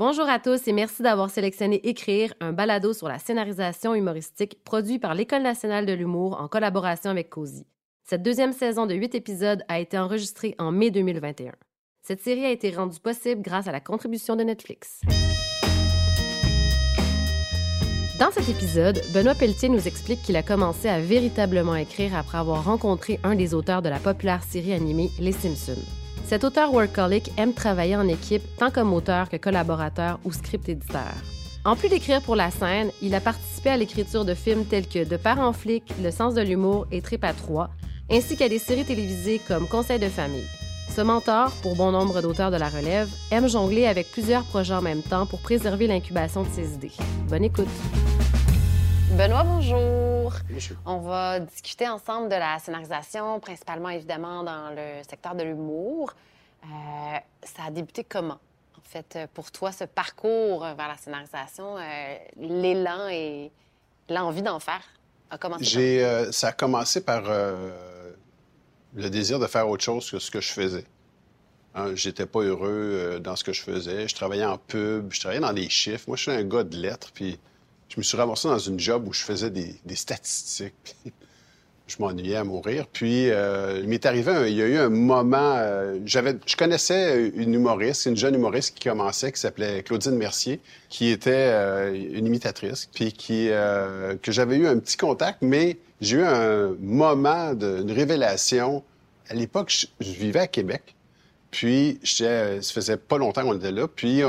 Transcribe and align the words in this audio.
Bonjour 0.00 0.30
à 0.30 0.38
tous 0.38 0.66
et 0.66 0.72
merci 0.72 1.02
d'avoir 1.02 1.28
sélectionné 1.28 1.86
Écrire, 1.86 2.32
un 2.40 2.54
balado 2.54 2.94
sur 2.94 3.06
la 3.06 3.18
scénarisation 3.18 3.94
humoristique 3.94 4.64
produit 4.64 4.98
par 4.98 5.14
l'École 5.14 5.42
nationale 5.42 5.84
de 5.84 5.92
l'humour 5.92 6.40
en 6.40 6.48
collaboration 6.48 7.10
avec 7.10 7.28
Cozy. 7.28 7.66
Cette 8.04 8.22
deuxième 8.22 8.54
saison 8.54 8.86
de 8.86 8.94
huit 8.94 9.14
épisodes 9.14 9.62
a 9.68 9.78
été 9.78 9.98
enregistrée 9.98 10.54
en 10.58 10.72
mai 10.72 10.90
2021. 10.90 11.52
Cette 12.00 12.22
série 12.22 12.46
a 12.46 12.50
été 12.50 12.70
rendue 12.70 12.98
possible 12.98 13.42
grâce 13.42 13.68
à 13.68 13.72
la 13.72 13.80
contribution 13.80 14.36
de 14.36 14.42
Netflix. 14.42 15.02
Dans 18.18 18.30
cet 18.30 18.48
épisode, 18.48 19.02
Benoît 19.12 19.34
Pelletier 19.34 19.68
nous 19.68 19.86
explique 19.86 20.22
qu'il 20.22 20.36
a 20.36 20.42
commencé 20.42 20.88
à 20.88 20.98
véritablement 20.98 21.76
écrire 21.76 22.16
après 22.16 22.38
avoir 22.38 22.64
rencontré 22.64 23.20
un 23.22 23.34
des 23.34 23.52
auteurs 23.52 23.82
de 23.82 23.90
la 23.90 23.98
populaire 23.98 24.44
série 24.44 24.72
animée 24.72 25.10
Les 25.20 25.32
Simpsons. 25.32 25.99
Cet 26.30 26.44
auteur 26.44 26.72
workaholic 26.72 27.32
aime 27.38 27.52
travailler 27.52 27.96
en 27.96 28.06
équipe 28.06 28.44
tant 28.56 28.70
comme 28.70 28.92
auteur 28.92 29.28
que 29.28 29.36
collaborateur 29.36 30.20
ou 30.24 30.30
script 30.30 30.68
éditeur. 30.68 31.12
En 31.64 31.74
plus 31.74 31.88
d'écrire 31.88 32.22
pour 32.22 32.36
la 32.36 32.52
scène, 32.52 32.92
il 33.02 33.16
a 33.16 33.20
participé 33.20 33.70
à 33.70 33.76
l'écriture 33.76 34.24
de 34.24 34.34
films 34.34 34.64
tels 34.64 34.86
que 34.86 35.02
De 35.02 35.16
parents 35.16 35.52
flics, 35.52 35.92
Le 36.00 36.12
sens 36.12 36.34
de 36.34 36.40
l'humour 36.40 36.86
et 36.92 37.02
Trip 37.02 37.24
à 37.24 37.32
3, 37.32 37.70
ainsi 38.12 38.36
qu'à 38.36 38.48
des 38.48 38.60
séries 38.60 38.84
télévisées 38.84 39.40
comme 39.48 39.66
Conseil 39.66 39.98
de 39.98 40.08
famille. 40.08 40.46
Ce 40.94 41.00
mentor, 41.00 41.50
pour 41.62 41.74
bon 41.74 41.90
nombre 41.90 42.22
d'auteurs 42.22 42.52
de 42.52 42.56
la 42.58 42.68
relève, 42.68 43.08
aime 43.32 43.48
jongler 43.48 43.86
avec 43.86 44.08
plusieurs 44.12 44.44
projets 44.44 44.74
en 44.74 44.82
même 44.82 45.02
temps 45.02 45.26
pour 45.26 45.40
préserver 45.40 45.88
l'incubation 45.88 46.44
de 46.44 46.48
ses 46.54 46.74
idées. 46.74 46.92
Bonne 47.28 47.42
écoute. 47.42 47.66
Benoît, 49.12 49.42
bonjour. 49.42 50.32
Bonjour. 50.48 50.76
On 50.86 50.98
va 50.98 51.40
discuter 51.40 51.88
ensemble 51.88 52.28
de 52.28 52.36
la 52.36 52.60
scénarisation, 52.60 53.40
principalement 53.40 53.88
évidemment 53.88 54.44
dans 54.44 54.70
le 54.70 55.02
secteur 55.08 55.34
de 55.34 55.42
l'humour. 55.42 56.14
Euh, 56.64 56.66
ça 57.42 57.64
a 57.66 57.70
débuté 57.72 58.04
comment? 58.04 58.38
En 58.78 58.82
fait, 58.84 59.18
pour 59.34 59.50
toi, 59.50 59.72
ce 59.72 59.84
parcours 59.84 60.60
vers 60.60 60.88
la 60.88 60.96
scénarisation, 60.96 61.76
euh, 61.76 62.16
l'élan 62.38 63.08
et 63.08 63.50
l'envie 64.08 64.42
d'en 64.42 64.60
faire 64.60 64.82
a 65.30 65.38
commencé 65.38 65.64
J'ai, 65.64 66.04
euh, 66.04 66.30
ça 66.30 66.48
a 66.48 66.52
commencé 66.52 67.04
par 67.04 67.22
le 68.94 69.10
désir 69.10 69.40
de 69.40 69.46
faire 69.48 69.68
autre 69.68 69.82
chose 69.82 70.08
que 70.08 70.20
ce 70.20 70.30
que 70.30 70.40
je 70.40 70.52
faisais. 70.52 70.84
Hein, 71.74 71.96
J'étais 71.96 72.26
pas 72.26 72.40
heureux 72.40 73.20
dans 73.22 73.34
ce 73.34 73.42
que 73.42 73.52
je 73.52 73.62
faisais. 73.62 74.06
Je 74.06 74.14
travaillais 74.14 74.46
en 74.46 74.58
pub, 74.58 75.12
je 75.12 75.18
travaillais 75.18 75.40
dans 75.40 75.52
des 75.52 75.68
chiffres. 75.68 76.04
Moi, 76.06 76.16
je 76.16 76.22
suis 76.22 76.32
un 76.32 76.44
gars 76.44 76.62
de 76.62 76.76
lettres, 76.76 77.10
puis 77.12 77.40
je 77.90 77.98
me 77.98 78.02
suis 78.02 78.16
ramassé 78.16 78.48
dans 78.48 78.58
une 78.58 78.78
job 78.78 79.06
où 79.08 79.12
je 79.12 79.22
faisais 79.22 79.50
des, 79.50 79.74
statistiques. 79.96 80.96
je 81.88 81.96
m'ennuyais 81.98 82.36
à 82.36 82.44
mourir. 82.44 82.86
Puis, 82.86 83.30
euh, 83.30 83.80
il 83.82 83.88
m'est 83.88 84.06
arrivé, 84.06 84.32
il 84.48 84.56
y 84.56 84.62
a 84.62 84.66
eu 84.66 84.78
un 84.78 84.88
moment. 84.88 85.56
euh, 85.56 85.98
j'avais, 86.06 86.36
je 86.46 86.56
connaissais 86.56 87.32
une 87.34 87.52
humoriste, 87.52 88.06
une 88.06 88.16
jeune 88.16 88.36
humoriste 88.36 88.76
qui 88.76 88.88
commençait, 88.88 89.32
qui 89.32 89.40
s'appelait 89.40 89.82
Claudine 89.82 90.14
Mercier, 90.14 90.60
qui 90.88 91.08
était 91.08 91.32
euh, 91.34 91.92
une 91.92 92.26
imitatrice, 92.26 92.88
puis 92.94 93.12
qui 93.12 93.48
que 93.48 94.32
j'avais 94.32 94.56
eu 94.56 94.68
un 94.68 94.78
petit 94.78 94.96
contact, 94.96 95.38
mais 95.42 95.78
j'ai 96.00 96.18
eu 96.18 96.22
un 96.22 96.76
moment 96.80 97.54
de, 97.54 97.80
une 97.82 97.90
révélation. 97.90 98.84
À 99.28 99.34
l'époque, 99.34 99.70
je, 99.70 99.86
je 100.00 100.12
vivais 100.12 100.40
à 100.40 100.46
Québec. 100.46 100.94
Puis, 101.50 101.98
ça 102.04 102.60
faisait 102.62 102.96
pas 102.98 103.18
longtemps 103.18 103.42
qu'on 103.42 103.56
était 103.56 103.72
là. 103.72 103.88
Puis, 103.88 104.22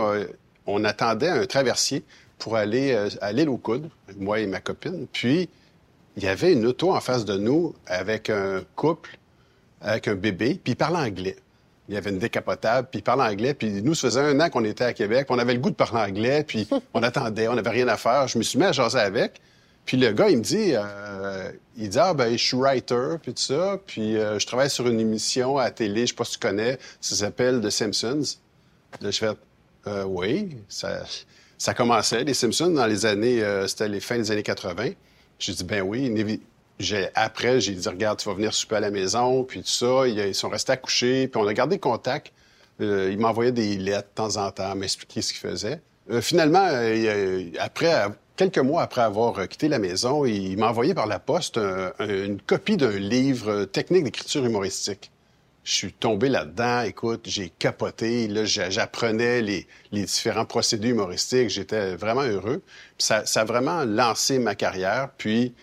on 0.66 0.84
attendait 0.84 1.30
un 1.30 1.46
traversier 1.46 2.04
pour 2.42 2.56
aller 2.56 2.92
euh, 2.92 3.08
à 3.22 3.32
l'île 3.32 3.50
aux 3.50 3.58
coudes, 3.58 3.88
moi 4.18 4.40
et 4.40 4.48
ma 4.48 4.60
copine. 4.60 5.06
Puis, 5.14 5.48
il 6.18 6.24
y 6.24 6.28
avait 6.28 6.52
une 6.52 6.66
auto 6.66 6.94
en 6.94 7.00
face 7.00 7.24
de 7.24 7.38
nous 7.38 7.76
avec 7.86 8.30
un 8.30 8.64
couple, 8.76 9.18
avec 9.80 10.08
un 10.08 10.16
bébé, 10.16 10.60
puis 10.62 10.74
il 10.74 10.76
parlait 10.76 10.98
anglais. 10.98 11.38
Il 11.88 11.94
y 11.94 11.98
avait 11.98 12.10
une 12.10 12.18
décapotable, 12.18 12.88
puis 12.90 13.00
il 13.00 13.04
parlait 13.04 13.32
anglais. 13.32 13.54
Puis 13.54 13.82
nous, 13.84 13.94
ça 13.94 14.08
faisait 14.08 14.22
un 14.22 14.40
an 14.40 14.50
qu'on 14.50 14.66
était 14.66 14.84
à 14.84 14.94
Québec, 14.94 15.28
puis 15.28 15.36
on 15.36 15.40
avait 15.40 15.54
le 15.54 15.60
goût 15.60 15.70
de 15.70 15.76
parler 15.76 16.02
anglais, 16.02 16.44
puis 16.44 16.68
on 16.96 17.04
attendait, 17.04 17.48
on 17.48 17.54
n'avait 17.54 17.70
rien 17.70 17.88
à 17.88 17.98
faire. 17.98 18.28
Je 18.28 18.40
me 18.40 18.44
suis 18.44 18.58
mis 18.58 18.66
à 18.66 18.72
jaser 18.72 19.00
avec. 19.00 19.40
Puis 19.86 19.98
le 19.98 20.12
gars, 20.12 20.30
il 20.30 20.38
me 20.38 20.44
dit, 20.44 20.74
euh, 20.74 21.52
il 21.78 21.90
dit, 21.90 22.00
ah, 22.00 22.14
ben, 22.16 22.32
je 22.32 22.44
suis 22.44 22.58
writer, 22.58 23.18
puis 23.22 23.34
tout 23.34 23.42
ça. 23.42 23.80
Puis 23.86 24.18
euh, 24.18 24.40
je 24.40 24.48
travaille 24.48 24.70
sur 24.70 24.88
une 24.88 25.00
émission 25.00 25.58
à 25.58 25.66
la 25.66 25.72
télé, 25.72 26.02
je 26.02 26.08
sais 26.08 26.16
pas 26.16 26.26
si 26.26 26.34
tu 26.34 26.40
connais, 26.40 26.80
ça 27.02 27.16
s'appelle 27.16 27.62
The 27.62 27.70
Simpsons. 27.70 28.38
Là, 29.00 29.12
je 29.12 29.18
fais, 29.20 29.32
euh, 29.88 30.04
oui, 30.04 30.58
ça, 30.70 31.04
ça 31.62 31.76
commençait, 31.76 32.24
les 32.24 32.34
Simpsons, 32.34 32.72
dans 32.72 32.88
les 32.88 33.06
années, 33.06 33.44
euh, 33.44 33.68
c'était 33.68 33.88
les 33.88 34.00
fins 34.00 34.18
des 34.18 34.32
années 34.32 34.42
80. 34.42 34.94
J'ai 35.38 35.54
dit, 35.54 35.64
ben 35.64 35.84
oui. 35.84 36.42
Après, 37.14 37.62
j'ai 37.62 37.74
dit, 37.74 37.88
regarde, 37.88 38.18
tu 38.18 38.28
vas 38.28 38.34
venir 38.34 38.52
souper 38.52 38.78
à 38.78 38.80
la 38.80 38.90
maison, 38.90 39.44
puis 39.44 39.62
tout 39.62 39.68
ça. 39.68 40.08
Ils, 40.08 40.18
ils 40.18 40.34
sont 40.34 40.50
restés 40.50 40.72
à 40.72 40.78
coucher, 40.78 41.28
puis 41.28 41.40
on 41.40 41.46
a 41.46 41.54
gardé 41.54 41.78
contact. 41.78 42.34
Euh, 42.82 43.10
il 43.12 43.20
m'envoyait 43.20 43.52
des 43.52 43.78
lettres 43.78 44.08
de 44.10 44.16
temps 44.16 44.38
en 44.38 44.50
temps, 44.50 44.74
m'expliquer 44.74 45.22
ce 45.22 45.34
qu'il 45.34 45.42
faisait. 45.42 45.82
Euh, 46.10 46.20
finalement, 46.20 46.66
après, 47.60 48.06
quelques 48.38 48.58
mois 48.58 48.82
après 48.82 49.02
avoir 49.02 49.48
quitté 49.48 49.68
la 49.68 49.78
maison, 49.78 50.26
il 50.26 50.58
m'a 50.58 50.68
envoyé 50.70 50.96
par 50.96 51.06
la 51.06 51.20
poste 51.20 51.60
un- 51.60 51.92
un- 52.00 52.26
une 52.26 52.42
copie 52.42 52.76
d'un 52.78 52.98
livre 52.98 53.66
technique 53.66 54.06
d'écriture 54.06 54.44
humoristique. 54.44 55.12
Je 55.64 55.74
suis 55.74 55.94
tombé 55.94 56.28
là-dedans. 56.30 56.82
Écoute, 56.82 57.22
j'ai 57.26 57.50
capoté. 57.50 58.28
Là, 58.28 58.46
j'a- 58.46 58.70
j'apprenais 58.72 59.42
les, 59.42 59.68
les 59.92 60.04
différents 60.06 60.46
procédés 60.46 60.90
humoristiques. 60.90 61.50
J'étais 61.50 61.96
vraiment 61.96 62.24
heureux. 62.24 62.62
Ça, 62.98 63.24
a 63.36 63.44
vraiment 63.46 63.84
lancé 63.86 64.40
ma 64.40 64.56
carrière. 64.56 65.10
Puis 65.18 65.54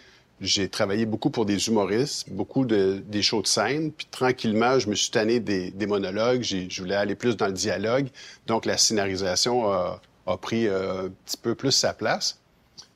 j'ai 0.40 0.68
travaillé 0.68 1.04
beaucoup 1.04 1.30
pour 1.30 1.46
des 1.46 1.66
humoristes, 1.68 2.30
beaucoup 2.30 2.64
de, 2.64 3.02
des 3.06 3.22
shows 3.22 3.42
de 3.42 3.48
scène. 3.48 3.90
Puis 3.92 4.06
tranquillement, 4.10 4.78
je 4.78 4.88
me 4.88 4.94
suis 4.94 5.10
tanné 5.10 5.40
des, 5.40 5.72
des 5.72 5.86
monologues. 5.86 6.42
Je 6.42 6.80
voulais 6.80 6.94
aller 6.94 7.16
plus 7.16 7.36
dans 7.36 7.46
le 7.48 7.52
dialogue. 7.52 8.08
Donc 8.46 8.66
la 8.66 8.76
scénarisation 8.78 9.68
a, 9.72 10.00
a 10.28 10.36
pris 10.36 10.68
euh, 10.68 11.06
un 11.06 11.10
petit 11.26 11.36
peu 11.38 11.56
plus 11.56 11.72
sa 11.72 11.92
place. 11.92 12.38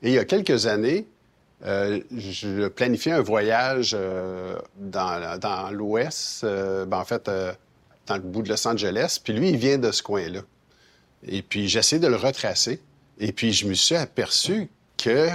Et 0.01 0.09
il 0.09 0.13
y 0.13 0.19
a 0.19 0.25
quelques 0.25 0.67
années, 0.67 1.05
euh, 1.65 2.01
je 2.11 2.67
planifiais 2.67 3.13
un 3.13 3.21
voyage 3.21 3.95
euh, 3.97 4.57
dans, 4.75 5.71
l'Ouest, 5.71 6.43
euh, 6.43 6.85
ben, 6.85 6.97
en 6.97 7.05
fait, 7.05 7.29
dans 8.07 8.15
le 8.15 8.21
bout 8.21 8.41
de 8.41 8.49
Los 8.49 8.67
Angeles. 8.67 9.19
Puis 9.23 9.33
lui, 9.33 9.49
il 9.49 9.57
vient 9.57 9.77
de 9.77 9.91
ce 9.91 10.03
coin-là. 10.03 10.41
Et 11.25 11.41
puis, 11.41 11.69
j'ai 11.69 11.79
essayé 11.79 12.01
de 12.01 12.07
le 12.07 12.17
retracer. 12.17 12.81
Et 13.19 13.31
puis, 13.31 13.53
je 13.53 13.65
me 13.67 13.73
suis 13.73 13.95
aperçu 13.95 14.69
que 14.97 15.29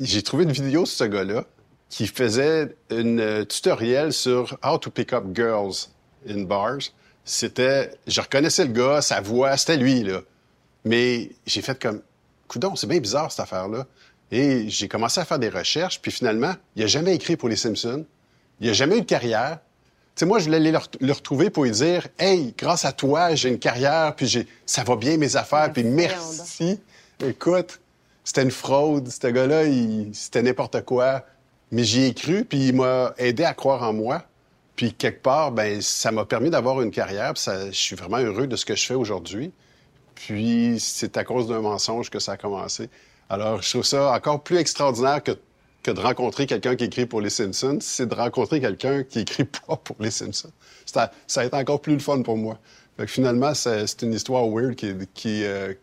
j'ai 0.00 0.22
trouvé 0.22 0.44
une 0.44 0.52
vidéo 0.52 0.82
de 0.82 0.88
ce 0.88 1.04
gars-là 1.04 1.44
qui 1.88 2.08
faisait 2.08 2.74
euh, 2.90 3.44
tutoriel 3.44 4.12
sur 4.12 4.58
How 4.64 4.78
to 4.78 4.90
pick 4.90 5.12
up 5.12 5.24
girls 5.32 5.90
in 6.28 6.42
bars. 6.42 6.80
C'était... 7.24 7.92
Je 8.08 8.20
reconnaissais 8.20 8.64
le 8.64 8.72
gars, 8.72 9.00
sa 9.00 9.20
voix, 9.20 9.56
c'était 9.56 9.76
lui, 9.76 10.02
là. 10.02 10.20
Mais 10.84 11.30
j'ai 11.46 11.62
fait 11.62 11.80
comme... 11.80 12.02
Coudon, 12.48 12.74
c'est 12.74 12.88
bien 12.88 12.98
bizarre, 12.98 13.30
cette 13.30 13.40
affaire-là. 13.40 13.86
Et 14.36 14.68
j'ai 14.68 14.88
commencé 14.88 15.20
à 15.20 15.24
faire 15.24 15.38
des 15.38 15.48
recherches, 15.48 16.00
puis 16.00 16.10
finalement, 16.10 16.54
il 16.74 16.82
n'a 16.82 16.88
jamais 16.88 17.14
écrit 17.14 17.36
pour 17.36 17.48
les 17.48 17.54
Simpsons. 17.54 18.04
Il 18.60 18.66
n'a 18.66 18.72
jamais 18.72 18.96
eu 18.98 19.02
de 19.02 19.06
carrière. 19.06 19.58
Tu 20.16 20.20
sais, 20.20 20.26
moi, 20.26 20.40
je 20.40 20.46
voulais 20.46 20.56
aller 20.56 20.72
le, 20.72 20.78
ret- 20.78 20.98
le 21.00 21.12
retrouver 21.12 21.50
pour 21.50 21.62
lui 21.64 21.70
dire 21.70 22.08
Hey, 22.18 22.52
grâce 22.58 22.84
à 22.84 22.90
toi, 22.90 23.34
j'ai 23.36 23.48
une 23.48 23.60
carrière, 23.60 24.14
puis 24.16 24.26
j'ai, 24.26 24.48
ça 24.66 24.82
va 24.82 24.96
bien 24.96 25.16
mes 25.18 25.36
affaires, 25.36 25.72
puis 25.72 25.84
merci. 25.84 26.80
Écoute, 27.24 27.80
c'était 28.24 28.42
une 28.42 28.50
fraude. 28.50 29.08
Ce 29.08 29.26
gars-là, 29.28 29.64
il- 29.66 30.10
c'était 30.14 30.42
n'importe 30.42 30.82
quoi. 30.84 31.24
Mais 31.70 31.84
j'y 31.84 32.02
ai 32.04 32.14
cru, 32.14 32.44
puis 32.44 32.68
il 32.68 32.74
m'a 32.74 33.14
aidé 33.18 33.44
à 33.44 33.54
croire 33.54 33.82
en 33.84 33.92
moi. 33.92 34.24
Puis 34.74 34.92
quelque 34.94 35.22
part, 35.22 35.52
ben, 35.52 35.80
ça 35.80 36.10
m'a 36.10 36.24
permis 36.24 36.50
d'avoir 36.50 36.82
une 36.82 36.90
carrière. 36.90 37.34
puis 37.34 37.42
ça- 37.44 37.70
je 37.70 37.76
suis 37.76 37.94
vraiment 37.94 38.18
heureux 38.18 38.48
de 38.48 38.56
ce 38.56 38.64
que 38.64 38.74
je 38.74 38.84
fais 38.84 38.94
aujourd'hui. 38.94 39.52
Puis 40.16 40.76
c'est 40.80 41.16
à 41.16 41.22
cause 41.24 41.46
d'un 41.48 41.60
mensonge 41.60 42.10
que 42.10 42.18
ça 42.18 42.32
a 42.32 42.36
commencé. 42.36 42.88
Alors, 43.34 43.62
je 43.62 43.70
trouve 43.70 43.84
ça 43.84 44.12
encore 44.12 44.42
plus 44.42 44.56
extraordinaire 44.58 45.22
que, 45.22 45.32
que 45.82 45.90
de 45.90 46.00
rencontrer 46.00 46.46
quelqu'un 46.46 46.76
qui 46.76 46.84
écrit 46.84 47.06
pour 47.06 47.20
les 47.20 47.30
Simpsons, 47.30 47.78
c'est 47.80 48.06
de 48.06 48.14
rencontrer 48.14 48.60
quelqu'un 48.60 49.02
qui 49.02 49.20
écrit 49.20 49.44
pas 49.66 49.76
pour 49.76 49.96
les 50.00 50.10
Simpsons. 50.10 50.52
Ça, 50.86 51.10
ça 51.26 51.40
a 51.42 51.44
été 51.44 51.56
encore 51.56 51.80
plus 51.80 51.94
le 51.94 51.98
fun 52.00 52.22
pour 52.22 52.36
moi. 52.36 52.58
Fait 52.96 53.06
que 53.06 53.10
finalement, 53.10 53.54
c'est 53.54 54.02
une 54.02 54.12
histoire 54.12 54.46
weird 54.48 54.74
qui, 54.76 54.94
qui, 55.14 55.44
euh, 55.44 55.74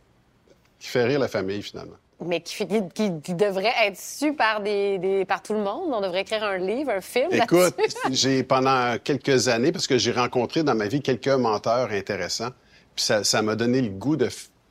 qui 0.80 0.88
fait 0.88 1.04
rire 1.04 1.20
la 1.20 1.28
famille, 1.28 1.62
finalement. 1.62 1.96
Mais 2.24 2.40
qui, 2.42 2.56
qui- 2.68 2.90
qui- 2.94 3.22
qui 3.22 3.34
devrait 3.34 3.74
être 3.84 3.98
su 4.00 4.34
par, 4.34 4.62
des, 4.62 5.00
des- 5.00 5.26
par 5.26 5.42
tout 5.42 5.54
le 5.54 5.60
monde. 5.64 5.92
On 5.92 6.02
devrait 6.02 6.22
écrire 6.22 6.44
un 6.44 6.58
livre, 6.58 6.92
un 6.92 7.02
film 7.02 7.30
Écoute, 7.32 7.76
j'ai 8.12 8.44
pendant 8.44 8.96
quelques 9.04 9.48
années, 9.48 9.72
parce 9.72 9.88
que 9.88 9.98
j'ai 9.98 10.12
rencontré 10.12 10.62
dans 10.64 10.76
ma 10.76 10.88
vie 10.88 11.02
quelques 11.02 11.28
menteurs 11.28 11.90
intéressants, 11.92 12.52
puis 12.96 13.04
ça 13.04 13.24
ça 13.24 13.42
m'a 13.42 13.56
donné 13.56 13.82
le 13.82 13.90
goût 13.90 14.16
de 14.18 14.30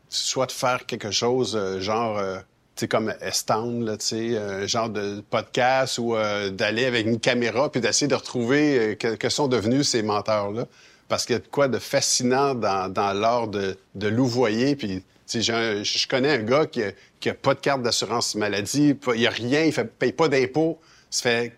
soit 0.09 0.47
de 0.47 0.53
faire 0.53 0.87
quelque 0.87 1.11
chose 1.11 1.56
euh, 1.56 1.81
genre, 1.81 2.19
euh, 2.19 2.38
sais, 2.81 2.88
comme 2.88 3.15
Estown, 3.21 3.97
tu 3.99 4.05
sais, 4.05 4.37
un 4.37 4.67
genre 4.67 4.91
de 4.91 5.23
podcast 5.31 5.99
ou 5.99 6.15
euh, 6.15 6.50
d'aller 6.50 6.85
avec 6.85 7.06
une 7.06 7.21
caméra 7.21 7.71
puis 7.71 7.81
d'essayer 7.81 8.09
de 8.09 8.15
retrouver 8.15 8.79
euh, 8.79 8.94
que, 8.94 9.15
que 9.15 9.29
sont 9.29 9.49
devenus 9.49 9.88
ces 9.88 10.03
menteurs-là. 10.03 10.67
Parce 11.09 11.27
qu'il 11.27 11.35
y 11.35 11.37
a 11.37 11.41
de 11.41 11.49
quoi 11.49 11.69
de 11.69 11.79
fascinant 11.79 12.55
dans, 12.55 13.19
l'art 13.19 13.49
de, 13.49 13.77
louvoyer. 13.97 14.77
Puis, 14.77 15.03
je 15.27 16.09
connais 16.09 16.31
un 16.31 16.43
gars 16.43 16.67
qui 16.67 16.85
a, 16.85 16.93
qui 17.19 17.31
a 17.31 17.35
pas 17.35 17.55
de 17.55 17.61
carte 17.61 17.82
d'assurance 17.82 18.37
maladie, 18.37 18.97
il 19.17 19.26
a 19.26 19.31
rien, 19.31 19.65
il 19.65 19.73
fait, 19.73 19.85
paye 19.85 20.12
pas 20.12 20.29
d'impôts. 20.29 20.79
Ça 21.11 21.23
fait 21.23 21.53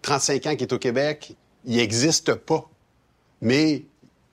35 0.00 0.46
ans 0.46 0.50
qu'il 0.52 0.62
est 0.62 0.72
au 0.72 0.78
Québec, 0.78 1.34
il 1.66 1.76
n'existe 1.76 2.34
pas. 2.34 2.68
Mais 3.42 3.82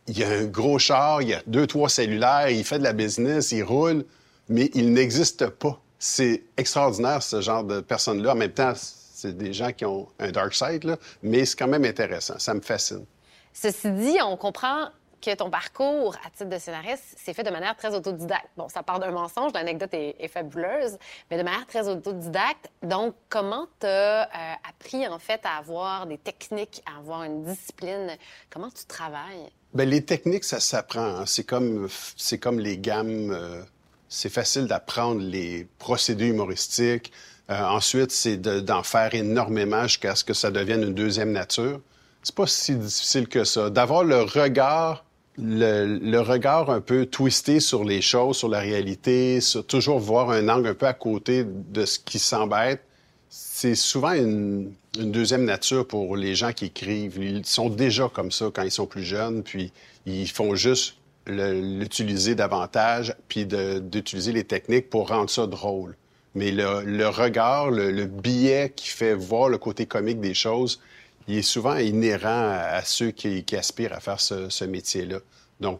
il 0.07 0.17
y 0.17 0.23
a 0.23 0.29
un 0.29 0.45
gros 0.45 0.79
char, 0.79 1.21
il 1.21 1.29
y 1.29 1.33
a 1.33 1.41
deux, 1.47 1.67
trois 1.67 1.89
cellulaires, 1.89 2.49
il 2.49 2.63
fait 2.63 2.79
de 2.79 2.83
la 2.83 2.93
business, 2.93 3.51
il 3.51 3.63
roule, 3.63 4.05
mais 4.47 4.69
il 4.73 4.93
n'existe 4.93 5.47
pas. 5.47 5.80
C'est 6.03 6.45
extraordinaire, 6.57 7.21
ce 7.21 7.41
genre 7.41 7.63
de 7.63 7.79
personnes-là. 7.79 8.31
En 8.31 8.35
même 8.35 8.51
temps, 8.51 8.73
c'est 8.75 9.37
des 9.37 9.53
gens 9.53 9.71
qui 9.71 9.85
ont 9.85 10.07
un 10.17 10.31
dark 10.31 10.51
side, 10.51 10.83
là, 10.83 10.97
mais 11.21 11.45
c'est 11.45 11.55
quand 11.55 11.67
même 11.67 11.85
intéressant. 11.85 12.39
Ça 12.39 12.55
me 12.55 12.61
fascine. 12.61 13.05
Ceci 13.53 13.91
dit, 13.91 14.17
on 14.23 14.35
comprend 14.35 14.87
que 15.21 15.35
ton 15.35 15.51
parcours 15.51 16.15
à 16.25 16.31
titre 16.31 16.49
de 16.49 16.57
scénariste 16.57 17.03
s'est 17.23 17.35
fait 17.35 17.43
de 17.43 17.51
manière 17.51 17.77
très 17.77 17.93
autodidacte. 17.93 18.49
Bon, 18.57 18.67
ça 18.67 18.81
part 18.81 18.99
d'un 18.99 19.11
mensonge, 19.11 19.53
l'anecdote 19.53 19.93
est, 19.93 20.27
fabuleuse, 20.27 20.97
mais 21.29 21.37
de 21.37 21.43
manière 21.43 21.67
très 21.67 21.87
autodidacte. 21.87 22.71
Donc, 22.81 23.13
comment 23.29 23.67
tu 23.79 23.85
as 23.85 24.23
euh, 24.23 24.53
appris, 24.67 25.07
en 25.07 25.19
fait, 25.19 25.41
à 25.43 25.59
avoir 25.59 26.07
des 26.07 26.17
techniques, 26.17 26.81
à 26.91 26.97
avoir 26.97 27.25
une 27.25 27.43
discipline? 27.43 28.17
Comment 28.49 28.71
tu 28.71 28.85
travailles? 28.85 29.51
Bien, 29.75 29.85
les 29.85 30.03
techniques, 30.03 30.45
ça 30.45 30.59
s'apprend. 30.59 31.17
Hein. 31.17 31.25
C'est 31.27 31.43
comme, 31.43 31.87
c'est 32.17 32.39
comme 32.39 32.59
les 32.59 32.79
gammes. 32.79 33.29
Euh, 33.29 33.61
c'est 34.11 34.29
facile 34.29 34.65
d'apprendre 34.65 35.21
les 35.21 35.65
procédés 35.79 36.27
humoristiques. 36.27 37.13
Euh, 37.49 37.63
ensuite, 37.63 38.11
c'est 38.11 38.35
d'en 38.37 38.83
faire 38.83 39.15
énormément 39.15 39.83
jusqu'à 39.83 40.15
ce 40.15 40.25
que 40.25 40.33
ça 40.33 40.51
devienne 40.51 40.83
une 40.83 40.93
deuxième 40.93 41.31
nature. 41.31 41.79
C'est 42.21 42.35
pas 42.35 42.45
si 42.45 42.75
difficile 42.75 43.29
que 43.29 43.45
ça. 43.45 43.69
D'avoir 43.69 44.03
le 44.03 44.21
regard 44.21 45.05
le, 45.37 46.19
regard 46.19 46.69
un 46.69 46.81
peu 46.81 47.05
twisté 47.05 47.61
sur 47.61 47.85
les 47.85 48.01
choses, 48.01 48.35
sur 48.35 48.49
la 48.49 48.59
réalité, 48.59 49.39
sur 49.39 49.65
toujours 49.65 49.97
voir 49.97 50.29
un 50.29 50.49
angle 50.49 50.67
un 50.67 50.73
peu 50.73 50.87
à 50.87 50.93
côté 50.93 51.45
de 51.45 51.85
ce 51.85 51.97
qui 51.97 52.19
semble 52.19 52.53
être, 52.53 52.83
c'est 53.29 53.75
souvent 53.75 54.11
une, 54.11 54.73
deuxième 54.93 55.45
nature 55.45 55.87
pour 55.87 56.17
les 56.17 56.35
gens 56.35 56.51
qui 56.51 56.65
écrivent. 56.65 57.17
Ils 57.17 57.45
sont 57.45 57.69
déjà 57.69 58.09
comme 58.13 58.29
ça 58.29 58.47
quand 58.53 58.63
ils 58.63 58.71
sont 58.71 58.87
plus 58.87 59.05
jeunes, 59.05 59.41
puis 59.41 59.71
ils 60.05 60.29
font 60.29 60.53
juste 60.53 60.97
l'utiliser 61.27 62.35
davantage, 62.35 63.15
puis 63.27 63.45
d'utiliser 63.45 64.31
les 64.31 64.43
techniques 64.43 64.89
pour 64.89 65.09
rendre 65.09 65.29
ça 65.29 65.47
drôle. 65.47 65.95
Mais 66.33 66.51
le, 66.51 67.07
regard, 67.07 67.71
le, 67.71 68.05
biais 68.05 68.71
qui 68.75 68.87
fait 68.87 69.13
voir 69.13 69.49
le 69.49 69.57
côté 69.57 69.85
comique 69.85 70.19
des 70.19 70.33
choses, 70.33 70.79
il 71.27 71.37
est 71.37 71.41
souvent 71.41 71.75
inhérent 71.75 72.49
à, 72.51 72.81
ceux 72.83 73.11
qui, 73.11 73.45
aspirent 73.55 73.93
à 73.93 73.99
faire 73.99 74.19
ce, 74.19 74.63
métier-là. 74.63 75.19
Donc, 75.59 75.79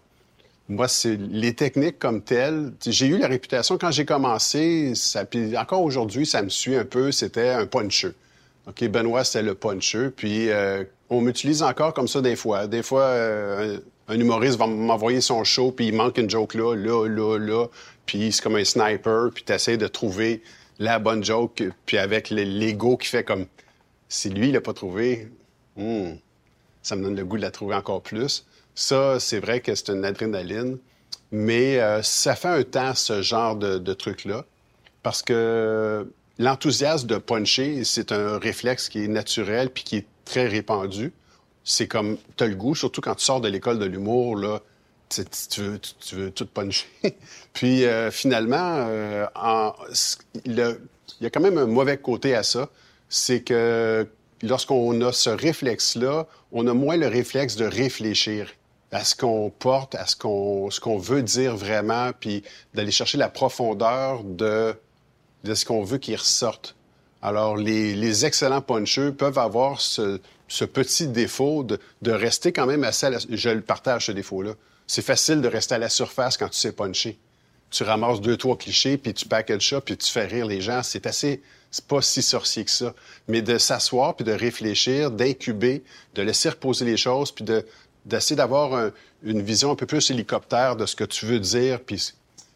moi, 0.68 0.88
c'est 0.88 1.18
les 1.18 1.54
techniques 1.54 2.00
comme 2.00 2.22
telles. 2.22 2.74
J'ai 2.86 3.08
eu 3.08 3.18
la 3.18 3.28
réputation 3.28 3.78
quand 3.78 3.92
j'ai 3.92 4.06
commencé, 4.06 4.94
ça, 4.96 5.26
puis 5.26 5.58
encore 5.58 5.82
aujourd'hui, 5.82 6.26
ça 6.26 6.42
me 6.42 6.50
suit 6.50 6.76
un 6.76 6.86
peu. 6.86 7.12
C'était 7.12 7.50
un 7.50 7.66
puncheux. 7.66 8.16
OK, 8.68 8.84
Benoît, 8.88 9.24
c'était 9.24 9.44
le 9.44 9.56
puncheux. 9.56 10.12
Puis 10.16 10.50
euh, 10.50 10.84
on 11.10 11.22
m'utilise 11.22 11.64
encore 11.64 11.94
comme 11.94 12.08
ça 12.08 12.22
des 12.22 12.36
fois. 12.36 12.68
Des 12.68 12.84
fois, 12.84 13.04
euh, 13.04 13.80
un, 14.08 14.20
humoriste 14.20 14.58
va 14.58 14.68
m'envoyer 14.68 15.22
son 15.22 15.44
show, 15.44 15.72
puis 15.72 15.88
il 15.88 15.96
manque 15.96 16.18
une 16.18 16.30
joke 16.30 16.54
là, 16.54 16.76
là, 16.76 17.08
là, 17.08 17.38
là. 17.38 17.68
Puis 18.06 18.32
c'est 18.32 18.42
comme 18.42 18.56
un 18.56 18.64
sniper, 18.64 19.30
puis 19.34 19.44
tu 19.44 19.54
essaies 19.54 19.78
de 19.78 19.88
trouver 19.88 20.42
la 20.80 21.00
bonne 21.00 21.24
joke, 21.24 21.64
puis 21.86 21.98
avec 21.98 22.30
l'ego 22.30 22.98
qui 22.98 23.08
fait 23.08 23.24
comme 23.24 23.46
si 24.10 24.30
lui, 24.30 24.50
il 24.50 24.54
l'a 24.54 24.62
pas 24.62 24.74
trouvé, 24.74 25.30
hmm, 25.78 26.14
ça 26.82 26.96
me 26.96 27.04
donne 27.04 27.16
le 27.16 27.24
goût 27.24 27.38
de 27.38 27.42
la 27.42 27.52
trouver 27.52 27.76
encore 27.76 28.02
plus. 28.02 28.46
Ça, 28.76 29.20
c'est 29.20 29.40
vrai 29.40 29.62
que 29.62 29.74
c'est 29.76 29.90
une 29.90 30.04
adrénaline, 30.04 30.78
mais 31.32 31.80
euh, 31.80 32.02
ça 32.02 32.36
fait 32.36 32.50
un 32.50 32.64
temps, 32.64 32.94
ce 32.94 33.22
genre 33.22 33.56
de, 33.56 33.94
truc-là, 33.94 34.46
parce 35.04 35.22
que 35.22 36.12
l'enthousiasme 36.40 37.08
de 37.08 37.18
puncher, 37.18 37.84
c'est 37.84 38.12
un 38.12 38.38
réflexe 38.38 38.90
qui 38.90 39.04
est 39.04 39.08
naturel 39.08 39.70
puis 39.70 39.84
qui 39.84 39.98
est 39.98 40.08
très 40.26 40.48
répandu. 40.48 41.14
C'est 41.64 41.88
comme, 41.88 42.18
tu 42.38 42.44
as 42.44 42.48
le 42.48 42.56
goût, 42.56 42.76
surtout 42.76 43.02
quand 43.02 43.16
tu 43.16 43.26
sors 43.26 43.42
de 43.42 43.48
l'école 43.48 43.80
de 43.80 43.86
l'humour, 43.86 44.36
là, 44.36 44.62
tu, 45.10 45.22
veux, 45.62 45.80
tu, 45.80 46.16
veux, 46.16 46.32
tout 46.32 46.46
puncher. 46.46 46.88
puis 47.54 47.86
euh, 47.86 48.10
finalement, 48.12 48.86
euh, 48.88 49.26
il 50.46 50.56
y 51.20 51.26
a 51.26 51.30
quand 51.30 51.42
même 51.42 51.58
un 51.58 51.68
mauvais 51.68 51.98
côté 51.98 52.34
à 52.34 52.44
ça 52.44 52.70
c'est 53.12 53.42
que 53.42 54.08
lorsqu'on 54.42 55.00
a 55.02 55.12
ce 55.12 55.30
réflexe-là, 55.30 56.26
on 56.54 56.66
a 56.66 56.74
moins 56.74 56.98
le 56.98 57.08
réflexe 57.08 57.58
de 57.58 57.66
réfléchir 57.66 58.50
à 58.92 59.04
ce 59.04 59.16
qu'on 59.16 59.52
porte, 59.52 59.96
à 59.96 60.08
ce 60.08 60.16
qu'on 60.16 60.98
veut 60.98 61.22
dire 61.22 61.56
vraiment, 61.56 62.12
puis 62.18 62.42
d'aller 62.74 62.92
chercher 62.92 63.18
la 63.18 63.30
profondeur 63.30 64.24
de, 64.24 64.74
de 65.44 65.54
ce 65.54 65.66
qu'on 65.66 65.84
veut 65.84 65.98
qu'il 65.98 66.16
ressorte. 66.16 66.76
Alors, 67.22 67.56
les, 67.56 67.96
les 67.96 68.26
excellents 68.26 68.62
puncheux 68.62 69.12
peuvent 69.14 69.38
avoir 69.38 69.80
ce, 69.80 70.20
ce 70.48 70.66
petit 70.66 71.08
défaut 71.08 71.64
de, 71.64 71.80
de, 72.02 72.12
rester 72.12 72.52
quand 72.52 72.66
même 72.66 72.84
assez... 72.84 73.06
À 73.06 73.10
la, 73.12 73.20
je 73.30 73.50
le 73.50 73.62
partage, 73.62 74.08
ce 74.08 74.12
défaut-là. 74.12 74.54
C'est 74.88 75.04
facile 75.04 75.42
de 75.42 75.48
rester 75.48 75.76
à 75.76 75.78
la 75.78 75.90
surface 75.90 76.38
quand 76.38 76.50
tu 76.50 76.58
sais 76.58 76.72
puncher. 76.72 77.20
Tu 77.70 77.84
ramasses 77.84 78.22
deux, 78.22 78.38
trois 78.38 78.58
clichés, 78.58 78.98
puis 78.98 79.14
tu 79.14 79.28
packages 79.28 79.70
ça, 79.70 79.82
puis 79.82 79.96
tu 79.96 80.12
fais 80.12 80.26
rire 80.26 80.46
les 80.46 80.62
gens. 80.62 80.84
C'est 80.84 81.06
assez 81.06 81.42
c'est 81.72 81.86
pas 81.86 82.02
si 82.02 82.22
sorcier 82.22 82.66
que 82.66 82.72
ça. 82.72 82.94
Mais 83.30 83.42
de 83.42 83.58
s'asseoir 83.58 84.16
puis 84.16 84.26
de 84.26 84.34
réfléchir, 84.34 85.10
d'incuber, 85.10 85.84
de 86.16 86.22
laisser 86.22 86.50
reposer 86.50 86.86
les 86.86 86.98
choses, 86.98 87.32
puis 87.32 87.46
de, 87.46 87.66
d'essayer 88.06 88.36
d'avoir 88.36 88.92
une 89.24 89.42
vision 89.42 89.72
un 89.72 89.76
peu 89.76 89.86
plus 89.86 90.12
hélicoptère 90.12 90.76
de 90.76 90.86
ce 90.86 90.96
que 90.98 91.06
tu 91.06 91.26
veux 91.26 91.40
dire. 91.40 91.80
Puis 91.80 92.14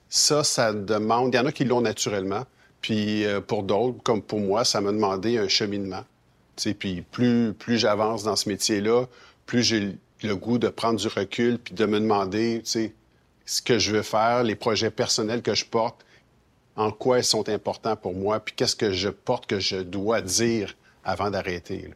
ça, 0.09 0.43
ça 0.43 0.73
demande. 0.73 1.33
Il 1.33 1.37
y 1.37 1.39
en 1.39 1.45
a 1.45 1.51
qui 1.53 1.63
l'ont 1.63 1.81
naturellement. 1.81 2.43
Puis 2.85 3.25
euh, 3.25 3.41
pour 3.41 3.63
d'autres, 3.63 3.97
comme 4.03 4.21
pour 4.21 4.39
moi, 4.39 4.63
ça 4.63 4.79
m'a 4.79 4.91
demandé 4.91 5.39
un 5.39 5.47
cheminement. 5.47 6.03
puis 6.77 7.01
plus, 7.01 7.51
plus 7.57 7.79
j'avance 7.79 8.23
dans 8.23 8.35
ce 8.35 8.47
métier-là, 8.47 9.07
plus 9.47 9.63
j'ai 9.63 9.97
le 10.21 10.35
goût 10.35 10.59
de 10.59 10.67
prendre 10.67 10.99
du 10.99 11.07
recul 11.07 11.57
puis 11.57 11.73
de 11.73 11.83
me 11.87 11.99
demander, 11.99 12.61
ce 12.63 13.61
que 13.63 13.79
je 13.79 13.91
veux 13.91 14.03
faire, 14.03 14.43
les 14.43 14.53
projets 14.53 14.91
personnels 14.91 15.41
que 15.41 15.55
je 15.55 15.65
porte, 15.65 16.05
en 16.75 16.91
quoi 16.91 17.17
ils 17.17 17.23
sont 17.23 17.49
importants 17.49 17.95
pour 17.95 18.13
moi, 18.13 18.39
puis 18.39 18.53
qu'est-ce 18.55 18.75
que 18.75 18.91
je 18.91 19.09
porte 19.09 19.47
que 19.47 19.59
je 19.59 19.77
dois 19.77 20.21
dire 20.21 20.75
avant 21.03 21.31
d'arrêter. 21.31 21.89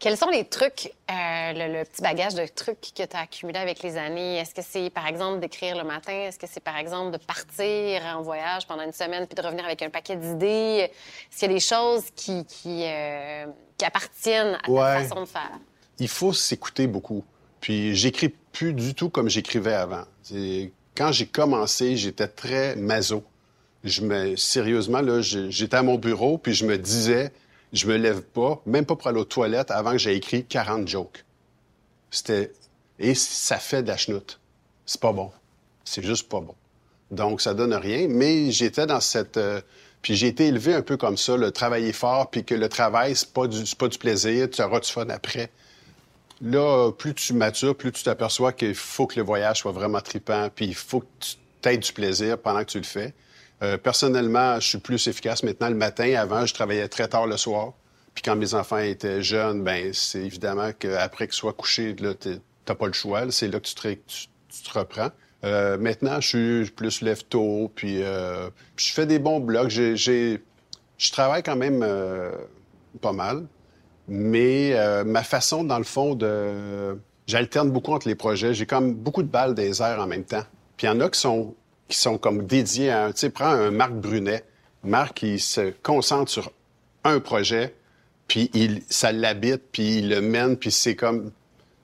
Quels 0.00 0.16
sont 0.16 0.30
les 0.30 0.46
trucs, 0.46 0.94
euh, 1.10 1.12
le, 1.52 1.84
petit 1.84 2.00
bagage 2.00 2.34
de 2.34 2.46
trucs 2.46 2.80
que 2.80 3.02
tu 3.02 3.14
as 3.16 3.20
accumulé 3.20 3.58
avec 3.58 3.82
les 3.82 3.98
années? 3.98 4.38
Est-ce 4.38 4.54
que 4.54 4.62
c'est, 4.62 4.88
par 4.88 5.06
exemple, 5.06 5.40
d'écrire 5.40 5.76
le 5.76 5.84
matin? 5.84 6.14
Est-ce 6.14 6.38
que 6.38 6.46
c'est, 6.50 6.64
par 6.64 6.78
exemple, 6.78 7.12
de 7.12 7.22
partir 7.22 8.02
en 8.06 8.22
voyage 8.22 8.66
pendant 8.66 8.82
une 8.82 8.94
semaine 8.94 9.26
puis 9.26 9.34
de 9.34 9.46
revenir 9.46 9.62
avec 9.66 9.82
un 9.82 9.90
paquet 9.90 10.16
d'idées? 10.16 10.88
Est-ce 10.88 11.40
qu'il 11.40 11.48
y 11.48 11.50
a 11.50 11.54
des 11.54 11.60
choses 11.60 12.04
qui, 12.16 12.46
qui, 12.46 12.84
euh, 12.86 13.44
appartiennent 13.84 14.58
à 14.64 14.66
ta 14.66 15.02
façon 15.02 15.20
de 15.20 15.26
faire? 15.26 15.52
Il 15.98 16.08
faut 16.08 16.32
s'écouter 16.32 16.86
beaucoup. 16.86 17.22
Puis 17.60 17.94
j'écris 17.94 18.30
plus 18.30 18.72
du 18.72 18.94
tout 18.94 19.10
comme 19.10 19.28
j'écrivais 19.28 19.74
avant. 19.74 20.04
Quand 20.96 21.12
j'ai 21.12 21.26
commencé, 21.26 21.98
j'étais 21.98 22.28
très 22.28 22.74
maso 22.74 23.22
je 23.84 24.02
me, 24.02 24.36
sérieusement, 24.36 25.00
là, 25.00 25.20
j'étais 25.20 25.76
à 25.76 25.82
mon 25.82 25.96
bureau, 25.96 26.38
puis 26.38 26.54
je 26.54 26.66
me 26.66 26.76
disais, 26.76 27.32
je 27.72 27.86
me 27.86 27.96
lève 27.96 28.22
pas, 28.22 28.60
même 28.66 28.84
pas 28.84 28.96
pour 28.96 29.06
aller 29.06 29.20
aux 29.20 29.24
toilettes, 29.24 29.70
avant 29.70 29.92
que 29.92 29.98
j'ai 29.98 30.14
écrit 30.14 30.44
40 30.44 30.88
jokes. 30.88 31.24
C'était, 32.10 32.52
et 32.98 33.14
ça 33.14 33.58
fait 33.58 33.82
de 33.82 33.88
la 33.88 33.96
chenoute. 33.96 34.40
C'est 34.86 35.00
pas 35.00 35.12
bon. 35.12 35.30
C'est 35.84 36.02
juste 36.02 36.28
pas 36.28 36.40
bon. 36.40 36.54
Donc, 37.10 37.40
ça 37.40 37.54
donne 37.54 37.74
rien, 37.74 38.06
mais 38.08 38.50
j'étais 38.50 38.86
dans 38.86 39.00
cette, 39.00 39.36
euh, 39.36 39.60
puis 40.02 40.16
j'ai 40.16 40.28
été 40.28 40.46
élevé 40.46 40.74
un 40.74 40.82
peu 40.82 40.96
comme 40.96 41.16
ça, 41.16 41.36
le 41.36 41.50
travailler 41.50 41.92
fort, 41.92 42.30
puis 42.30 42.44
que 42.44 42.54
le 42.54 42.68
travail, 42.68 43.14
c'est 43.14 43.32
pas 43.32 43.46
du, 43.46 43.98
plaisir, 43.98 44.48
tu 44.50 44.62
auras 44.62 44.80
du 44.80 44.90
fun 44.90 45.08
après. 45.08 45.50
Là, 46.40 46.90
plus 46.92 47.14
tu 47.14 47.34
matures, 47.34 47.76
plus 47.76 47.92
tu 47.92 48.02
t'aperçois 48.02 48.52
qu'il 48.52 48.74
faut 48.74 49.06
que 49.06 49.16
le 49.16 49.24
voyage 49.24 49.58
soit 49.58 49.72
vraiment 49.72 50.00
tripant, 50.00 50.48
puis 50.54 50.66
il 50.66 50.74
faut 50.74 51.00
que 51.00 51.06
tu 51.60 51.68
aies 51.68 51.76
du 51.76 51.92
plaisir 51.92 52.38
pendant 52.38 52.60
que 52.60 52.70
tu 52.70 52.78
le 52.78 52.84
fais. 52.84 53.12
Euh, 53.62 53.76
personnellement, 53.76 54.58
je 54.58 54.68
suis 54.68 54.78
plus 54.78 55.06
efficace 55.06 55.42
maintenant 55.42 55.68
le 55.68 55.74
matin. 55.74 56.14
Avant, 56.16 56.46
je 56.46 56.54
travaillais 56.54 56.88
très 56.88 57.08
tard 57.08 57.26
le 57.26 57.36
soir. 57.36 57.74
Puis 58.14 58.22
quand 58.22 58.36
mes 58.36 58.54
enfants 58.54 58.78
étaient 58.78 59.22
jeunes, 59.22 59.62
ben 59.62 59.92
c'est 59.92 60.20
évidemment 60.20 60.70
qu'après 60.78 61.26
qu'ils 61.26 61.36
soient 61.36 61.52
couchés, 61.52 61.94
là, 61.96 62.14
t'as 62.64 62.74
pas 62.74 62.86
le 62.86 62.92
choix. 62.92 63.30
C'est 63.30 63.48
là 63.48 63.60
que 63.60 63.66
tu 63.66 63.74
te, 63.74 64.78
reprends. 64.78 65.10
Euh, 65.44 65.78
maintenant, 65.78 66.20
je 66.20 66.28
suis 66.62 66.70
plus 66.70 67.02
lève 67.02 67.24
tôt, 67.24 67.70
puis 67.74 68.02
euh, 68.02 68.50
je 68.76 68.92
fais 68.92 69.06
des 69.06 69.18
bons 69.18 69.40
blocs. 69.40 69.70
Je 69.70 70.38
travaille 71.12 71.42
quand 71.42 71.56
même 71.56 71.86
pas 73.00 73.12
mal, 73.12 73.46
mais 74.08 74.74
ma 75.04 75.22
façon, 75.22 75.64
dans 75.64 75.78
le 75.78 75.84
fond, 75.84 76.14
de... 76.14 76.98
J'alterne 77.26 77.70
beaucoup 77.70 77.92
entre 77.92 78.08
les 78.08 78.16
projets. 78.16 78.54
J'ai 78.54 78.66
comme 78.66 78.92
beaucoup 78.92 79.22
de 79.22 79.28
balles 79.28 79.54
des 79.54 79.80
airs 79.80 80.00
en 80.00 80.08
même 80.08 80.24
temps. 80.24 80.42
Puis 80.76 80.88
en 80.88 80.98
a 80.98 81.08
qui 81.90 81.98
sont 81.98 82.16
comme 82.16 82.46
dédiés 82.46 82.90
à... 82.90 83.12
Tu 83.12 83.20
sais, 83.20 83.30
prends 83.30 83.46
un 83.50 83.70
Marc 83.70 83.92
Brunet. 83.92 84.44
Marc, 84.82 85.22
il 85.22 85.40
se 85.40 85.72
concentre 85.82 86.30
sur 86.30 86.50
un 87.04 87.20
projet, 87.20 87.74
puis 88.28 88.50
il, 88.54 88.82
ça 88.88 89.12
l'habite, 89.12 89.62
puis 89.72 89.98
il 89.98 90.08
le 90.08 90.22
mène, 90.22 90.56
puis 90.56 90.70
c'est 90.70 90.96
comme... 90.96 91.32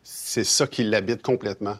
C'est 0.03 0.45
ça 0.45 0.67
qui 0.67 0.85
l'habite 0.85 1.21
complètement. 1.21 1.77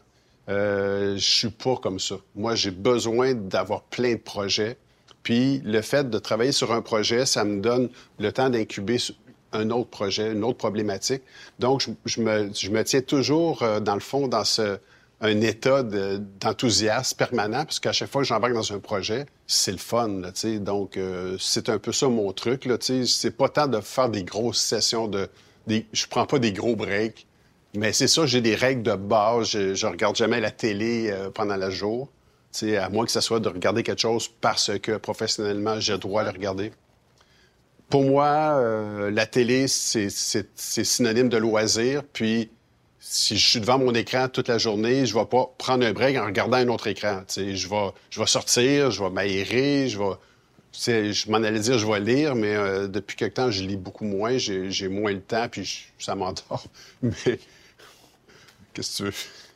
Euh, 0.49 1.15
je 1.15 1.25
suis 1.25 1.49
pas 1.49 1.77
comme 1.77 1.99
ça. 1.99 2.15
Moi, 2.35 2.55
j'ai 2.55 2.71
besoin 2.71 3.33
d'avoir 3.33 3.83
plein 3.83 4.13
de 4.13 4.19
projets. 4.19 4.77
Puis 5.23 5.61
le 5.65 5.81
fait 5.81 6.09
de 6.09 6.19
travailler 6.19 6.51
sur 6.51 6.71
un 6.71 6.81
projet, 6.81 7.25
ça 7.25 7.43
me 7.43 7.61
donne 7.61 7.89
le 8.19 8.31
temps 8.31 8.49
d'incuber 8.49 8.97
un 9.53 9.69
autre 9.71 9.89
projet, 9.89 10.31
une 10.31 10.43
autre 10.43 10.57
problématique. 10.57 11.21
Donc, 11.59 11.85
je, 12.05 12.21
me, 12.21 12.49
je 12.53 12.69
me, 12.69 12.83
tiens 12.83 13.01
toujours, 13.01 13.63
euh, 13.63 13.79
dans 13.79 13.95
le 13.95 14.01
fond, 14.01 14.27
dans 14.27 14.43
ce, 14.43 14.77
un 15.21 15.41
état 15.41 15.83
d'enthousiasme 15.83 17.17
permanent, 17.17 17.65
parce 17.65 17.79
qu'à 17.79 17.91
chaque 17.91 18.09
fois 18.09 18.21
que 18.21 18.27
j'embarque 18.27 18.53
dans 18.53 18.73
un 18.73 18.79
projet, 18.79 19.25
c'est 19.47 19.71
le 19.71 19.77
fun. 19.77 20.19
Là, 20.21 20.31
donc, 20.59 20.97
euh, 20.97 21.37
c'est 21.39 21.69
un 21.69 21.79
peu 21.79 21.91
ça 21.91 22.07
mon 22.07 22.31
truc. 22.33 22.65
Là, 22.65 22.77
c'est 22.79 23.35
pas 23.35 23.49
tant 23.49 23.67
de 23.67 23.81
faire 23.81 24.09
des 24.09 24.23
grosses 24.23 24.61
sessions 24.61 25.07
de. 25.07 25.27
Je 25.67 26.05
prends 26.07 26.25
pas 26.25 26.39
des 26.39 26.53
gros 26.53 26.75
breaks, 26.75 27.25
mais 27.75 27.93
c'est 27.93 28.07
ça, 28.07 28.25
j'ai 28.25 28.41
des 28.41 28.55
règles 28.55 28.83
de 28.83 28.95
base. 28.95 29.49
Je, 29.49 29.85
regarde 29.87 30.15
jamais 30.15 30.39
la 30.39 30.51
télé 30.51 31.09
euh, 31.09 31.29
pendant 31.31 31.57
le 31.57 31.69
jour, 31.71 32.09
à 32.63 32.89
moins 32.89 33.05
que 33.05 33.11
ce 33.11 33.21
soit 33.21 33.39
de 33.39 33.49
regarder 33.49 33.83
quelque 33.83 34.01
chose 34.01 34.29
parce 34.39 34.77
que 34.79 34.97
professionnellement, 34.97 35.79
j'ai 35.79 35.93
le 35.93 35.99
droit 35.99 36.23
de 36.23 36.29
le 36.29 36.33
regarder. 36.33 36.71
Pour 37.89 38.03
moi, 38.03 38.57
euh, 38.57 39.09
la 39.09 39.25
télé, 39.25 39.67
c'est 39.67 40.09
synonyme 40.55 41.29
de 41.29 41.37
loisir, 41.37 42.03
puis 42.13 42.51
si 43.09 43.37
je 43.37 43.49
suis 43.49 43.59
devant 43.61 43.79
mon 43.79 43.93
écran 43.93 44.27
toute 44.27 44.49
la 44.49 44.57
journée, 44.57 45.05
je 45.05 45.17
vais 45.17 45.25
pas 45.25 45.49
prendre 45.57 45.85
un 45.85 45.93
break 45.93 46.17
en 46.17 46.25
regardant 46.25 46.57
un 46.57 46.67
autre 46.67 46.87
écran. 46.87 47.23
Je 47.35 47.41
vais, 47.67 47.91
je 48.09 48.19
vais 48.19 48.27
sortir, 48.27 48.91
je 48.91 49.01
vais 49.01 49.09
m'aérer, 49.09 49.87
je 49.87 49.97
vais... 49.97 50.15
Je 51.13 51.31
m'en 51.31 51.37
allais 51.37 51.59
dire 51.59 51.79
je 51.79 51.87
vais 51.87 51.99
lire, 51.99 52.35
mais 52.35 52.53
euh, 52.53 52.87
depuis 52.87 53.15
quelque 53.15 53.35
temps, 53.35 53.49
je 53.49 53.63
lis 53.63 53.77
beaucoup 53.77 54.03
moins. 54.03 54.37
J'ai 54.37 54.89
moins 54.89 55.13
le 55.13 55.21
temps, 55.21 55.47
puis 55.49 55.87
ça 55.97 56.13
m'endort. 56.13 56.65
Mais 57.01 57.39
qu'est-ce 58.73 59.03
que 59.03 59.09
tu 59.09 59.15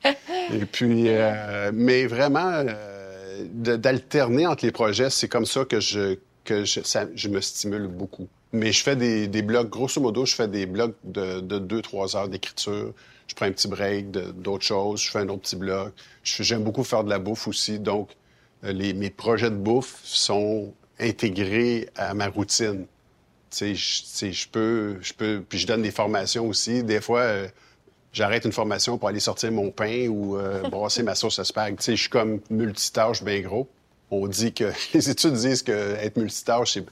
veux? 0.09 0.55
Et 0.55 0.65
puis, 0.65 1.09
euh, 1.09 1.71
mais 1.71 2.07
vraiment, 2.07 2.65
euh, 2.65 3.45
d'alterner 3.51 4.47
entre 4.47 4.65
les 4.65 4.71
projets, 4.71 5.11
c'est 5.11 5.27
comme 5.27 5.45
ça 5.45 5.63
que 5.63 5.79
je, 5.79 6.17
que 6.43 6.63
je 6.65 7.27
me 7.27 7.39
stimule 7.39 7.85
beaucoup. 7.85 8.27
Mais 8.53 8.71
je 8.71 8.83
fais 8.83 8.95
des, 8.95 9.27
des 9.27 9.41
blogs, 9.41 9.69
grosso 9.69 10.01
modo, 10.01 10.25
je 10.25 10.35
fais 10.35 10.47
des 10.47 10.65
blogs 10.65 10.93
de, 11.03 11.39
de 11.39 11.57
deux, 11.59 11.81
trois 11.81 12.15
heures 12.15 12.27
d'écriture 12.27 12.93
je 13.31 13.35
prends 13.35 13.45
un 13.45 13.51
petit 13.53 13.69
break 13.69 14.11
d'autres 14.11 14.65
choses, 14.65 15.01
je 15.01 15.09
fais 15.09 15.19
un 15.19 15.29
autre 15.29 15.43
petit 15.43 15.55
bloc. 15.55 15.93
J'aime 16.23 16.63
beaucoup 16.63 16.83
faire 16.83 17.05
de 17.05 17.09
la 17.09 17.17
bouffe 17.17 17.47
aussi, 17.47 17.79
donc 17.79 18.09
euh, 18.65 18.73
les, 18.73 18.93
mes 18.93 19.09
projets 19.09 19.49
de 19.49 19.55
bouffe 19.55 20.01
sont 20.03 20.73
intégrés 20.99 21.87
à 21.95 22.13
ma 22.13 22.27
routine. 22.27 22.85
Tu 23.49 23.75
sais, 23.77 24.31
je 24.33 24.49
peux, 24.49 24.97
je 25.01 25.13
peux, 25.13 25.41
puis 25.47 25.59
je 25.59 25.67
donne 25.67 25.81
des 25.81 25.91
formations 25.91 26.45
aussi. 26.45 26.83
Des 26.83 26.99
fois, 26.99 27.21
euh, 27.21 27.47
j'arrête 28.11 28.43
une 28.43 28.51
formation 28.51 28.97
pour 28.97 29.07
aller 29.07 29.21
sortir 29.21 29.49
mon 29.53 29.71
pain 29.71 30.07
ou 30.09 30.37
euh, 30.37 30.61
brasser 30.69 31.01
ma 31.01 31.15
sauce 31.15 31.39
à 31.39 31.45
spag. 31.45 31.77
Tu 31.77 31.83
sais, 31.83 31.95
je 31.95 32.01
suis 32.01 32.09
comme 32.09 32.41
multitâche 32.49 33.23
bien 33.23 33.39
gros. 33.39 33.69
On 34.09 34.27
dit 34.27 34.51
que 34.51 34.73
les 34.93 35.09
études 35.09 35.35
disent 35.35 35.63
que 35.63 35.71
être 35.71 36.17
multitâche, 36.17 36.73
c'est 36.73 36.85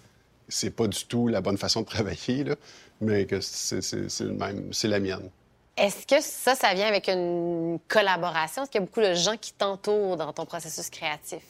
c'est 0.49 0.71
pas 0.71 0.87
du 0.87 1.05
tout 1.05 1.27
la 1.27 1.41
bonne 1.41 1.57
façon 1.57 1.81
de 1.81 1.85
travailler, 1.85 2.43
là, 2.43 2.55
mais 3.01 3.25
que 3.25 3.39
c'est 3.41 3.81
c'est 3.81 4.87
la 4.87 4.99
mienne. 4.99 5.29
Est-ce 5.77 6.05
que 6.05 6.21
ça, 6.21 6.55
ça 6.55 6.73
vient 6.73 6.87
avec 6.87 7.07
une 7.07 7.79
collaboration? 7.87 8.63
Est-ce 8.63 8.71
qu'il 8.71 8.81
y 8.81 8.83
a 8.83 8.85
beaucoup 8.85 8.99
de 9.01 9.13
gens 9.13 9.37
qui 9.37 9.53
t'entourent 9.53 10.17
dans 10.17 10.33
ton 10.33 10.45
processus 10.45 10.89
créatif? 10.89 11.41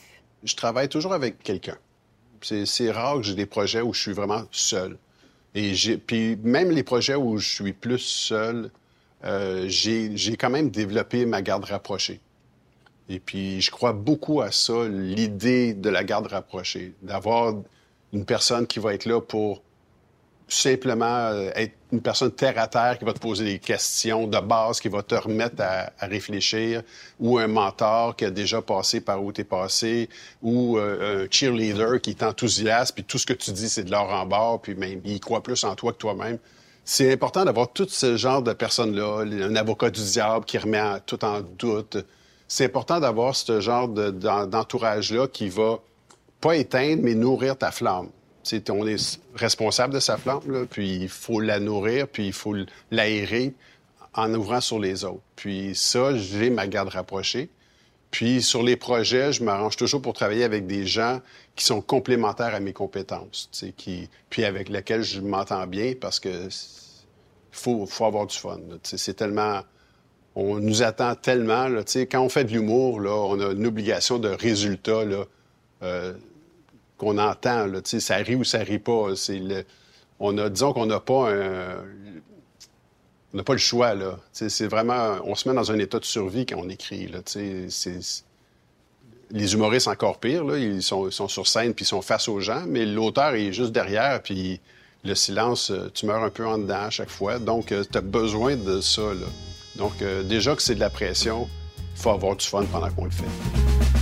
Je 0.43 0.55
travaille 0.55 0.87
toujours 0.87 1.13
avec 1.13 1.41
quelqu'un. 1.41 1.77
C'est 2.41 2.91
rare 2.91 3.15
que 3.17 3.23
j'ai 3.23 3.33
des 3.33 3.47
projets 3.47 3.81
où 3.81 3.91
je 3.93 4.01
suis 4.01 4.13
vraiment 4.13 4.43
seul. 4.51 4.97
Et 5.55 5.73
puis 5.97 6.37
même 6.43 6.69
les 6.69 6.83
projets 6.83 7.15
où 7.15 7.37
je 7.37 7.49
suis 7.49 7.73
plus 7.73 7.97
seul, 7.97 8.69
euh, 9.25 9.65
j'ai 9.67 10.37
quand 10.37 10.51
même 10.51 10.69
développé 10.69 11.25
ma 11.25 11.41
garde 11.41 11.65
rapprochée. 11.65 12.19
Et 13.09 13.19
puis 13.19 13.59
je 13.59 13.71
crois 13.71 13.93
beaucoup 13.93 14.41
à 14.41 14.51
ça, 14.51 14.87
l'idée 14.87 15.73
de 15.73 15.89
la 15.89 16.03
garde 16.03 16.27
rapprochée, 16.27 16.93
d'avoir 17.01 17.55
une 18.13 18.25
personne 18.25 18.67
qui 18.67 18.79
va 18.79 18.93
être 18.93 19.05
là 19.05 19.21
pour 19.21 19.61
simplement 20.49 21.29
euh, 21.29 21.51
être 21.55 21.73
une 21.91 22.01
personne 22.01 22.31
terre 22.31 22.57
à 22.57 22.67
terre 22.67 22.97
qui 22.99 23.05
va 23.05 23.13
te 23.13 23.19
poser 23.19 23.45
des 23.45 23.59
questions 23.59 24.27
de 24.27 24.39
base, 24.39 24.79
qui 24.79 24.89
va 24.89 25.01
te 25.01 25.15
remettre 25.15 25.61
à, 25.61 25.91
réfléchir, 26.01 26.83
ou 27.19 27.37
un 27.37 27.47
mentor 27.47 28.15
qui 28.15 28.25
a 28.25 28.31
déjà 28.31 28.61
passé 28.61 29.01
par 29.01 29.23
où 29.23 29.31
tu 29.31 29.41
es 29.41 29.43
passé, 29.43 30.09
ou 30.41 30.77
euh, 30.77 31.25
un 31.25 31.27
cheerleader 31.29 32.01
qui 32.01 32.15
t'enthousiasme, 32.15 32.95
puis 32.95 33.03
tout 33.03 33.17
ce 33.17 33.25
que 33.25 33.33
tu 33.33 33.51
dis, 33.51 33.69
c'est 33.69 33.83
de 33.83 33.91
l'or 33.91 34.09
en 34.09 34.25
bord, 34.25 34.61
puis 34.61 34.75
même 34.75 35.01
il 35.05 35.19
croit 35.19 35.41
plus 35.41 35.63
en 35.63 35.75
toi 35.75 35.93
que 35.93 35.97
toi-même. 35.97 36.37
C'est 36.85 37.11
important 37.11 37.45
d'avoir 37.45 37.71
tout 37.71 37.87
ce 37.87 38.17
genre 38.17 38.41
de 38.41 38.53
personnes-là, 38.53 39.23
un 39.23 39.55
avocat 39.55 39.91
du 39.91 40.03
diable 40.03 40.45
qui 40.45 40.57
remet 40.57 40.99
tout 41.05 41.23
en 41.23 41.41
doute. 41.41 41.97
C'est 42.47 42.65
important 42.65 42.99
d'avoir 42.99 43.35
ce 43.35 43.61
genre 43.61 43.87
d'entourage-là 43.87 45.27
qui 45.27 45.49
va 45.49 45.79
pas 46.41 46.55
éteindre, 46.55 47.01
mais 47.03 47.15
nourrir 47.15 47.57
ta 47.57 47.71
flamme 47.71 48.09
on 48.69 48.87
est 48.87 49.19
responsable 49.35 49.93
de 49.93 49.99
sa 49.99 50.17
flamme, 50.17 50.67
puis 50.69 50.95
il 50.95 51.09
faut 51.09 51.39
la 51.39 51.59
nourrir, 51.59 52.07
puis 52.07 52.27
il 52.27 52.33
faut 52.33 52.55
l'aérer 52.91 53.53
en 54.13 54.33
ouvrant 54.33 54.61
sur 54.61 54.79
les 54.79 55.03
autres. 55.03 55.21
Puis 55.35 55.75
ça, 55.75 56.15
j'ai 56.15 56.49
ma 56.49 56.67
garde 56.67 56.89
rapprochée. 56.89 57.49
Puis 58.11 58.41
sur 58.41 58.63
les 58.63 58.75
projets, 58.75 59.31
je 59.31 59.43
m'arrange 59.43 59.77
toujours 59.77 60.01
pour 60.01 60.13
travailler 60.13 60.43
avec 60.43 60.65
des 60.65 60.85
gens 60.85 61.21
qui 61.55 61.63
sont 61.63 61.81
complémentaires 61.81 62.55
à 62.55 62.59
mes 62.59 62.73
compétences, 62.73 63.51
puis 64.29 64.45
avec 64.45 64.69
lesquels 64.69 65.03
je 65.03 65.21
m'entends 65.21 65.67
bien 65.67 65.93
parce 65.99 66.19
que 66.19 66.47
faut, 67.51 67.85
faut 67.85 68.05
avoir 68.05 68.25
du 68.25 68.35
fun. 68.35 68.59
C'est 68.83 69.15
tellement... 69.15 69.61
On 70.35 70.59
nous 70.59 70.83
attend 70.83 71.15
tellement. 71.15 71.67
Là, 71.67 71.83
quand 72.09 72.21
on 72.21 72.29
fait 72.29 72.45
de 72.45 72.53
l'humour, 72.53 73.01
là, 73.01 73.11
on 73.11 73.39
a 73.41 73.51
une 73.51 73.65
obligation 73.65 74.19
de 74.19 74.29
résultat. 74.29 75.03
Là, 75.03 75.25
euh, 75.81 76.13
qu'on 76.99 77.17
entend. 77.17 77.65
Ça 77.83 78.17
rit 78.17 78.35
ou 78.35 78.43
ça 78.43 78.59
rit 78.59 78.77
pas. 78.77 79.07
On 80.19 80.37
a, 80.37 80.49
disons 80.49 80.73
qu'on 80.73 80.85
n'a 80.85 80.99
pas 80.99 81.31
le 83.33 83.57
choix. 83.57 83.95
C'est 84.31 84.67
vraiment... 84.67 85.17
On 85.23 85.33
se 85.33 85.49
met 85.49 85.55
dans 85.55 85.71
un 85.71 85.79
état 85.79 85.97
de 85.97 86.05
survie 86.05 86.45
quand 86.45 86.57
on 86.59 86.69
écrit, 86.69 87.07
là. 87.07 87.19
Les 89.31 89.53
humoristes, 89.53 89.87
encore 89.87 90.19
pire. 90.19 90.43
Ils 90.57 90.81
sont, 90.83 91.09
sur 91.11 91.47
scène 91.47 91.73
puis 91.73 91.85
ils 91.85 91.87
sont 91.87 92.01
face 92.01 92.27
aux 92.27 92.39
gens, 92.39 92.63
mais 92.67 92.85
l'auteur 92.85 93.35
est 93.35 93.53
juste 93.53 93.71
derrière, 93.71 94.21
puis 94.23 94.59
le 95.03 95.15
silence, 95.15 95.71
euh, 95.71 95.89
tu 95.93 96.05
meurs 96.07 96.23
un 96.23 96.29
peu 96.29 96.45
en 96.45 96.57
dedans 96.57 96.81
à 96.81 96.89
chaque 96.89 97.09
fois. 97.09 97.39
Donc, 97.39 97.71
euh, 97.71 97.83
tu 97.89 97.97
as 97.97 98.01
besoin 98.01 98.57
de 98.57 98.81
ça. 98.81 99.03
Donc, 99.75 99.93
euh, 100.01 100.23
déjà 100.23 100.55
que 100.55 100.61
c'est 100.61 100.75
de 100.75 100.79
la 100.79 100.89
pression, 100.89 101.47
il 101.95 102.01
faut 102.01 102.09
avoir 102.09 102.35
du 102.35 102.45
fun 102.45 102.65
pendant 102.65 102.89
qu'on 102.89 103.05
le 103.05 103.11
fait. 103.11 103.98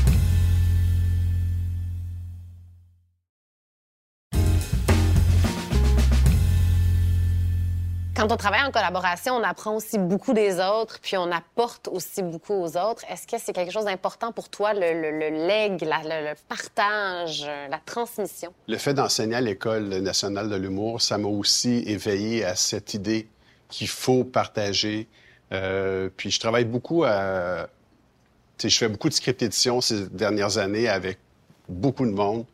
Quand 8.17 8.31
on 8.31 8.35
travaille 8.37 8.63
en 8.63 8.71
collaboration, 8.71 9.35
on 9.35 9.43
apprend 9.43 9.75
aussi 9.75 9.99
beaucoup 9.99 10.33
des 10.33 10.59
autres, 10.59 10.99
puis 10.99 11.17
on 11.17 11.31
apporte 11.31 11.87
aussi 11.87 12.23
beaucoup 12.23 12.55
aux 12.55 12.75
autres. 12.75 13.03
Est-ce 13.11 13.27
que 13.27 13.37
c'est 13.39 13.53
quelque 13.53 13.71
chose 13.71 13.85
d'important 13.85 14.31
pour 14.31 14.49
toi, 14.49 14.73
le, 14.73 14.79
leg, 15.45 15.79
le, 15.83 16.33
partage, 16.49 17.45
la 17.45 17.77
transmission? 17.85 18.51
Le 18.67 18.77
fait 18.77 18.95
d'enseigner 18.95 19.35
à 19.35 19.41
l'École 19.41 19.89
nationale 19.99 20.49
de 20.49 20.55
l'humour, 20.55 20.99
ça 20.99 21.19
m'a 21.19 21.27
aussi 21.27 21.83
éveillé 21.85 22.43
à 22.43 22.55
cette 22.55 22.95
idée 22.95 23.27
qu'il 23.69 23.87
faut 23.87 24.23
partager. 24.23 25.07
Euh, 25.51 26.09
puis 26.17 26.31
je 26.31 26.39
travaille 26.39 26.65
beaucoup 26.65 27.03
à... 27.03 27.67
je 28.59 28.75
fais 28.75 28.89
beaucoup 28.89 29.09
de 29.09 29.13
script 29.13 29.43
édition 29.43 29.79
ces 29.79 30.09
dernières 30.09 30.57
années 30.57 30.89
avec 30.89 31.19
beaucoup 31.69 32.07
de 32.07 32.13
monde. 32.13 32.45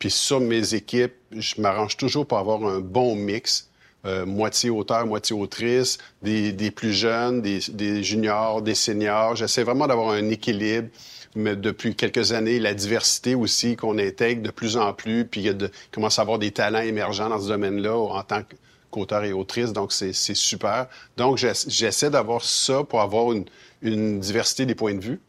Puis 0.00 0.10
sur 0.10 0.40
mes 0.40 0.74
équipes, 0.74 1.14
je 1.30 1.60
m'arrange 1.60 1.96
toujours 1.96 2.26
pour 2.26 2.38
avoir 2.38 2.64
un 2.64 2.80
bon 2.80 3.14
mix 3.14 3.68
euh, 4.04 4.26
moitié 4.26 4.68
auteur, 4.68 5.06
moitié 5.06 5.36
autrice, 5.36 5.98
des, 6.22 6.70
plus 6.74 6.92
jeunes, 6.92 7.40
des, 7.40 8.02
juniors, 8.02 8.60
des 8.60 8.74
seniors. 8.74 9.36
J'essaie 9.36 9.62
vraiment 9.62 9.86
d'avoir 9.86 10.10
un 10.10 10.28
équilibre. 10.28 10.88
Mais 11.36 11.54
depuis 11.54 11.94
quelques 11.94 12.32
années, 12.32 12.58
la 12.58 12.74
diversité 12.74 13.36
aussi 13.36 13.76
qu'on 13.76 13.98
intègre 13.98 14.42
de 14.42 14.50
plus 14.50 14.76
en 14.76 14.92
plus, 14.92 15.24
puis 15.24 15.42
il 15.42 15.70
commence 15.92 16.18
à 16.18 16.22
avoir 16.22 16.40
des 16.40 16.50
talents 16.50 16.80
émergents 16.80 17.28
dans 17.28 17.40
ce 17.40 17.46
domaine-là 17.46 17.96
en 17.96 18.22
tant 18.24 18.42
qu'auteur 18.90 19.22
et 19.22 19.32
autrice, 19.32 19.72
donc 19.72 19.92
c'est 19.92 20.12
super. 20.12 20.88
Donc 21.16 21.38
j'essaie 21.38 22.10
d'avoir 22.10 22.42
ça 22.44 22.82
pour 22.82 23.00
avoir 23.00 23.32
une, 23.32 24.20
diversité 24.20 24.66
des 24.66 24.74
points 24.74 24.94
de 24.94 25.00
vue 25.00 25.20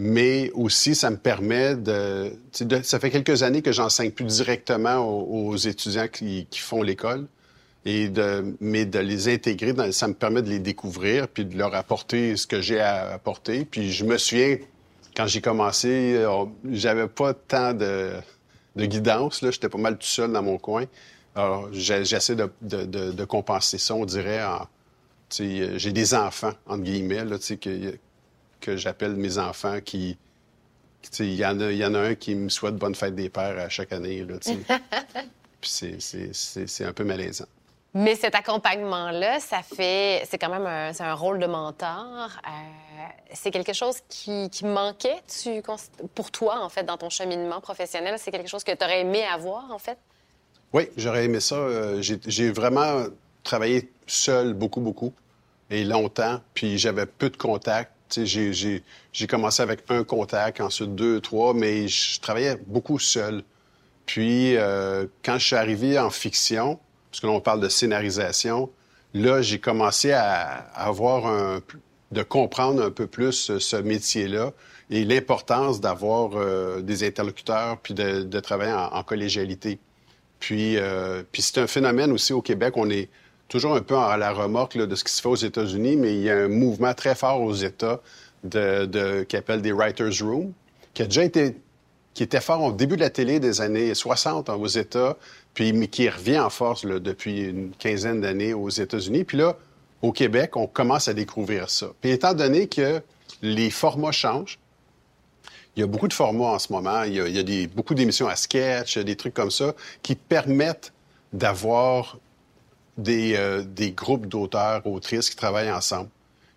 mais 0.00 0.52
aussi 0.54 0.94
ça 0.94 1.10
me 1.10 1.16
permet 1.16 1.74
de, 1.74 2.30
ça 2.82 3.00
fait 3.00 3.10
quelques 3.10 3.42
années 3.42 3.62
que 3.62 3.72
j'enseigne 3.72 4.12
plus 4.12 4.26
directement 4.26 4.98
aux, 4.98 5.56
étudiants 5.56 6.06
qui 6.06 6.46
font 6.52 6.82
l'école 6.82 7.26
et 7.88 8.10
de, 8.10 8.54
mais 8.60 8.84
de 8.84 8.98
les 8.98 9.32
intégrer, 9.32 9.74
ça 9.92 10.08
me 10.08 10.12
permet 10.12 10.42
de 10.42 10.50
les 10.50 10.58
découvrir 10.58 11.26
puis 11.26 11.46
de 11.46 11.56
leur 11.56 11.74
apporter 11.74 12.36
ce 12.36 12.46
que 12.46 12.60
j'ai 12.60 12.80
à 12.80 13.14
apporter. 13.14 13.64
Puis 13.64 13.92
je 13.92 14.04
me 14.04 14.18
souviens, 14.18 14.58
quand 15.16 15.26
j'ai 15.26 15.40
commencé, 15.40 16.16
euh, 16.18 16.44
j'avais 16.70 17.08
pas 17.08 17.32
tant 17.32 17.72
de, 17.72 18.12
de 18.76 18.84
guidance, 18.84 19.40
là, 19.40 19.50
j'étais 19.50 19.70
pas 19.70 19.78
mal 19.78 19.96
tout 19.96 20.06
seul 20.06 20.30
dans 20.30 20.42
mon 20.42 20.58
coin. 20.58 20.84
Alors 21.34 21.72
j'essaie 21.72 22.36
de, 22.36 22.50
de, 22.60 22.84
de, 22.84 23.24
compenser 23.24 23.78
ça, 23.78 23.94
on 23.94 24.04
dirait, 24.04 24.44
en, 24.44 24.68
j'ai 25.30 25.92
des 25.92 26.12
enfants, 26.12 26.52
entre 26.66 26.82
guillemets, 26.82 27.24
là, 27.24 27.38
que, 27.38 27.96
que 28.60 28.76
j'appelle 28.76 29.14
mes 29.14 29.38
enfants 29.38 29.78
qui... 29.82 30.18
Il 31.20 31.34
y, 31.36 31.46
en 31.46 31.58
a, 31.60 31.72
y 31.72 31.86
en 31.86 31.94
a 31.94 32.00
un 32.00 32.14
qui 32.16 32.34
me 32.34 32.50
souhaite 32.50 32.76
bonne 32.76 32.94
fête 32.94 33.14
des 33.14 33.30
pères 33.30 33.56
à 33.58 33.70
chaque 33.70 33.92
année. 33.92 34.24
Là, 34.24 34.34
Puis 35.60 35.70
c'est 36.32 36.84
un 36.84 36.92
peu 36.92 37.04
malaisant. 37.04 37.46
Mais 37.94 38.14
cet 38.16 38.34
accompagnement-là, 38.34 39.40
ça 39.40 39.62
fait, 39.62 40.22
c'est 40.28 40.38
quand 40.38 40.50
même 40.50 40.66
un, 40.66 40.92
un 40.98 41.14
rôle 41.14 41.38
de 41.38 41.46
mentor. 41.46 42.28
Euh, 42.46 42.50
c'est 43.32 43.50
quelque 43.50 43.72
chose 43.72 43.96
qui, 44.08 44.50
manquait 44.62 45.22
tu, 45.26 45.62
pour 46.14 46.30
toi, 46.30 46.62
en 46.62 46.68
fait, 46.68 46.84
dans 46.84 46.98
ton 46.98 47.08
cheminement 47.08 47.60
professionnel? 47.60 48.16
C'est 48.18 48.30
quelque 48.30 48.48
chose 48.48 48.62
que 48.62 48.72
tu 48.72 48.84
aurais 48.84 49.00
aimé 49.00 49.24
avoir, 49.24 49.70
en 49.72 49.78
fait? 49.78 49.96
Oui, 50.74 50.90
j'aurais 50.98 51.24
aimé 51.24 51.40
ça. 51.40 51.54
Euh, 51.54 52.02
j'ai, 52.02 52.50
vraiment 52.50 53.06
travaillé 53.42 53.90
seul 54.06 54.52
beaucoup, 54.52 54.80
beaucoup 54.80 55.14
et 55.70 55.84
longtemps. 55.84 56.40
Puis 56.52 56.76
j'avais 56.76 57.06
peu 57.06 57.30
de 57.30 57.36
contacts. 57.38 57.92
J'ai, 58.24 58.52
j'ai 59.12 59.26
commencé 59.26 59.62
avec 59.62 59.84
un 59.90 60.04
contact, 60.04 60.60
ensuite 60.60 60.94
deux, 60.94 61.20
trois, 61.20 61.54
mais 61.54 61.88
je 61.88 62.20
travaillais 62.20 62.56
beaucoup 62.66 62.98
seul. 62.98 63.42
Puis, 64.04 64.56
euh, 64.56 65.06
quand 65.22 65.38
je 65.38 65.46
suis 65.46 65.56
arrivé 65.56 65.98
en 65.98 66.10
fiction, 66.10 66.78
parce 67.18 67.22
que 67.22 67.26
là, 67.26 67.32
on 67.32 67.40
parle 67.40 67.60
de 67.60 67.68
scénarisation, 67.68 68.70
là, 69.12 69.42
j'ai 69.42 69.58
commencé 69.58 70.12
à, 70.12 70.68
avoir 70.76 71.26
un, 71.26 71.60
de 72.12 72.22
comprendre 72.22 72.80
un 72.80 72.92
peu 72.92 73.08
plus 73.08 73.58
ce 73.58 73.76
métier-là 73.76 74.52
et 74.88 75.04
l'importance 75.04 75.80
d'avoir 75.80 76.36
euh, 76.36 76.80
des 76.80 77.02
interlocuteurs 77.02 77.78
puis 77.78 77.92
de, 77.92 78.38
travailler 78.38 78.72
en, 78.72 79.02
collégialité. 79.02 79.80
Puis, 80.38 80.76
euh, 80.76 81.24
puis 81.32 81.42
c'est 81.42 81.58
un 81.58 81.66
phénomène 81.66 82.12
aussi 82.12 82.32
au 82.32 82.40
Québec. 82.40 82.74
On 82.76 82.88
est 82.88 83.08
toujours 83.48 83.74
un 83.74 83.82
peu 83.82 83.96
à 83.96 84.16
la 84.16 84.30
remorque 84.30 84.76
de 84.76 84.94
ce 84.94 85.02
qui 85.02 85.12
se 85.12 85.20
fait 85.20 85.28
aux 85.28 85.34
États-Unis, 85.34 85.96
mais 85.96 86.14
il 86.14 86.22
y 86.22 86.30
a 86.30 86.36
un 86.36 86.48
mouvement 86.48 86.94
très 86.94 87.16
fort 87.16 87.42
aux 87.42 87.54
États 87.54 88.00
qui 88.48 89.36
appelle 89.36 89.60
des 89.60 89.72
Writers' 89.72 90.22
Room, 90.22 90.52
qui 90.94 91.02
a 91.02 91.06
déjà 91.06 91.24
été 91.24 91.56
qui 92.18 92.24
était 92.24 92.40
fort 92.40 92.64
au 92.64 92.72
début 92.72 92.96
de 92.96 93.02
la 93.02 93.10
télé 93.10 93.38
des 93.38 93.60
années 93.60 93.94
60 93.94 94.48
aux 94.48 94.66
États, 94.66 95.16
puis 95.58 95.72
mais 95.72 95.88
qui 95.88 96.08
revient 96.08 96.38
en 96.38 96.50
force 96.50 96.86
depuis 96.86 97.40
une 97.40 97.72
quinzaine 97.72 98.20
d'années 98.20 98.54
aux 98.54 98.68
États-Unis. 98.68 99.24
Puis 99.24 99.38
là, 99.38 99.56
au 100.02 100.12
Québec, 100.12 100.56
on 100.56 100.68
commence 100.68 101.08
à 101.08 101.14
découvrir 101.14 101.68
ça. 101.68 101.88
Puis 102.00 102.12
étant 102.12 102.32
donné 102.32 102.68
que 102.68 103.02
les 103.42 103.68
formats 103.68 104.12
changent, 104.12 104.60
il 105.74 105.80
y 105.80 105.82
a 105.82 105.88
beaucoup 105.88 106.06
de 106.06 106.12
formats 106.12 106.52
en 106.52 106.60
ce 106.60 106.72
moment. 106.72 107.02
Il 107.02 107.14
y 107.14 107.64
a, 107.64 107.66
beaucoup 107.74 107.94
d'émissions 107.94 108.28
à 108.28 108.36
sketch, 108.36 108.98
des 108.98 109.16
trucs 109.16 109.34
comme 109.34 109.50
ça, 109.50 109.74
qui 110.00 110.14
permettent 110.14 110.92
d'avoir 111.32 112.18
des, 112.96 113.34
euh, 113.34 113.64
des 113.64 113.90
groupes 113.90 114.26
d'auteurs, 114.26 114.86
autrices 114.86 115.28
qui 115.28 115.34
travaillent 115.34 115.72
ensemble. 115.72 116.08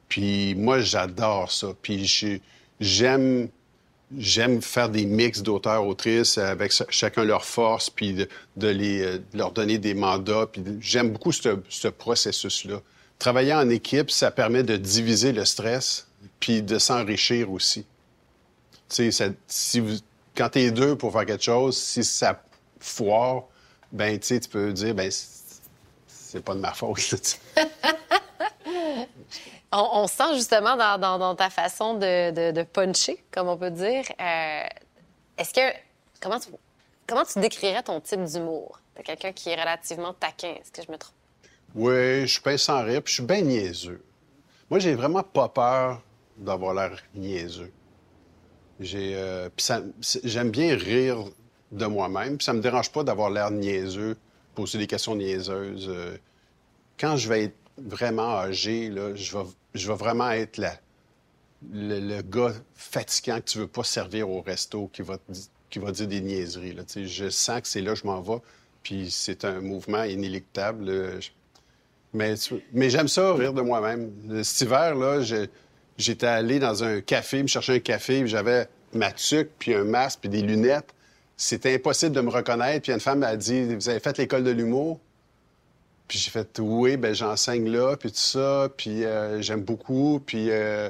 Puis 0.10 0.54
moi, 0.54 0.80
j'adore 0.80 1.52
ça. 1.52 1.70
Puis 1.82 2.40
j'aime 2.80 3.50
j'aime 4.18 4.62
faire 4.62 4.90
des 4.90 5.06
mix 5.06 5.42
d'auteurs-autrices 5.42 6.38
avec 6.38 6.74
chacun 6.90 7.24
leur 7.24 7.46
force, 7.46 7.90
puis 7.90 8.14
de, 8.14 8.68
les, 8.68 9.02
euh, 9.02 9.20
leur 9.34 9.52
donner 9.52 9.78
des 9.78 9.94
mandats. 9.94 10.48
Puis 10.52 10.64
j'aime 10.80 11.12
beaucoup 11.12 11.32
ce, 11.32 11.88
processus-là. 11.88 12.82
Travailler 13.20 13.54
en 13.54 13.70
équipe, 13.70 14.12
ça 14.12 14.32
permet 14.32 14.64
de 14.64 14.78
diviser 14.78 15.32
le 15.32 15.46
stress, 15.46 16.08
puis 16.40 16.62
de 16.62 16.78
s'enrichir 16.78 17.52
aussi. 17.52 17.86
Tu 18.90 19.12
sais, 19.12 19.34
si 19.48 19.80
vous, 19.80 19.98
quand 20.36 20.50
tu 20.50 20.60
es 20.60 20.72
deux 20.72 20.96
pour 20.96 21.14
faire 21.14 21.26
quelque 21.26 21.44
chose, 21.44 21.78
si 21.78 22.04
ça 22.04 22.42
foire, 22.80 23.44
ben 23.92 24.20
tu 24.20 24.40
peux 24.50 24.74
dire, 24.74 24.96
ben 24.96 25.12
c'est 26.08 26.44
pas 26.44 26.56
de 26.56 26.60
ma 26.60 26.74
faute. 26.74 27.40
On, 29.74 30.06
sent 30.08 30.36
justement 30.36 30.76
dans, 30.98 31.36
ta 31.36 31.50
façon 31.50 31.94
de, 31.94 32.64
puncher, 32.64 33.24
comme 33.32 33.48
on 33.48 33.58
peut 33.58 33.72
dire. 33.72 34.04
Euh, 34.20 34.68
est-ce 35.38 35.54
que. 35.54 35.76
Comment 36.20 36.40
tu, 36.40 36.50
comment 37.08 37.24
tu 37.24 37.40
décrirais 37.40 37.82
ton 37.82 38.00
type 38.00 38.24
d'humour? 38.24 38.80
T'es 38.96 39.04
quelqu'un 39.04 39.32
qui 39.32 39.50
est 39.50 39.60
relativement 39.60 40.14
taquin. 40.14 40.56
Est-ce 40.60 40.72
que 40.72 40.84
je 40.86 40.92
me 40.92 40.98
trompe? 40.98 41.16
Oui, 41.74 42.28
je 42.28 42.40
suis 42.40 42.60
sans 42.60 42.84
rire, 42.84 43.02
puis 43.02 43.12
je 43.12 43.22
suis 43.22 43.24
bien 43.24 43.42
niaiseux. 43.42 44.04
Moi, 44.70 44.80
j'ai 44.80 44.94
vraiment 44.94 45.24
pas 45.24 45.48
peur 45.48 46.02
d'avoir 46.38 46.74
l'air 46.74 46.98
niaiseux. 47.16 47.72
Euh, 48.94 49.50
j'aime 50.24 50.50
bien 50.50 50.76
rire 50.76 51.26
de 51.72 51.86
moi-même, 51.86 52.38
puis 52.38 52.46
ça 52.46 52.54
me 52.54 52.62
dérange 52.62 52.92
pas 52.92 53.04
d'avoir 53.04 53.30
l'air 53.30 53.52
niaiseux, 53.52 54.18
poser 54.56 54.78
des 54.78 54.88
questions 54.88 55.16
niaiseuses. 55.16 55.88
Euh, 55.90 56.18
quand 57.00 57.16
je 57.16 57.30
vais 57.30 57.44
être 57.46 57.61
vraiment 57.86 58.38
âgé, 58.38 58.92
je 59.16 59.88
vais 59.88 59.96
vraiment 59.96 60.32
être 60.32 60.58
là, 60.58 60.74
le, 61.72 62.22
gars 62.22 62.54
fatigant 62.76 63.38
que 63.38 63.46
tu 63.46 63.58
veux 63.60 63.68
pas 63.68 63.84
servir 63.84 64.30
au 64.30 64.42
resto 64.42 64.90
qui 64.92 65.02
va, 65.02 65.18
qui 65.70 65.80
va 65.80 65.92
dire 65.92 66.08
des 66.08 66.22
niaiseries. 66.22 66.76
Je 66.96 67.30
sens 67.30 67.62
que 67.62 67.68
c'est 67.68 67.82
là 67.82 67.96
je 67.96 68.06
m'en 68.06 68.22
vais, 68.22 68.42
puis 68.84 69.12
c'est 69.12 69.46
un 69.46 69.62
mouvement 69.62 70.04
inéluctable. 70.04 71.20
Mais, 72.14 72.36
mais 72.74 72.90
j'aime 72.90 73.08
ça, 73.08 73.34
rire 73.34 73.54
de 73.54 73.62
moi-même. 73.62 74.12
Cet 74.44 74.62
hiver, 74.62 74.96
j'étais 75.98 76.28
allé 76.28 76.60
dans 76.60 76.84
un 76.84 77.02
café, 77.02 77.42
me 77.42 77.48
chercher 77.48 77.76
un 77.76 77.80
café, 77.80 78.26
j'avais 78.28 78.68
ma 78.94 79.12
tuque, 79.12 79.52
puis 79.60 79.74
un 79.74 79.84
masque, 79.84 80.20
puis 80.22 80.30
des 80.30 80.42
lunettes. 80.42 80.94
C'était 81.38 81.76
impossible 81.76 82.12
de 82.12 82.22
me 82.22 82.30
reconnaître. 82.30 82.84
Puis 82.84 82.92
une 82.92 83.00
femme 83.00 83.20
m'a 83.20 83.36
dit 83.36 83.74
Vous 83.74 83.90
avez 83.90 84.00
fait 84.00 84.18
l'école 84.18 84.44
de 84.44 84.52
l'humour 84.52 85.00
puis 86.12 86.20
j'ai 86.20 86.30
fait, 86.30 86.60
oui, 86.60 86.98
ben 86.98 87.16
j'enseigne 87.16 87.72
là, 87.72 87.96
puis 87.96 88.12
tout 88.12 88.18
ça, 88.18 88.68
puis 88.76 89.06
euh, 89.06 89.42
j'aime 89.42 89.62
beaucoup, 89.62 90.22
puis 90.26 90.52
euh, 90.52 90.90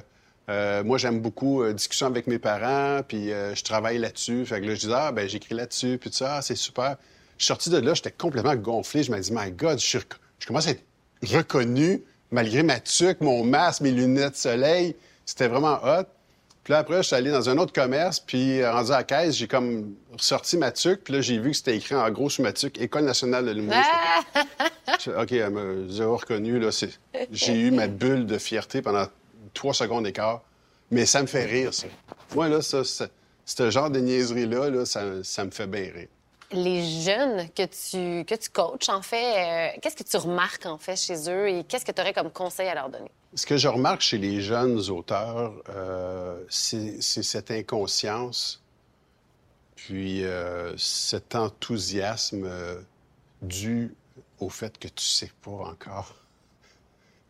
euh, 0.50 0.84
moi, 0.84 0.98
j'aime 0.98 1.20
beaucoup 1.22 1.64
discussion 1.74 2.08
avec 2.08 2.26
mes 2.26 2.40
parents, 2.40 3.04
puis 3.08 3.28
je 3.30 3.64
travaille 3.64 4.00
là-dessus. 4.00 4.48
Fait 4.48 4.60
que 4.60 4.66
là, 4.66 4.74
je 4.74 4.80
disais, 4.80 4.94
ah, 4.96 5.12
ben 5.12 5.30
j'écris 5.30 5.54
là-dessus, 5.54 6.00
puis 6.00 6.10
tout 6.10 6.16
ça, 6.16 6.38
ah, 6.38 6.42
c'est 6.42 6.56
super. 6.56 6.98
Je 7.38 7.44
suis 7.44 7.50
sorti 7.50 7.70
de 7.70 7.78
là, 7.78 7.94
j'étais 7.94 8.10
complètement 8.10 8.56
gonflé. 8.56 9.04
Je 9.04 9.12
me 9.12 9.20
dit, 9.20 9.32
my 9.32 9.52
God, 9.52 9.78
je, 9.78 10.00
je 10.40 10.48
commence 10.48 10.66
à 10.66 10.72
être 10.72 10.84
reconnu, 11.24 12.04
malgré 12.32 12.64
ma 12.64 12.80
tuque, 12.80 13.22
mon 13.22 13.44
masque, 13.44 13.82
mes 13.82 13.92
lunettes 13.92 14.32
de 14.32 14.38
soleil. 14.38 14.96
C'était 15.28 15.50
vraiment 15.50 15.78
hot. 15.84 16.08
Puis 16.64 16.74
là, 16.74 16.80
après, 16.80 16.98
je 16.98 17.08
suis 17.08 17.16
allé 17.16 17.32
dans 17.32 17.50
un 17.50 17.58
autre 17.58 17.74
commerce, 17.74 18.20
puis 18.20 18.62
euh, 18.62 18.72
rendu 18.72 18.92
à 18.92 18.98
la 18.98 19.04
caisse, 19.04 19.36
j'ai 19.36 19.48
comme 19.48 19.96
sorti 20.18 20.58
ma 20.58 20.72
tuque, 20.72 21.04
puis 21.04 21.14
là, 21.16 21.22
j'ai 21.22 21.40
vu 21.40 21.52
que 21.52 21.58
c'était 21.58 21.76
écrit 21.76 21.96
en 21.96 22.10
gros 22.12 22.30
sur 22.30 22.44
ma 22.44 22.54
tuque 22.54 22.80
École 22.80 23.06
nationale 23.06 23.46
de 23.46 23.52
l'humour. 23.52 23.76
Ah! 23.76 24.22
OK, 25.18 25.32
elle 25.32 25.50
m'a 25.50 26.06
reconnu, 26.06 26.60
là. 26.60 26.70
J'ai 27.32 27.54
eu 27.54 27.72
ma 27.72 27.88
bulle 27.88 28.28
de 28.28 28.38
fierté 28.38 28.84
pendant 28.84 29.08
trois 29.54 29.74
secondes 29.74 30.04
d'écart. 30.04 30.44
Mais 30.92 31.06
ça 31.06 31.22
me 31.22 31.28
fait 31.28 31.46
rire, 31.46 31.74
ça. 31.74 31.88
Moi, 32.36 32.50
là, 32.50 32.62
ça, 32.62 32.84
ce 32.84 33.70
genre 33.72 33.90
de 33.90 34.00
niaiserie-là, 34.00 34.70
là, 34.70 34.86
ça, 34.86 35.24
ça, 35.24 35.46
me 35.46 35.52
fait 35.52 35.68
bien 35.68 35.90
rire. 35.94 36.08
Les 36.52 36.84
jeunes 36.84 37.48
que 37.56 37.64
tu, 37.64 38.26
que 38.26 38.36
tu 38.36 38.50
coaches, 38.50 38.90
en 38.90 39.02
fait, 39.02 39.16
euh, 39.16 39.80
qu'est-ce 39.82 39.96
que 39.96 40.04
tu 40.04 40.18
remarques, 40.18 40.66
en 40.66 40.78
fait, 40.78 40.98
chez 40.98 41.30
eux 41.30 41.48
et 41.48 41.64
qu'est-ce 41.64 41.86
que 41.86 41.94
tu 41.94 42.02
aurais 42.02 42.14
comme 42.14 42.30
conseil 42.30 42.68
à 42.68 42.76
leur 42.76 42.90
donner? 42.90 43.12
Ce 43.34 43.46
que 43.46 43.56
je 43.56 43.70
remarque 43.70 44.02
chez 44.02 44.18
les 44.18 44.42
jeunes 44.42 44.90
auteurs, 44.90 45.54
euh, 45.70 46.44
c'est 46.50 47.02
cette 47.02 47.50
inconscience, 47.50 48.62
puis 49.76 50.26
euh, 50.26 50.76
cet 50.78 51.36
enthousiasme 51.36 52.44
euh, 52.44 52.82
dû 53.42 53.96
au 54.40 54.50
fait 54.50 54.78
que 54.78 54.90
tu 54.90 55.06
sais 55.06 55.32
pas 55.42 55.52
encore. 55.52 56.14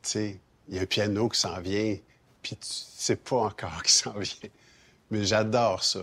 Tu 0.01 0.09
sais, 0.09 0.39
il 0.69 0.75
y 0.75 0.79
a 0.79 0.81
un 0.81 0.87
piano 0.87 1.29
qui 1.29 1.39
s'en 1.39 1.61
vient, 1.61 1.95
puis 2.41 2.55
tu 2.55 2.67
sais 2.67 3.15
pas 3.15 3.37
encore 3.37 3.83
qui 3.83 3.91
s'en 3.91 4.17
vient. 4.17 4.49
Mais 5.11 5.23
j'adore 5.23 5.83
ça. 5.83 5.99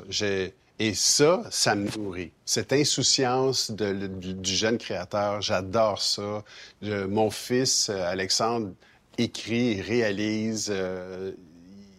Et 0.78 0.94
ça, 0.94 1.42
ça 1.50 1.74
me 1.74 1.90
nourrit. 1.98 2.30
Cette 2.44 2.72
insouciance 2.72 3.72
du, 3.72 4.54
jeune 4.54 4.78
créateur, 4.78 5.42
j'adore 5.42 6.00
ça. 6.00 6.44
mon 6.82 7.30
fils, 7.30 7.88
Alexandre, 7.88 8.70
écrit, 9.18 9.80
réalise. 9.82 10.68
Euh, 10.70 11.32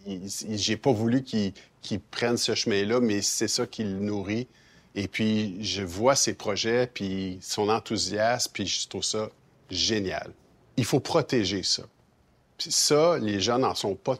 J'ai 0.06 0.76
pas 0.76 0.92
voulu 0.92 1.22
qu'il 1.22 2.00
prenne 2.10 2.36
ce 2.36 2.54
chemin-là, 2.54 3.00
mais 3.00 3.22
c'est 3.22 3.48
ça 3.48 3.66
qui 3.66 3.84
le 3.84 3.98
nourrit. 3.98 4.48
Et 4.94 5.06
puis, 5.06 5.62
je 5.62 5.82
vois 5.82 6.16
ses 6.16 6.34
projets, 6.34 6.88
puis 6.92 7.38
son 7.40 7.68
enthousiasme, 7.68 8.50
puis 8.52 8.66
je 8.66 8.88
trouve 8.88 9.04
ça 9.04 9.30
génial. 9.70 10.32
Il 10.76 10.84
faut 10.84 11.00
protéger 11.00 11.62
ça. 11.62 11.84
Puis 12.58 12.72
ça, 12.72 13.18
les 13.18 13.40
gens 13.40 13.58
n'en 13.58 13.74
sont 13.74 13.94
pas 13.94 14.16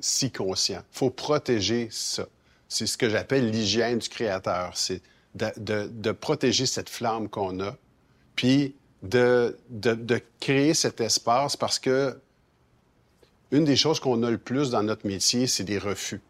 si 0.00 0.30
conscients. 0.30 0.82
Il 0.94 0.98
faut 0.98 1.10
protéger 1.10 1.88
ça. 1.90 2.26
C'est 2.68 2.86
ce 2.86 2.96
que 2.96 3.08
j'appelle 3.08 3.50
l'hygiène 3.50 3.98
du 3.98 4.08
créateur. 4.08 4.72
C'est 4.76 5.02
de, 5.34 6.12
protéger 6.12 6.66
cette 6.66 6.88
flamme 6.88 7.28
qu'on 7.28 7.60
a, 7.60 7.76
puis 8.34 8.74
de, 9.02 9.56
créer 10.40 10.74
cet 10.74 11.00
espace 11.00 11.56
parce 11.56 11.78
que 11.78 12.18
une 13.52 13.64
des 13.64 13.76
choses 13.76 14.00
qu'on 14.00 14.22
a 14.22 14.30
le 14.30 14.38
plus 14.38 14.70
dans 14.70 14.82
notre 14.82 15.06
métier, 15.06 15.46
c'est 15.46 15.64
des 15.64 15.78
refus. 15.78 16.20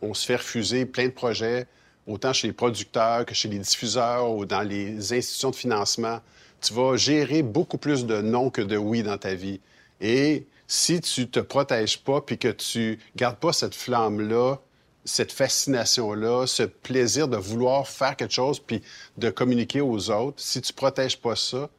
On 0.00 0.14
se 0.14 0.24
fait 0.24 0.36
refuser 0.36 0.86
plein 0.86 1.06
de 1.06 1.12
projets, 1.12 1.66
autant 2.06 2.32
chez 2.32 2.46
les 2.46 2.52
producteurs 2.52 3.26
que 3.26 3.34
chez 3.34 3.48
les 3.48 3.58
diffuseurs 3.58 4.30
ou 4.30 4.46
dans 4.46 4.62
les 4.62 5.12
institutions 5.12 5.50
de 5.50 5.56
financement. 5.56 6.20
Tu 6.60 6.72
vas 6.72 6.96
gérer 6.96 7.42
beaucoup 7.42 7.78
plus 7.78 8.06
de 8.06 8.20
non 8.20 8.50
que 8.50 8.62
de 8.62 8.76
oui 8.76 9.02
dans 9.02 9.18
ta 9.18 9.34
vie. 9.34 9.60
Et 10.00 10.46
si 10.68 11.00
tu 11.00 11.28
te 11.28 11.40
protèges 11.40 11.98
pas 11.98 12.20
puis 12.20 12.38
que 12.38 12.48
tu 12.48 12.98
gardes 13.16 13.38
pas 13.38 13.52
cette 13.52 13.74
flamme-là, 13.74 14.58
cette 15.04 15.32
fascination-là, 15.32 16.46
ce 16.46 16.64
plaisir 16.64 17.28
de 17.28 17.36
vouloir 17.36 17.88
faire 17.88 18.16
quelque 18.16 18.34
chose 18.34 18.60
puis 18.60 18.82
de 19.18 19.30
communiquer 19.30 19.80
aux 19.80 20.10
autres, 20.10 20.40
si 20.40 20.60
tu 20.60 20.72
protèges 20.72 21.18
pas 21.18 21.36
ça, 21.36 21.70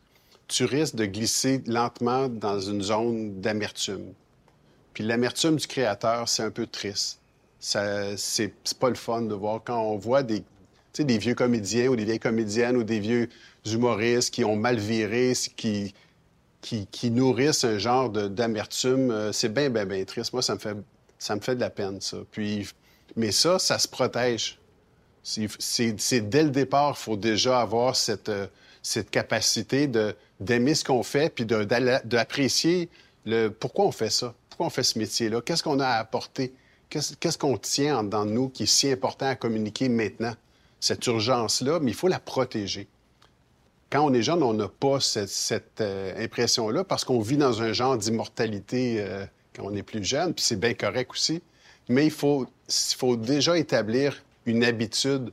tu 0.48 0.64
risques 0.66 0.96
de 0.96 1.06
glisser 1.06 1.62
lentement 1.68 2.30
dans 2.30 2.60
une 2.60 2.82
zone 2.82 3.42
d'amertume. 3.42 4.14
Puis 4.98 5.06
l'amertume 5.06 5.58
du 5.58 5.68
créateur, 5.68 6.28
c'est 6.28 6.42
un 6.42 6.50
peu 6.50 6.66
triste. 6.66 7.20
C'est 7.60 8.52
pas 8.80 8.90
le 8.90 8.96
fun 8.96 9.22
de 9.22 9.36
voir 9.36 9.62
quand 9.64 9.80
on 9.80 9.96
voit 9.96 10.24
des, 10.24 10.42
des 10.98 11.20
vieux 11.20 11.36
comédiens 11.36 11.90
ou 11.90 11.96
des 11.96 12.04
vieilles 12.04 12.18
comédiennes 12.18 12.78
ou 12.78 12.84
des 12.84 13.00
vieux 13.00 13.30
humoristes 13.64 14.34
qui 14.34 14.44
ont 14.44 14.56
mal 14.56 14.80
viré, 14.80 15.34
qui, 15.56 15.94
qui, 16.62 16.88
qui 16.88 17.12
nourrissent 17.12 17.64
un 17.64 17.78
genre 17.78 18.10
d'amertume. 18.10 19.12
Euh, 19.12 19.32
c'est 19.32 19.54
bien, 19.54 19.70
bien, 19.70 19.86
bien 19.86 20.04
triste. 20.04 20.34
Moi, 20.34 20.42
ça 20.42 20.56
me 20.56 20.60
fait, 20.60 20.76
ça 21.20 21.36
me 21.36 21.42
fait 21.42 21.54
de 21.54 21.60
la 21.60 21.70
peine, 21.70 22.02
ça. 22.02 22.18
Puis, 22.32 22.68
mais 23.16 23.32
ça, 23.32 23.60
ça 23.60 23.78
se 23.78 23.88
protège. 23.88 24.58
C'est 25.22 26.22
dès 26.28 26.42
le 26.42 26.50
départ, 26.50 26.96
il 27.00 27.04
faut 27.04 27.18
déjà 27.18 27.62
avoir 27.62 27.96
cette, 27.96 28.30
euh, 28.30 28.48
cette 28.82 29.12
capacité 29.12 29.88
d'aimer 30.40 30.74
ce 30.74 30.84
qu'on 30.84 31.04
fait 31.04 31.30
puis 31.30 31.46
d'apprécier 31.46 32.90
le 33.28 33.50
pourquoi 33.50 33.86
on 33.86 33.92
fait 33.92 34.10
ça, 34.10 34.34
pourquoi 34.58 34.67
on 34.67 34.72
fait 34.72 34.82
ce 34.82 34.98
métier-là, 34.98 35.39
qu'est-ce 35.41 35.62
qu'on 35.62 35.80
a 35.80 35.86
à 35.86 36.00
apporter, 36.00 36.52
qu'est-ce 36.89 37.38
qu'on 37.38 37.60
tient 37.60 38.04
dans 38.04 38.26
nous 38.26 38.50
qui 38.50 38.63
est 38.63 38.65
si 38.65 38.89
important 38.89 39.28
à 39.28 39.36
communiquer 39.36 39.88
maintenant, 39.88 40.34
cette 40.80 41.06
urgence-là, 41.06 41.80
mais 41.80 41.91
il 41.91 41.93
faut 41.93 42.08
la 42.08 42.20
protéger. 42.20 42.88
Quand 43.91 44.02
on 44.02 44.12
est 44.15 44.24
jeune, 44.24 44.41
on 44.41 44.56
n'a 44.56 44.67
pas 44.67 45.00
cette, 45.00 45.80
euh, 45.80 46.24
impression-là 46.24 46.84
parce 46.84 47.06
qu'on 47.06 47.20
vit 47.20 47.38
dans 47.38 47.62
un 47.62 47.72
genre 47.72 47.98
d'immortalité 47.98 48.96
euh, 48.98 49.28
quand 49.56 49.62
on 49.63 49.76
est 49.76 49.84
plus 49.84 50.04
jeune, 50.04 50.34
puis 50.34 50.43
c'est 50.43 50.60
bien 50.60 50.74
correct 50.74 51.12
aussi. 51.12 51.43
Mais 51.88 52.06
il 52.06 52.12
faut, 52.12 52.48
déjà 53.15 53.60
établir 53.60 54.24
une 54.48 54.63
habitude 54.63 55.32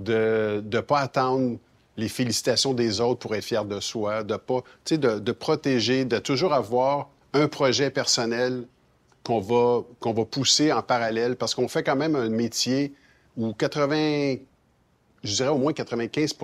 de 0.00 0.64
ne 0.68 0.80
pas 0.80 0.98
attendre 0.98 1.58
les 1.96 2.08
félicitations 2.08 2.74
des 2.74 3.00
autres 3.00 3.20
pour 3.20 3.36
être 3.36 3.44
fier 3.44 3.64
de 3.64 3.78
soi, 3.78 4.24
de 4.24 4.34
pas, 4.34 4.64
de, 4.90 5.20
de 5.20 5.32
protéger, 5.32 6.04
de 6.04 6.18
toujours 6.18 6.54
avoir 6.54 7.08
un 7.34 7.48
projet 7.48 7.90
personnel 7.90 8.66
qu'on 9.24 9.40
va, 9.40 10.12
va 10.12 10.24
pousser 10.24 10.72
en 10.72 10.82
parallèle 10.82 11.36
parce 11.36 11.54
qu'on 11.54 11.68
fait 11.68 11.82
quand 11.82 11.96
même 11.96 12.14
un 12.14 12.30
métier 12.30 12.94
où 13.36 13.52
80, 13.52 14.36
je 15.24 15.34
dirais 15.34 15.48
au 15.48 15.58
moins 15.58 15.72
95 15.72 16.36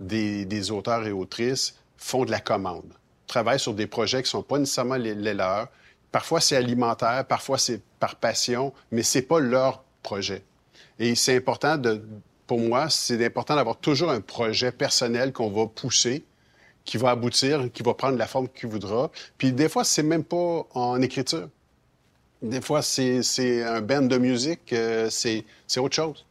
des, 0.00 0.44
des, 0.44 0.70
auteurs 0.70 1.06
et 1.06 1.12
autrices 1.12 1.76
font 1.96 2.24
de 2.24 2.30
la 2.30 2.40
commande, 2.40 2.92
travaillent 3.26 3.60
sur 3.60 3.74
des 3.74 3.86
projets 3.86 4.18
qui 4.18 4.26
ne 4.26 4.30
sont 4.30 4.42
pas 4.42 4.58
nécessairement 4.58 4.96
les, 4.96 5.14
les 5.14 5.34
leurs. 5.34 5.68
Parfois, 6.10 6.40
c'est 6.40 6.56
alimentaire, 6.56 7.24
parfois, 7.26 7.58
c'est 7.58 7.80
par 8.00 8.16
passion, 8.16 8.72
mais 8.90 9.02
ce 9.02 9.18
n'est 9.18 9.22
pas 9.22 9.38
leur 9.38 9.84
projet. 10.02 10.42
Et 10.98 11.14
c'est 11.14 11.36
important 11.36 11.76
de, 11.76 12.02
pour 12.46 12.58
moi, 12.58 12.88
c'est 12.88 13.24
important 13.24 13.54
d'avoir 13.56 13.76
toujours 13.76 14.10
un 14.10 14.20
projet 14.20 14.72
personnel 14.72 15.32
qu'on 15.32 15.50
va 15.50 15.66
pousser, 15.66 16.24
qui 16.88 16.96
va 16.96 17.10
aboutir, 17.10 17.70
qui 17.70 17.82
va 17.82 17.92
prendre 17.92 18.16
la 18.16 18.26
forme 18.26 18.48
qu'il 18.48 18.70
voudra. 18.70 19.10
Puis 19.36 19.52
des 19.52 19.68
fois, 19.68 19.84
c'est 19.84 20.02
même 20.02 20.24
pas 20.24 20.66
en 20.72 21.02
écriture. 21.02 21.50
Des 22.40 22.62
fois, 22.62 22.80
c'est 22.80 23.62
un 23.62 23.82
band 23.82 24.02
de 24.02 24.16
musique, 24.16 24.72
euh, 24.72 25.10
c'est 25.10 25.44
autre 25.76 25.94
chose. 25.94 26.24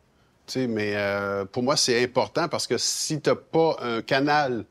mais 0.56 0.94
euh, 0.96 1.46
pour 1.46 1.62
moi, 1.62 1.78
c'est 1.78 2.04
important 2.04 2.48
parce 2.48 2.66
que 2.66 2.80
si 2.80 3.22
tu 3.22 3.30
n'as 3.30 3.36
pas 3.36 3.78
un 3.82 4.02
canal 4.02 4.66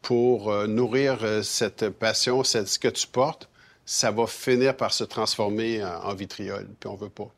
pour 0.00 0.52
euh, 0.52 0.68
nourrir 0.68 1.18
cette 1.42 1.88
passion, 1.88 2.44
ce 2.44 2.78
que 2.78 2.88
tu 2.88 3.08
portes, 3.08 3.48
ça 3.84 4.12
va 4.12 4.28
finir 4.28 4.76
par 4.76 4.92
se 4.92 5.02
transformer 5.02 5.82
en, 5.82 6.04
en 6.04 6.14
vitriol, 6.14 6.68
puis 6.78 6.88
on 6.88 6.94
veut 6.94 7.08
pas 7.08 7.30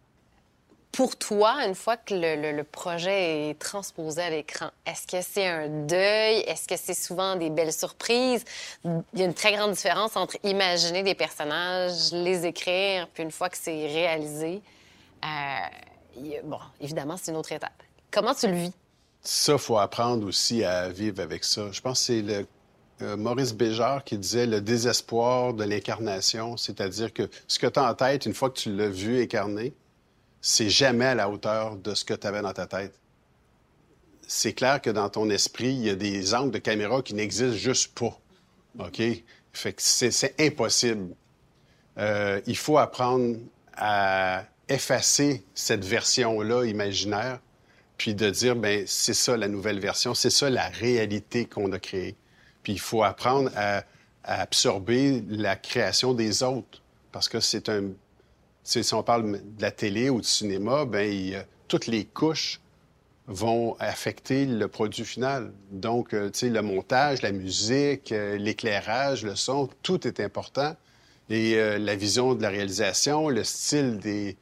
pour 0.93 1.17
toi, 1.17 1.65
une 1.67 1.75
fois 1.75 1.97
que 1.97 2.15
le, 2.15 2.63
projet 2.63 3.51
est 3.51 3.59
transposé 3.59 4.23
à 4.23 4.31
l'écran, 4.31 4.71
est-ce 4.87 5.07
que 5.07 5.23
c'est 5.23 5.47
un 5.47 5.69
deuil? 5.87 6.41
Est-ce 6.41 6.67
que 6.67 6.77
c'est 6.77 6.95
souvent 6.95 7.37
des 7.37 7.51
belles 7.51 7.73
surprises? 7.73 8.45
Il 8.85 9.03
y 9.15 9.23
a 9.23 9.27
une 9.27 9.35
très 9.35 9.53
grande 9.53 9.73
différence 9.73 10.17
entre 10.17 10.37
imaginer 10.43 11.03
des 11.03 11.15
personnages, 11.15 12.13
les 12.13 12.47
écrire, 12.47 13.07
puis 13.09 13.23
une 13.23 13.31
fois 13.31 13.49
que 13.49 13.57
c'est 13.57 13.87
réalisé, 13.87 14.61
euh, 15.25 16.41
bon, 16.45 16.59
évidemment, 16.81 17.17
c'est 17.17 17.31
une 17.31 17.37
autre 17.37 17.53
étape. 17.53 17.83
Comment 18.11 18.35
tu 18.35 18.47
le 18.49 18.55
vis? 18.55 18.73
Ça, 19.23 19.59
faut 19.59 19.79
apprendre 19.79 20.27
aussi 20.27 20.65
à 20.65 20.89
vivre 20.89 21.21
avec 21.23 21.45
ça. 21.45 21.71
Je 21.71 21.81
pense 21.81 22.01
que 22.01 22.07
c'est 22.07 22.47
euh, 23.03 23.17
Maurice 23.17 23.53
Béjart 23.53 24.05
qui 24.05 24.17
disait 24.17 24.47
le 24.47 24.61
désespoir 24.61 25.55
de 25.55 25.65
l'incarnation, 25.65 26.57
c'est-à-dire 26.57 27.13
que 27.13 27.29
ce 27.47 27.59
que 27.59 27.67
tu 27.67 27.79
as 27.79 27.91
en 27.91 27.95
tête, 27.95 28.27
une 28.27 28.35
fois 28.35 28.51
que 28.51 28.59
tu 28.59 28.75
l'as 28.75 28.89
vu 28.89 29.23
incarné, 29.23 29.75
c'est 30.49 30.71
jamais 30.71 31.05
à 31.05 31.15
la 31.15 31.29
hauteur 31.29 31.77
de 31.77 31.95
ce 31.95 32.07
que 32.07 32.15
tu 32.15 32.27
avais 32.27 32.41
dans 32.41 32.55
ta 32.55 32.67
tête. 32.67 32.99
C'est 34.27 34.55
clair 34.55 34.81
que 34.81 34.89
dans 34.89 35.11
ton 35.11 35.29
esprit, 35.29 35.75
il 35.75 35.85
y 35.85 35.91
a 35.91 35.95
des 35.95 36.33
angles 36.33 36.53
de 36.53 36.59
caméra 36.59 37.03
qui 37.03 37.13
n'existent 37.13 37.55
juste 37.55 37.95
pas. 37.95 38.19
OK? 38.79 39.03
Fait 39.53 39.73
que 39.75 39.83
c'est 39.83 40.41
impossible. 40.41 41.15
Euh, 41.99 42.41
il 42.47 42.57
faut 42.57 42.79
apprendre 42.79 43.37
à 43.77 44.43
effacer 44.71 45.45
cette 45.55 45.85
version-là 45.85 46.65
imaginaire, 46.65 47.41
puis 47.99 48.15
de 48.15 48.31
dire, 48.31 48.57
ben 48.57 48.85
c'est 48.87 49.13
ça 49.13 49.37
la 49.37 49.49
nouvelle 49.49 49.81
version, 49.81 50.15
c'est 50.15 50.31
ça 50.31 50.49
la 50.49 50.71
réalité 50.71 51.45
qu'on 51.45 51.71
a 51.73 51.79
créée. 51.79 52.17
Puis 52.63 52.73
il 52.73 52.81
faut 52.81 53.03
apprendre 53.03 53.51
à 53.55 53.85
absorber 54.25 55.23
la 55.29 55.57
création 55.57 56.15
des 56.15 56.43
autres, 56.43 56.81
parce 57.13 57.29
que 57.29 57.39
c'est 57.39 57.69
un 57.69 57.91
si 58.69 58.95
on 58.95 59.03
parle 59.03 59.33
de 59.33 59.63
la 59.63 59.71
télé 59.71 60.11
ou 60.11 60.21
du 60.21 60.29
cinéma, 60.29 60.85
ben, 60.85 61.45
toutes 61.69 61.87
les 61.87 62.05
couches 62.05 62.61
vont 63.27 63.77
affecter 63.79 64.47
le 64.47 64.69
produit 64.69 65.05
final. 65.05 65.53
Donc, 65.71 66.15
euh, 66.15 66.31
tu 66.31 66.39
sais, 66.41 66.49
le 66.49 66.63
montage, 66.63 67.21
la 67.23 67.33
musique, 67.33 68.11
euh, 68.11 68.39
l'éclairage, 68.39 69.23
le 69.23 69.37
son, 69.37 69.69
tout 69.83 70.07
est 70.07 70.21
important. 70.21 70.75
Et 71.29 71.57
euh, 71.57 71.79
la 71.79 71.95
vision 71.95 72.35
de 72.35 72.41
la 72.43 72.49
réalisation, 72.49 73.29
le 73.29 73.45
style 73.45 73.99
des, 73.99 74.37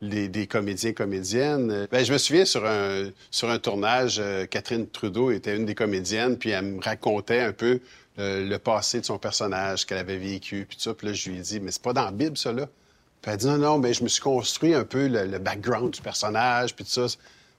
des 0.00 0.46
comédiens, 0.48 0.92
comédiennes. 0.92 1.86
Ben, 1.92 2.04
je 2.04 2.12
me 2.12 2.18
souviens 2.18 2.44
sur 2.44 2.66
un, 2.66 3.10
sur 3.30 3.48
un 3.48 3.60
tournage, 3.60 4.20
Catherine 4.50 4.88
Trudeau 4.88 5.30
était 5.30 5.56
une 5.56 5.66
des 5.66 5.76
comédiennes, 5.76 6.36
puis 6.36 6.50
elle 6.50 6.64
me 6.64 6.82
racontait 6.82 7.40
un 7.40 7.52
peu 7.52 7.80
le 8.16 8.56
passé 8.56 9.00
de 9.00 9.04
son 9.04 9.18
personnage 9.18 9.86
qu'elle 9.86 9.98
avait 9.98 10.16
vécu, 10.16 10.66
puis 10.68 10.76
tout 10.76 10.82
ça. 10.82 10.94
Puis 10.94 11.06
là, 11.06 11.12
je 11.12 11.30
lui 11.30 11.38
ai 11.38 11.40
dit, 11.42 11.60
mais 11.60 11.70
c'est 11.70 11.82
pas 11.82 11.92
dans 11.92 12.04
la 12.04 12.10
Bible, 12.10 12.36
ça, 12.36 12.52
là. 12.52 12.68
Puis 13.22 13.30
elle 13.30 13.36
dit 13.36 13.46
non, 13.46 13.58
non, 13.58 13.78
mais 13.78 13.92
je 13.92 14.02
me 14.02 14.08
suis 14.08 14.22
construit 14.22 14.74
un 14.74 14.84
peu 14.84 15.06
le, 15.06 15.38
background 15.38 15.92
du 15.92 16.00
personnage, 16.00 16.74
puis 16.74 16.84
tout 16.84 16.90
ça. 16.90 17.06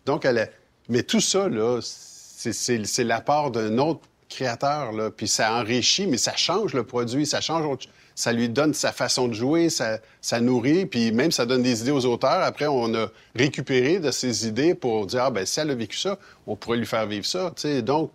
Donc, 0.06 0.26
elle 0.26 0.40
a... 0.40 0.48
Mais 0.90 1.04
tout 1.04 1.22
ça, 1.22 1.48
là, 1.48 1.80
c'est 1.82 3.04
l'apport 3.04 3.52
d'un 3.52 3.78
autre 3.78 4.02
créateur, 4.30 4.92
là. 4.92 5.12
Puis 5.12 5.28
ça 5.28 5.54
enrichit, 5.54 6.08
mais 6.08 6.18
ça 6.18 6.36
change 6.36 6.74
le 6.74 6.84
produit, 6.84 7.26
ça 7.26 7.42
change, 7.42 7.88
ça 8.16 8.34
lui 8.34 8.50
donne 8.50 8.74
sa 8.74 8.92
façon 8.92 9.28
de 9.28 9.34
jouer, 9.34 9.70
ça, 9.70 10.00
ça 10.22 10.40
nourrit, 10.40 10.86
puis 10.86 11.12
même 11.12 11.32
ça 11.32 11.46
donne 11.46 11.62
des 11.62 11.82
idées 11.82 11.92
aux 11.92 12.06
auteurs. 12.06 12.42
Après, 12.42 12.68
on 12.68 12.94
a 12.96 13.08
récupéré 13.36 14.00
de 14.00 14.10
ces 14.10 14.48
idées 14.48 14.74
pour 14.74 15.06
dire, 15.06 15.26
ah 15.26 15.32
ben 15.32 15.46
si 15.46 15.60
elle 15.60 15.70
a 15.70 15.76
vécu 15.76 15.98
ça, 15.98 16.18
on 16.48 16.56
pourrait 16.56 16.78
lui 16.78 16.86
faire 16.86 17.06
vivre 17.06 17.26
ça, 17.26 17.52
sais. 17.56 17.82
Donc, 17.82 18.12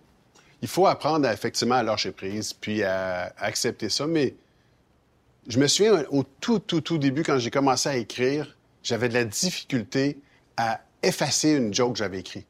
il 0.61 0.67
faut 0.67 0.87
apprendre 0.87 1.27
à, 1.27 1.33
effectivement 1.33 1.75
à 1.75 1.83
lâcher 1.83 2.11
prise, 2.11 2.51
puis 2.53 2.83
à 2.83 3.31
accepter 3.37 3.89
ça, 3.89 4.07
mais 4.07 4.33
je 5.47 5.59
me 5.59 5.67
souviens 5.67 6.03
au 6.11 6.23
tout, 6.23 6.59
tout, 6.59 6.81
tout 6.81 6.97
début, 6.97 7.23
quand 7.23 7.39
j'ai 7.39 7.51
commencé 7.51 7.87
à 7.87 7.97
écrire, 7.97 8.57
j'avais 8.83 9.09
de 9.09 9.13
la 9.13 9.23
difficulté 9.23 10.19
à 10.57 10.81
effacer 11.01 11.51
une 11.51 11.73
joke 11.73 11.93
que 11.93 11.99
j'avais 11.99 12.19
écrite. 12.19 12.47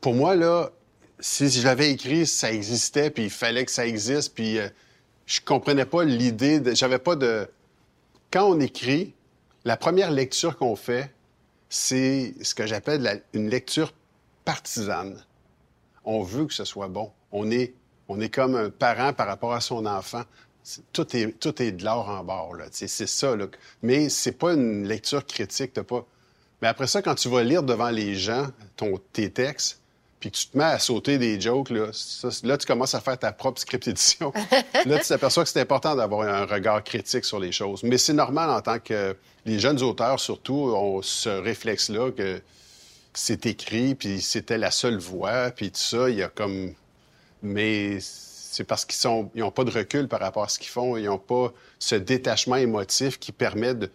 Pour 0.00 0.14
moi, 0.14 0.36
là, 0.36 0.70
si 1.18 1.48
je 1.48 1.64
l'avais 1.64 1.90
écrit, 1.90 2.26
ça 2.26 2.52
existait, 2.52 3.10
puis 3.10 3.24
il 3.24 3.30
fallait 3.30 3.64
que 3.64 3.70
ça 3.70 3.86
existe, 3.86 4.34
puis 4.34 4.58
euh, 4.58 4.68
je 5.26 5.40
comprenais 5.40 5.84
pas 5.84 6.04
l'idée, 6.04 6.60
de... 6.60 6.74
j'avais 6.74 6.98
pas 6.98 7.16
de... 7.16 7.48
Quand 8.30 8.48
on 8.48 8.60
écrit, 8.60 9.14
la 9.64 9.76
première 9.76 10.10
lecture 10.10 10.56
qu'on 10.56 10.76
fait, 10.76 11.12
c'est 11.68 12.34
ce 12.42 12.54
que 12.54 12.66
j'appelle 12.66 13.22
une 13.32 13.48
lecture 13.48 13.92
partisane. 14.44 15.24
On 16.04 16.22
veut 16.22 16.46
que 16.46 16.54
ce 16.54 16.64
soit 16.64 16.88
bon. 16.88 17.10
On 17.30 17.50
est, 17.50 17.74
on 18.08 18.20
est 18.20 18.28
comme 18.28 18.54
un 18.56 18.70
parent 18.70 19.12
par 19.12 19.26
rapport 19.26 19.52
à 19.52 19.60
son 19.60 19.86
enfant 19.86 20.22
tout 20.92 21.16
est, 21.16 21.38
tout 21.38 21.60
est 21.62 21.72
de 21.72 21.84
l'or 21.84 22.08
en 22.08 22.22
bord, 22.24 22.54
là. 22.54 22.66
C'est 22.70 22.88
ça, 22.88 23.36
là. 23.36 23.46
Mais 23.82 24.08
c'est 24.08 24.32
pas 24.32 24.52
une 24.52 24.86
lecture 24.86 25.26
critique, 25.26 25.72
t'as 25.72 25.82
pas... 25.82 26.06
Mais 26.60 26.68
après 26.68 26.86
ça, 26.86 27.02
quand 27.02 27.16
tu 27.16 27.28
vas 27.28 27.42
lire 27.42 27.64
devant 27.64 27.90
les 27.90 28.14
gens 28.14 28.46
ton, 28.76 29.00
tes 29.12 29.30
textes, 29.30 29.80
puis 30.20 30.30
que 30.30 30.36
tu 30.36 30.46
te 30.46 30.56
mets 30.56 30.64
à 30.64 30.78
sauter 30.78 31.18
des 31.18 31.40
jokes, 31.40 31.70
là, 31.70 31.90
là, 32.44 32.56
tu 32.56 32.66
commences 32.66 32.94
à 32.94 33.00
faire 33.00 33.18
ta 33.18 33.32
propre 33.32 33.60
script 33.60 33.88
édition. 33.88 34.32
là, 34.86 34.98
tu 35.00 35.08
t'aperçois 35.08 35.42
que 35.42 35.50
c'est 35.50 35.60
important 35.60 35.96
d'avoir 35.96 36.28
un 36.28 36.46
regard 36.46 36.84
critique 36.84 37.24
sur 37.24 37.40
les 37.40 37.50
choses. 37.50 37.82
Mais 37.82 37.98
c'est 37.98 38.12
normal 38.12 38.48
en 38.50 38.60
tant 38.60 38.78
que... 38.78 39.16
Les 39.44 39.58
jeunes 39.58 39.82
auteurs, 39.82 40.20
surtout, 40.20 40.54
ont 40.54 41.02
ce 41.02 41.28
réflexe-là 41.28 42.12
que 42.12 42.40
c'est 43.12 43.46
écrit, 43.46 43.96
puis 43.96 44.20
c'était 44.20 44.58
la 44.58 44.70
seule 44.70 44.98
voix, 44.98 45.50
puis 45.50 45.72
tout 45.72 45.80
ça, 45.80 46.08
il 46.08 46.18
y 46.18 46.22
a 46.22 46.28
comme... 46.28 46.72
Mais 47.42 47.98
c'est 48.52 48.64
parce 48.64 48.84
qu'ils 48.84 49.10
n'ont 49.34 49.50
pas 49.50 49.64
de 49.64 49.70
recul 49.70 50.08
par 50.08 50.20
rapport 50.20 50.44
à 50.44 50.48
ce 50.48 50.58
qu'ils 50.58 50.68
font. 50.68 50.98
Ils 50.98 51.06
n'ont 51.06 51.18
pas 51.18 51.54
ce 51.78 51.94
détachement 51.94 52.56
émotif 52.56 53.18
qui 53.18 53.32
permet 53.32 53.74
de, 53.74 53.90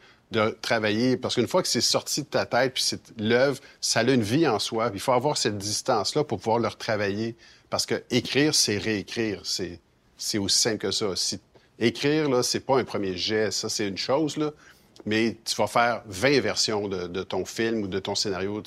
travailler. 0.61 1.15
Parce 1.15 1.35
qu'une 1.35 1.47
fois 1.47 1.61
que 1.61 1.67
c'est 1.67 1.79
sorti 1.79 2.23
de 2.23 2.27
ta 2.27 2.47
tête, 2.47 2.73
puis 2.73 2.83
c'est 2.83 2.99
l'œuvre, 3.19 3.61
ça 3.81 3.99
a 3.99 4.03
une 4.03 4.23
vie 4.23 4.47
en 4.47 4.57
soi. 4.57 4.89
Il 4.95 4.99
faut 4.99 5.11
avoir 5.11 5.37
cette 5.37 5.59
distance-là 5.59 6.23
pour 6.23 6.39
pouvoir 6.39 6.57
le 6.57 6.67
retravailler. 6.69 7.35
Parce 7.69 7.85
que 7.85 8.03
écrire, 8.09 8.55
c'est 8.55 8.79
réécrire. 8.79 9.41
C'est, 9.43 9.79
aussi 10.39 10.57
simple 10.57 10.79
que 10.79 10.91
ça. 10.91 11.15
Si, 11.15 11.39
écrire, 11.77 12.27
là, 12.27 12.41
c'est 12.41 12.59
pas 12.59 12.79
un 12.79 12.83
premier 12.83 13.15
geste, 13.15 13.59
ça, 13.59 13.69
c'est 13.69 13.87
une 13.87 13.97
chose, 13.97 14.37
là, 14.37 14.51
mais 15.05 15.37
tu 15.45 15.55
vas 15.55 15.67
faire 15.67 16.01
20 16.07 16.41
versions 16.41 16.87
de, 16.87 17.23
ton 17.23 17.45
film 17.45 17.83
ou 17.83 17.87
de 17.87 17.99
ton 17.99 18.15
scénario. 18.15 18.63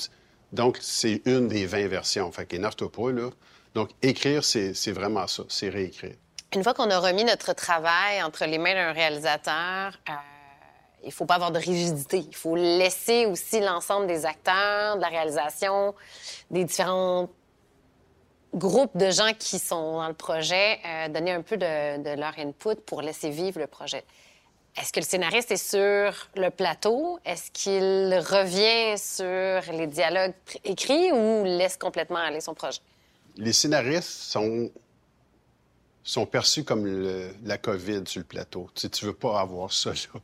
Donc, 0.53 0.79
c'est 0.81 1.21
une 1.25 1.49
des 1.49 1.67
20 1.67 1.89
versions. 1.89 2.31
Fait 2.31 2.47
qu'énerve-toi 2.47 2.93
pas, 2.93 3.11
là. 3.11 3.31
Donc, 3.75 3.91
écrire, 4.03 4.45
c'est 4.45 4.93
vraiment 4.93 5.27
ça, 5.27 5.45
c'est 5.49 5.69
réécrire. 5.69 6.15
Une 6.55 6.65
fois 6.65 6.75
qu'on 6.75 6.91
a 6.91 6.99
remis 6.99 7.25
notre 7.25 7.53
travail 7.53 8.23
entre 8.23 8.45
les 8.45 8.59
mains 8.59 8.75
d'un 8.75 8.93
réalisateur, 8.93 9.93
euh, 10.09 10.13
il 11.05 11.13
faut 11.13 11.25
pas 11.25 11.37
avoir 11.37 11.53
de 11.53 11.59
rigidité. 11.59 12.25
Il 12.29 12.35
faut 12.35 12.57
laisser 12.57 13.27
aussi 13.27 13.61
l'ensemble 13.61 14.07
des 14.09 14.27
acteurs, 14.27 14.97
de 14.97 15.01
la 15.01 15.09
réalisation, 15.09 15.95
des 16.51 16.65
différents 16.65 17.29
groupes 18.53 18.97
de 18.97 19.11
gens 19.11 19.33
qui 19.39 19.61
sont 19.61 19.99
dans 19.99 20.09
le 20.09 20.15
projet, 20.15 20.81
euh, 20.85 21.09
donner 21.09 21.31
un 21.31 21.43
peu 21.43 21.57
de, 21.57 22.17
leur 22.19 22.37
input 22.39 22.81
pour 22.85 23.03
laisser 23.03 23.31
vivre 23.31 23.61
le 23.61 23.69
projet. 23.69 24.05
Est-ce 24.77 24.93
que 24.93 25.01
le 25.01 25.05
scénariste 25.05 25.51
est 25.53 25.57
sur 25.57 26.29
le 26.37 26.49
plateau? 26.51 27.19
Est-ce 27.25 27.51
qu'il 27.51 28.15
revient 28.15 28.99
sur 28.99 29.73
les 29.73 29.87
dialogues 29.87 30.35
écrits 30.65 31.13
ou 31.13 31.45
laisse 31.45 31.77
complètement 31.77 32.19
aller 32.19 32.41
son 32.41 32.55
projet? 32.55 32.81
Les 33.37 33.53
scénaristes 33.53 34.09
sont 34.09 34.71
sont 36.03 36.27
perçus 36.27 36.65
comme 36.65 36.87
la 37.45 37.59
COVID 37.59 38.03
sur 38.07 38.21
le 38.21 38.27
plateau. 38.27 38.69
Tu 38.75 38.87
ne 38.87 39.07
veux 39.07 39.15
pas 39.15 39.41
avoir 39.41 39.73
ça, 39.73 39.93
là. 39.93 40.21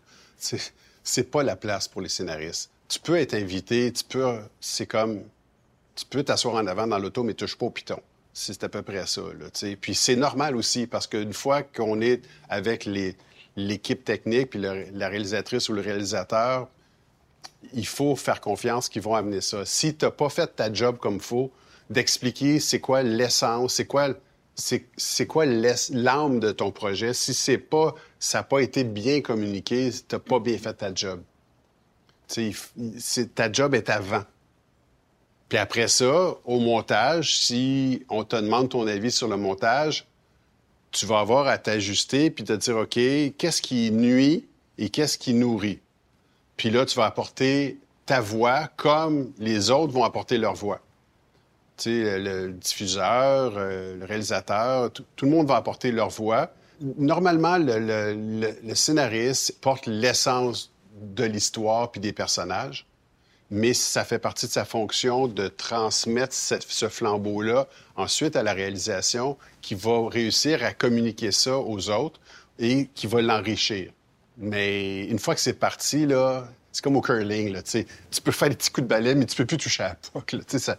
C'est 1.05 1.31
pas 1.31 1.45
la 1.45 1.55
place 1.55 1.87
pour 1.87 2.03
les 2.03 2.09
scénaristes. 2.09 2.71
Tu 2.89 2.99
peux 2.99 3.17
être 3.17 3.35
invité, 3.35 3.93
tu 3.93 4.03
peux... 4.05 4.41
C'est 4.61 4.87
comme... 4.87 5.23
Tu 5.95 6.05
peux 6.05 6.25
t'asseoir 6.25 6.57
en 6.57 6.67
avant 6.67 6.87
dans 6.87 6.99
l'auto, 6.99 7.23
mais 7.23 7.35
touche 7.35 7.57
pas 7.57 7.67
au 7.67 7.71
piton. 7.71 8.01
C'est 8.33 8.65
à 8.65 8.69
peu 8.69 8.83
près 8.83 9.07
ça, 9.07 9.23
Puis 9.81 9.95
c'est 9.95 10.17
normal 10.17 10.57
aussi, 10.57 10.87
parce 10.87 11.07
qu'une 11.07 11.33
fois 11.33 11.63
qu'on 11.63 12.01
est 12.01 12.23
avec 12.49 12.87
l'équipe 13.57 14.05
technique, 14.05 14.51
puis 14.51 14.61
la 14.61 15.09
réalisatrice 15.09 15.69
ou 15.69 15.73
le 15.73 15.81
réalisateur, 15.81 16.69
il 17.73 17.87
faut 17.87 18.15
faire 18.17 18.41
confiance 18.41 18.89
qu'ils 18.89 19.03
vont 19.03 19.15
amener 19.15 19.41
ça. 19.41 19.65
Si 19.65 19.95
tu 19.95 20.05
n'as 20.05 20.11
pas 20.11 20.29
fait 20.29 20.55
ta 20.57 20.73
job 20.73 20.99
comme 20.99 21.15
il 21.15 21.21
faut, 21.21 21.51
d'expliquer 21.91 22.61
c'est 22.61 22.81
quoi 22.81 23.03
l'essence, 23.03 23.75
c'est 23.75 23.87
quoi 23.87 24.15
c'est 24.57 25.27
quoi 25.27 25.45
l'âme 25.45 26.41
de 26.41 26.51
ton 26.51 26.71
projet. 26.71 27.13
Si 27.13 27.35
c'est 27.35 27.59
pas, 27.59 27.95
ça 28.19 28.39
n'a 28.39 28.45
pas 28.45 28.61
été 28.61 28.85
bien 28.85 29.21
communiqué, 29.21 29.91
tu 29.91 30.15
n'as 30.15 30.19
pas 30.19 30.39
bien 30.41 30.57
fait 30.57 30.73
ta 30.73 30.95
job. 30.95 31.21
ta 33.35 33.53
job 33.53 33.75
est 33.75 33.91
avant. 33.91 34.25
Puis 35.49 35.59
après 35.59 35.89
ça, 35.89 36.37
au 36.45 36.59
montage, 36.59 37.39
si 37.39 38.05
on 38.09 38.25
te 38.25 38.37
demande 38.37 38.71
ton 38.71 38.87
avis 38.87 39.13
sur 39.13 39.29
le 39.29 39.37
montage, 39.37 40.07
tu 40.91 41.07
vas 41.07 41.21
avoir 41.21 41.47
à 41.47 41.59
t'ajuster 41.59 42.31
puis 42.31 42.43
te 42.43 42.55
dire, 42.55 42.77
OK, 42.79 42.99
qu'est-ce 43.37 43.61
qui 43.61 43.91
nuit 43.91 44.47
et 44.79 44.89
qu'est-ce 44.89 45.19
qui 45.19 45.35
nourrit? 45.35 45.81
Puis 46.57 46.71
là, 46.71 46.87
tu 46.87 46.97
vas 46.97 47.05
apporter 47.05 47.79
ta 48.07 48.21
voix 48.21 48.69
comme 48.77 49.31
les 49.39 49.71
autres 49.71 49.93
vont 49.93 50.05
apporter 50.05 50.39
leur 50.39 50.55
voix 50.55 50.81
le 51.85 52.51
diffuseur, 52.51 53.55
euh, 53.57 53.97
le 53.97 54.05
réalisateur, 54.05 54.91
tout, 54.93 55.05
le 55.23 55.29
monde 55.29 55.47
va 55.47 55.57
apporter 55.57 55.93
leur 55.93 56.09
voix. 56.09 56.51
Normalement, 56.99 57.57
le, 57.59 58.75
scénariste 58.75 59.61
porte 59.61 59.87
l'essence 59.87 60.73
de 61.01 61.25
l'histoire 61.25 61.91
puis 61.91 62.01
des 62.01 62.13
personnages, 62.13 62.87
mais 63.51 63.75
ça 63.75 64.05
fait 64.05 64.19
partie 64.19 64.47
de 64.47 64.53
sa 64.53 64.65
fonction 64.65 65.29
de 65.29 65.49
transmettre 65.49 66.35
ce 66.35 66.89
flambeau-là 66.89 67.67
ensuite 67.95 68.37
à 68.37 68.43
la 68.43 68.53
réalisation 68.53 69.37
qui 69.63 69.75
va 69.75 70.09
réussir 70.09 70.65
à 70.65 70.73
communiquer 70.73 71.33
ça 71.33 71.59
aux 71.59 71.91
autres 71.91 72.21
et 72.59 72.89
qui 72.95 73.07
va 73.07 73.23
l'enrichir. 73.23 73.93
Mais 74.39 75.05
une 75.05 75.19
fois 75.19 75.35
que 75.35 75.41
c'est 75.41 75.59
parti, 75.59 76.07
là, 76.07 76.49
c'est 76.73 76.83
comme 76.83 76.97
au 76.97 77.01
curling, 77.01 77.53
là, 77.53 77.63
tu 77.63 77.87
peux 78.23 78.33
faire 78.33 78.51
des 78.51 78.57
petits 78.57 78.71
coups 78.71 78.85
de 78.85 78.89
balai, 78.89 79.15
mais 79.15 79.25
tu 79.25 79.35
peux 79.35 79.47
plus 79.47 79.57
toucher 79.57 79.85
à 79.85 79.89
la 79.89 79.95
puck. 80.13 80.37
ça, 80.47 80.77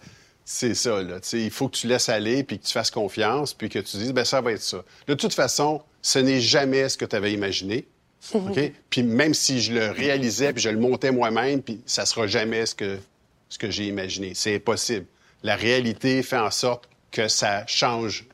c'est 0.49 0.75
ça, 0.75 1.03
là. 1.03 1.19
il 1.33 1.51
faut 1.51 1.67
que 1.67 1.75
tu 1.75 1.87
laisses 1.87 2.07
aller, 2.07 2.41
puis 2.41 2.57
que 2.57 2.65
tu 2.65 2.71
fasses 2.71 2.89
confiance, 2.89 3.53
puis 3.53 3.67
que 3.67 3.79
tu 3.79 3.97
dises, 3.97 4.13
ben 4.13 4.23
ça 4.23 4.39
va 4.39 4.53
être 4.53 4.61
ça. 4.61 4.81
De 5.05 5.13
toute 5.13 5.33
façon, 5.33 5.81
ce 6.01 6.19
n'est 6.19 6.39
jamais 6.39 6.87
ce 6.87 6.97
que 6.97 7.03
tu 7.03 7.17
avais 7.17 7.33
imaginé. 7.33 7.85
OK? 8.33 8.71
puis 8.89 9.03
même 9.03 9.33
si 9.33 9.61
je 9.61 9.73
le 9.73 9.91
réalisais, 9.91 10.53
puis 10.53 10.61
je 10.61 10.69
le 10.69 10.79
montais 10.79 11.11
moi-même, 11.11 11.61
puis 11.61 11.81
ça 11.85 12.05
sera 12.05 12.27
jamais 12.27 12.65
ce 12.65 12.75
que, 12.75 12.97
ce 13.49 13.57
que 13.57 13.69
j'ai 13.69 13.87
imaginé. 13.87 14.35
C'est 14.35 14.55
impossible. 14.55 15.05
La 15.43 15.57
réalité 15.57 16.23
fait 16.23 16.37
en 16.37 16.49
sorte 16.49 16.87
que 17.11 17.27
ça 17.27 17.67
change, 17.67 18.25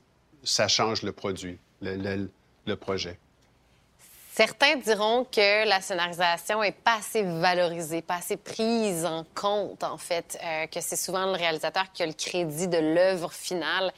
ça 0.43 0.67
change 0.67 1.01
le 1.01 1.13
produit, 1.13 1.57
le 1.81 2.75
projet. 2.75 3.17
Certains 4.35 4.77
diront 4.77 5.25
que 5.25 5.67
la 5.69 5.79
scénarisation 5.79 6.63
est 6.63 6.71
pas 6.71 6.95
assez 6.95 7.21
valorisée, 7.21 8.01
pas 8.01 8.15
assez 8.15 8.35
prise 8.35 9.05
en 9.05 9.27
compte, 9.35 9.83
en 9.83 9.99
fait, 9.99 10.39
euh, 10.43 10.65
que 10.65 10.81
c'est 10.81 10.95
souvent 10.95 11.27
le 11.27 11.33
réalisateur 11.33 11.91
qui 11.93 12.01
a 12.01 12.07
le 12.07 12.13
crédit 12.13 12.67
de 12.67 12.79
l'œuvre 12.79 13.31
finale. 13.31 13.93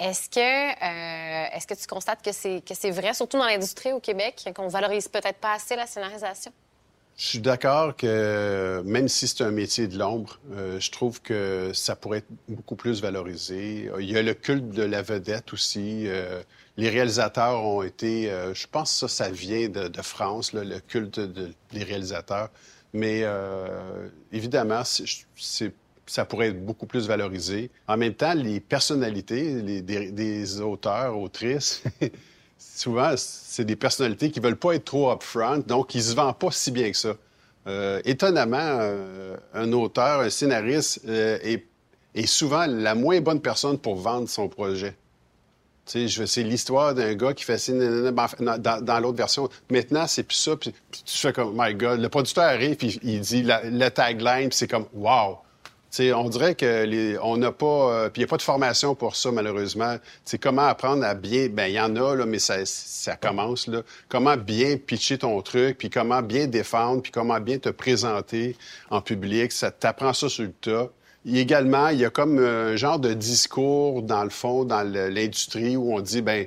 Est-ce 0.00 0.28
que, 0.28 0.40
euh, 0.40 1.56
est-ce 1.56 1.68
que 1.68 1.74
tu 1.74 1.86
constates 1.86 2.20
que 2.20 2.32
c'est, 2.32 2.64
que 2.66 2.74
c'est 2.74 2.90
vrai, 2.90 3.14
surtout 3.14 3.38
dans 3.38 3.46
l'industrie 3.46 3.92
au 3.92 4.00
Québec, 4.00 4.50
qu'on 4.56 4.66
valorise 4.66 5.06
peut-être 5.06 5.38
pas 5.38 5.52
assez 5.52 5.76
la 5.76 5.86
scénarisation? 5.86 6.50
Je 7.16 7.24
suis 7.24 7.38
d'accord 7.38 7.94
que 7.94 8.82
même 8.84 9.06
si 9.06 9.28
c'est 9.28 9.44
un 9.44 9.52
métier 9.52 9.86
de 9.86 9.96
l'ombre, 9.96 10.40
euh, 10.50 10.80
je 10.80 10.90
trouve 10.90 11.22
que 11.22 11.70
ça 11.74 11.94
pourrait 11.94 12.18
être 12.18 12.32
beaucoup 12.48 12.74
plus 12.74 13.00
valorisé. 13.00 13.88
Il 14.00 14.10
y 14.10 14.18
a 14.18 14.22
le 14.22 14.34
culte 14.34 14.70
de 14.70 14.82
la 14.82 15.02
vedette 15.02 15.52
aussi 15.52 16.08
les 16.76 16.90
réalisateurs 16.90 17.62
ont 17.62 17.82
été, 17.82 18.30
euh, 18.30 18.52
je 18.52 18.66
pense 18.66 18.92
que 18.92 19.08
ça, 19.08 19.24
ça 19.24 19.30
vient 19.30 19.68
de, 19.68 20.02
France, 20.02 20.52
le 20.52 20.78
culte 20.80 21.20
des 21.20 21.82
réalisateurs. 21.82 22.50
Mais 22.92 23.20
euh, 23.22 24.08
évidemment, 24.32 24.82
ça 24.84 26.24
pourrait 26.24 26.48
être 26.48 26.64
beaucoup 26.64 26.86
plus 26.86 27.06
valorisé. 27.06 27.70
En 27.88 27.96
même 27.96 28.14
temps, 28.14 28.34
les 28.34 28.60
personnalités 28.60 29.62
les, 29.62 29.82
des, 29.82 30.60
auteurs, 30.60 31.18
autrices, 31.18 31.82
souvent, 32.58 33.14
c'est 33.16 33.64
des 33.64 33.76
personnalités 33.76 34.30
qui 34.30 34.40
veulent 34.40 34.56
pas 34.56 34.74
être 34.74 34.84
trop 34.84 35.12
upfront, 35.12 35.58
donc 35.58 35.94
ils 35.94 36.02
se 36.02 36.14
vendent 36.14 36.38
pas 36.38 36.50
si 36.50 36.70
bien 36.70 36.90
que 36.90 36.96
ça. 36.96 37.14
Euh, 37.66 38.00
étonnamment, 38.04 38.80
un 39.52 39.72
auteur, 39.72 40.20
un 40.20 40.30
scénariste 40.30 41.04
est 41.04 42.26
souvent 42.26 42.66
la 42.66 42.94
moins 42.94 43.20
bonne 43.20 43.40
personne 43.40 43.78
pour 43.78 43.96
vendre 43.96 44.28
son 44.28 44.48
projet 44.48 44.94
c'est 45.86 46.42
l'histoire 46.42 46.94
d'un 46.94 47.14
gars 47.14 47.32
qui 47.32 47.44
fait 47.44 47.70
dans, 47.70 48.80
dans 48.82 49.00
l'autre 49.00 49.16
version. 49.16 49.48
Maintenant, 49.70 50.06
c'est 50.06 50.24
plus 50.24 50.36
ça. 50.36 50.56
Puis, 50.56 50.74
tu 50.90 51.18
fais 51.18 51.32
comme, 51.32 51.54
my 51.56 51.74
God, 51.74 52.00
le 52.00 52.08
producteur 52.08 52.44
arrive, 52.44 52.76
puis 52.76 52.98
il 53.02 53.20
dit 53.20 53.44
le 53.44 53.88
tagline, 53.88 54.48
puis 54.48 54.58
c'est 54.58 54.68
comme, 54.68 54.86
wow. 54.94 55.38
on 56.14 56.28
dirait 56.28 56.56
que 56.56 57.18
on 57.22 57.36
n'a 57.36 57.52
pas, 57.52 57.66
euh, 57.66 58.08
puis 58.08 58.20
il 58.20 58.24
n'y 58.24 58.28
a 58.28 58.30
pas 58.30 58.36
de 58.36 58.42
formation 58.42 58.96
pour 58.96 59.14
ça 59.14 59.30
malheureusement. 59.30 59.96
Comment 60.40 60.66
apprendre 60.66 61.04
à 61.04 61.14
bien, 61.14 61.48
ben 61.48 61.66
il 61.66 61.74
y 61.74 61.80
en 61.80 61.94
a 61.94 62.16
là, 62.16 62.26
mais 62.26 62.40
ça, 62.40 62.66
ça 62.66 63.14
commence 63.14 63.68
là. 63.68 63.82
Comment 64.08 64.36
bien 64.36 64.76
pitcher 64.78 65.18
ton 65.18 65.40
truc, 65.40 65.78
puis 65.78 65.88
comment 65.88 66.20
bien 66.20 66.48
défendre, 66.48 67.00
puis 67.00 67.12
comment 67.12 67.38
bien 67.38 67.58
te 67.58 67.68
présenter 67.68 68.56
en 68.90 69.00
public. 69.00 69.52
Ça 69.52 69.70
t'apprend 69.70 70.12
ça 70.12 70.28
sur 70.28 70.42
le 70.42 70.52
tas 70.52 70.90
également, 71.34 71.88
il 71.88 71.98
y 71.98 72.04
a 72.04 72.10
comme 72.10 72.38
un 72.38 72.76
genre 72.76 72.98
de 72.98 73.12
discours, 73.12 74.02
dans 74.02 74.22
le 74.22 74.30
fond, 74.30 74.64
dans 74.64 74.82
l'industrie 74.82 75.76
où 75.76 75.94
on 75.94 76.00
dit, 76.00 76.22
ben, 76.22 76.46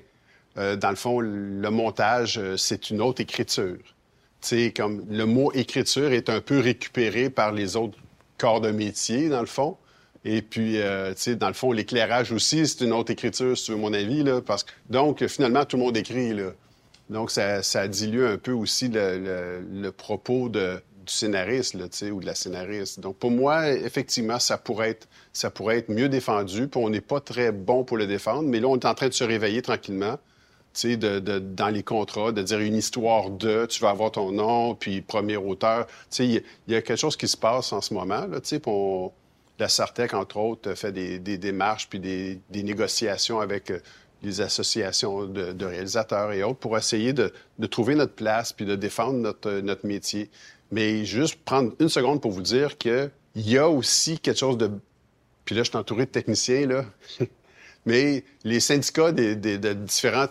euh, 0.57 0.75
dans 0.75 0.89
le 0.89 0.95
fond, 0.95 1.19
le 1.19 1.69
montage, 1.69 2.37
euh, 2.37 2.57
c'est 2.57 2.89
une 2.89 3.01
autre 3.01 3.21
écriture. 3.21 3.77
sais, 4.41 4.73
comme 4.75 5.05
le 5.09 5.25
mot 5.25 5.51
écriture 5.53 6.11
est 6.11 6.29
un 6.29 6.41
peu 6.41 6.59
récupéré 6.59 7.29
par 7.29 7.51
les 7.51 7.75
autres 7.75 7.97
corps 8.37 8.61
de 8.61 8.71
métier, 8.71 9.29
dans 9.29 9.41
le 9.41 9.47
fond. 9.47 9.77
Et 10.25 10.41
puis, 10.41 10.81
euh, 10.81 11.13
tu 11.13 11.35
dans 11.35 11.47
le 11.47 11.53
fond, 11.53 11.71
l'éclairage 11.71 12.31
aussi, 12.31 12.67
c'est 12.67 12.83
une 12.83 12.93
autre 12.93 13.11
écriture, 13.11 13.57
sur 13.57 13.77
mon 13.77 13.93
avis, 13.93 14.23
là, 14.23 14.41
parce 14.41 14.65
donc 14.89 15.25
finalement 15.27 15.65
tout 15.65 15.77
le 15.77 15.83
monde 15.83 15.97
écrit 15.97 16.33
là. 16.33 16.51
Donc 17.09 17.31
ça, 17.31 17.63
ça 17.63 17.87
dilue 17.87 18.23
un 18.23 18.37
peu 18.37 18.51
aussi 18.51 18.89
le 18.93 19.89
propos 19.89 20.49
de, 20.49 20.81
du 21.05 21.13
scénariste 21.13 21.75
ou 22.11 22.19
de 22.19 22.25
la 22.25 22.35
scénariste. 22.35 22.99
Donc, 22.99 23.17
pour 23.17 23.31
moi, 23.31 23.69
effectivement, 23.69 24.39
ça 24.39 24.57
pourrait 24.57 24.91
être, 24.91 25.89
mieux 25.89 26.09
défendu. 26.09 26.69
On 26.75 26.89
n'est 26.89 27.01
pas 27.01 27.19
très 27.19 27.51
bon 27.51 27.83
pour 27.83 27.97
le 27.97 28.07
défendre, 28.07 28.43
mais 28.43 28.59
là, 28.59 28.67
on 28.67 28.77
est 28.77 28.85
en 28.85 28.93
train 28.93 29.07
de 29.07 29.13
se 29.13 29.23
réveiller 29.23 29.61
tranquillement. 29.61 30.17
Dans 30.83 31.69
les 31.73 31.83
contrats, 31.83 32.31
de 32.31 32.41
dire 32.41 32.59
une 32.59 32.75
histoire 32.75 33.31
de, 33.31 33.65
tu 33.65 33.81
vas 33.81 33.89
avoir 33.89 34.11
ton 34.11 34.31
nom, 34.31 34.75
puis 34.75 35.01
premier 35.01 35.35
auteur. 35.35 35.87
Il 36.19 36.43
y, 36.67 36.75
a 36.75 36.81
quelque 36.81 36.95
chose 36.95 37.17
qui 37.17 37.27
se 37.27 37.35
passe 37.35 37.73
en 37.73 37.81
ce 37.81 37.93
moment. 37.93 38.27
Pour, 38.61 39.13
la 39.59 39.67
Sartec, 39.67 40.13
entre 40.13 40.37
autres, 40.37 40.73
fait 40.73 40.91
des, 40.91 41.19
démarches 41.37 41.89
puis 41.89 41.99
des, 41.99 42.39
négociations 42.51 43.41
avec 43.41 43.71
euh, 43.71 43.79
les 44.23 44.41
associations 44.41 45.25
de, 45.25 45.65
réalisateurs 45.65 46.31
et 46.31 46.43
autres 46.43 46.59
pour 46.59 46.77
essayer 46.77 47.13
de, 47.13 47.31
trouver 47.69 47.95
notre 47.95 48.13
place 48.13 48.53
puis 48.53 48.65
de 48.65 48.75
défendre 48.75 49.19
notre, 49.19 49.51
notre 49.59 49.85
métier. 49.85 50.29
Mais 50.71 51.05
juste 51.05 51.35
prendre 51.43 51.73
une 51.79 51.89
seconde 51.89 52.21
pour 52.21 52.31
vous 52.31 52.41
dire 52.41 52.77
qu'il 52.77 53.11
y 53.35 53.57
a 53.57 53.69
aussi 53.69 54.19
quelque 54.19 54.39
chose 54.39 54.57
de. 54.57 54.71
Puis 55.45 55.55
là, 55.55 55.63
je 55.63 55.69
suis 55.69 55.77
entouré 55.77 56.05
de 56.05 56.11
techniciens, 56.11 56.67
là. 56.67 56.85
Mais 57.85 58.23
les 58.43 58.59
syndicats 58.59 59.11
de 59.11 59.73
différents 59.73 60.27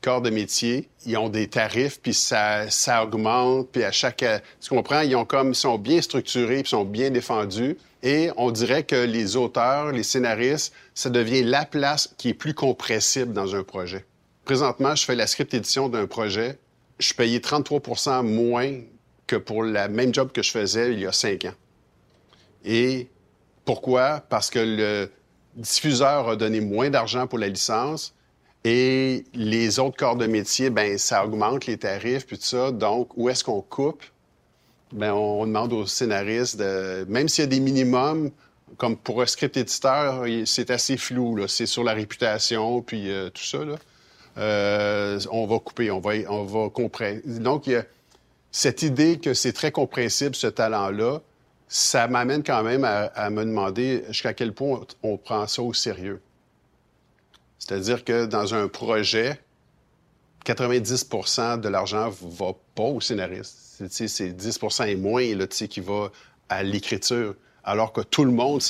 corps 0.00 0.22
de 0.22 0.30
métier, 0.30 0.88
ils 1.06 1.16
ont 1.16 1.28
des 1.28 1.48
tarifs, 1.48 2.00
puis 2.00 2.14
ça, 2.14 2.70
ça 2.70 3.02
augmente, 3.02 3.70
puis 3.72 3.84
à 3.84 3.92
chaque... 3.92 4.24
Tu 4.60 4.68
comprends? 4.68 5.00
Ils 5.00 5.16
ont 5.16 5.24
comme, 5.24 5.54
sont 5.54 5.78
bien 5.78 6.00
structurés, 6.00 6.62
puis 6.62 6.70
sont 6.70 6.84
bien 6.84 7.10
défendus. 7.10 7.76
Et 8.02 8.30
on 8.36 8.50
dirait 8.50 8.84
que 8.84 8.96
les 8.96 9.36
auteurs, 9.36 9.92
les 9.92 10.02
scénaristes, 10.02 10.72
ça 10.94 11.10
devient 11.10 11.42
la 11.42 11.64
place 11.64 12.14
qui 12.16 12.30
est 12.30 12.34
plus 12.34 12.54
compressible 12.54 13.32
dans 13.32 13.56
un 13.56 13.64
projet. 13.64 14.04
Présentement, 14.44 14.94
je 14.94 15.04
fais 15.04 15.16
la 15.16 15.26
script 15.26 15.52
édition 15.54 15.88
d'un 15.88 16.06
projet. 16.06 16.58
Je 16.98 17.12
payais 17.12 17.38
33% 17.38 18.22
moins 18.22 18.72
que 19.28 19.36
pour 19.36 19.62
la 19.62 19.86
même 19.86 20.12
job 20.12 20.32
que 20.32 20.42
je 20.42 20.50
faisais 20.50 20.92
il 20.92 21.00
y 21.00 21.06
a 21.06 21.12
cinq 21.12 21.44
ans. 21.44 21.54
Et 22.64 23.08
pourquoi? 23.64 24.24
Parce 24.28 24.50
que 24.50 24.58
le 24.58 25.10
diffuseur 25.54 26.28
a 26.28 26.36
donné 26.36 26.60
moins 26.60 26.90
d'argent 26.90 27.26
pour 27.28 27.38
la 27.38 27.48
licence 27.48 28.14
et 28.64 29.24
les 29.34 29.78
autres 29.78 29.96
corps 29.96 30.16
de 30.16 30.26
métier, 30.26 30.70
ben 30.70 30.98
ça 30.98 31.24
augmente 31.24 31.66
les 31.66 31.78
tarifs 31.78 32.26
puis 32.26 32.38
tout 32.38 32.44
ça. 32.44 32.72
Donc, 32.72 33.16
où 33.16 33.28
est-ce 33.28 33.44
qu'on 33.44 33.60
coupe? 33.60 34.02
Ben, 34.92 35.12
on 35.12 35.46
demande 35.46 35.72
aux 35.72 35.86
scénaristes, 35.86 36.56
de, 36.56 37.04
même 37.08 37.28
s'il 37.28 37.44
y 37.44 37.46
a 37.46 37.50
des 37.50 37.60
minimums, 37.60 38.30
comme 38.78 38.96
pour 38.96 39.22
un 39.22 39.26
script 39.26 39.56
éditeur, 39.56 40.24
c'est 40.46 40.70
assez 40.70 40.96
flou. 40.96 41.46
C'est 41.46 41.66
sur 41.66 41.84
la 41.84 41.92
réputation, 41.92 42.82
puis 42.82 43.10
euh, 43.10 43.30
tout 43.30 43.42
ça. 43.42 43.64
Là. 43.64 43.76
Euh, 44.38 45.20
on 45.30 45.46
va 45.46 45.58
couper, 45.58 45.90
on 45.90 46.00
va, 46.00 46.12
on 46.28 46.44
va 46.44 46.70
comprendre. 46.70 47.20
Donc, 47.26 47.66
il 47.66 47.72
y 47.74 47.76
a 47.76 47.84
cette 48.50 48.82
idée 48.82 49.18
que 49.18 49.34
c'est 49.34 49.52
très 49.52 49.72
compréhensible, 49.72 50.34
ce 50.34 50.46
talent-là, 50.46 51.20
ça 51.68 52.08
m'amène 52.08 52.42
quand 52.42 52.62
même 52.62 52.84
à, 52.84 53.30
me 53.30 53.44
demander 53.44 54.04
jusqu'à 54.08 54.32
quel 54.32 54.54
point 54.54 54.80
on, 55.02 55.18
prend 55.18 55.46
ça 55.46 55.62
au 55.62 55.74
sérieux. 55.74 56.20
C'est-à-dire 57.58 58.04
que 58.04 58.24
dans 58.24 58.54
un 58.54 58.68
projet, 58.68 59.38
90% 60.46 61.60
de 61.60 61.68
l'argent 61.68 62.08
va 62.08 62.54
pas 62.74 62.84
au 62.84 63.00
scénariste. 63.00 63.82
C'est 63.90 64.06
10% 64.06 64.88
et 64.88 64.96
moins 64.96 65.22
qui 65.46 65.80
va 65.80 66.10
à 66.48 66.62
l'écriture, 66.62 67.34
alors 67.62 67.92
que 67.92 68.00
tout 68.00 68.24
le 68.24 68.32
monde 68.32 68.62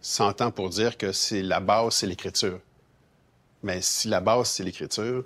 s'entend 0.00 0.50
pour 0.50 0.68
dire 0.70 0.98
que 0.98 1.12
c'est 1.12 1.42
la 1.42 1.60
base, 1.60 1.94
c'est 1.94 2.08
l'écriture. 2.08 2.58
Mais 3.62 3.80
si 3.80 4.08
la 4.08 4.20
base, 4.20 4.48
c'est 4.50 4.64
l'écriture, 4.64 5.24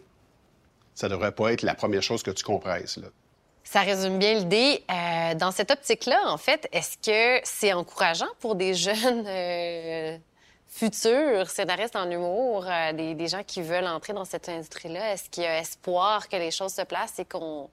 ça 0.98 1.08
devrait 1.08 1.30
pas 1.30 1.52
être 1.52 1.62
la 1.62 1.76
première 1.76 2.02
chose 2.02 2.24
que 2.24 2.32
tu 2.32 2.42
compresses. 2.42 2.96
Là. 2.96 3.06
Ça 3.62 3.82
résume 3.82 4.18
bien 4.18 4.34
l'idée. 4.34 4.82
Euh, 4.90 5.34
dans 5.36 5.52
cette 5.52 5.70
optique-là, 5.70 6.20
en 6.26 6.38
fait, 6.38 6.68
est-ce 6.72 6.96
que 6.98 7.40
c'est 7.44 7.72
encourageant 7.72 8.26
pour 8.40 8.56
des 8.56 8.74
jeunes 8.74 9.24
euh, 9.24 10.18
futurs 10.66 11.48
scénaristes 11.50 11.94
en 11.94 12.10
humour, 12.10 12.66
euh, 12.66 12.92
des, 12.92 13.28
gens 13.28 13.44
qui 13.46 13.62
veulent 13.62 13.86
entrer 13.86 14.12
dans 14.12 14.24
cette 14.24 14.48
industrie-là? 14.48 15.12
Est-ce 15.12 15.30
qu'il 15.30 15.44
y 15.44 15.46
a 15.46 15.60
espoir 15.60 16.28
que 16.28 16.34
les 16.34 16.50
choses 16.50 16.72
se 16.72 16.82
placent 16.82 17.20
et 17.20 17.24
qu'on 17.24 17.70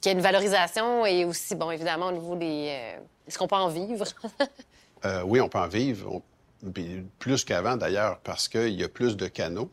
qu'il 0.00 0.10
y 0.10 0.14
ait 0.14 0.16
une 0.16 0.24
valorisation 0.24 1.04
et 1.04 1.26
aussi, 1.26 1.54
bon, 1.54 1.70
évidemment, 1.70 2.06
au 2.06 2.12
niveau 2.12 2.34
des... 2.34 2.96
Est-ce 3.28 3.38
qu'on 3.38 3.46
peut 3.46 3.56
en 3.56 3.68
vivre? 3.68 4.06
oui, 5.24 5.40
on 5.40 5.50
peut 5.50 5.58
en 5.58 5.68
vivre. 5.68 6.22
Plus 7.18 7.44
qu'avant, 7.44 7.76
d'ailleurs, 7.76 8.18
parce 8.20 8.48
qu'il 8.48 8.72
y 8.72 8.82
a 8.82 8.88
plus 8.88 9.18
de 9.18 9.28
canaux, 9.28 9.70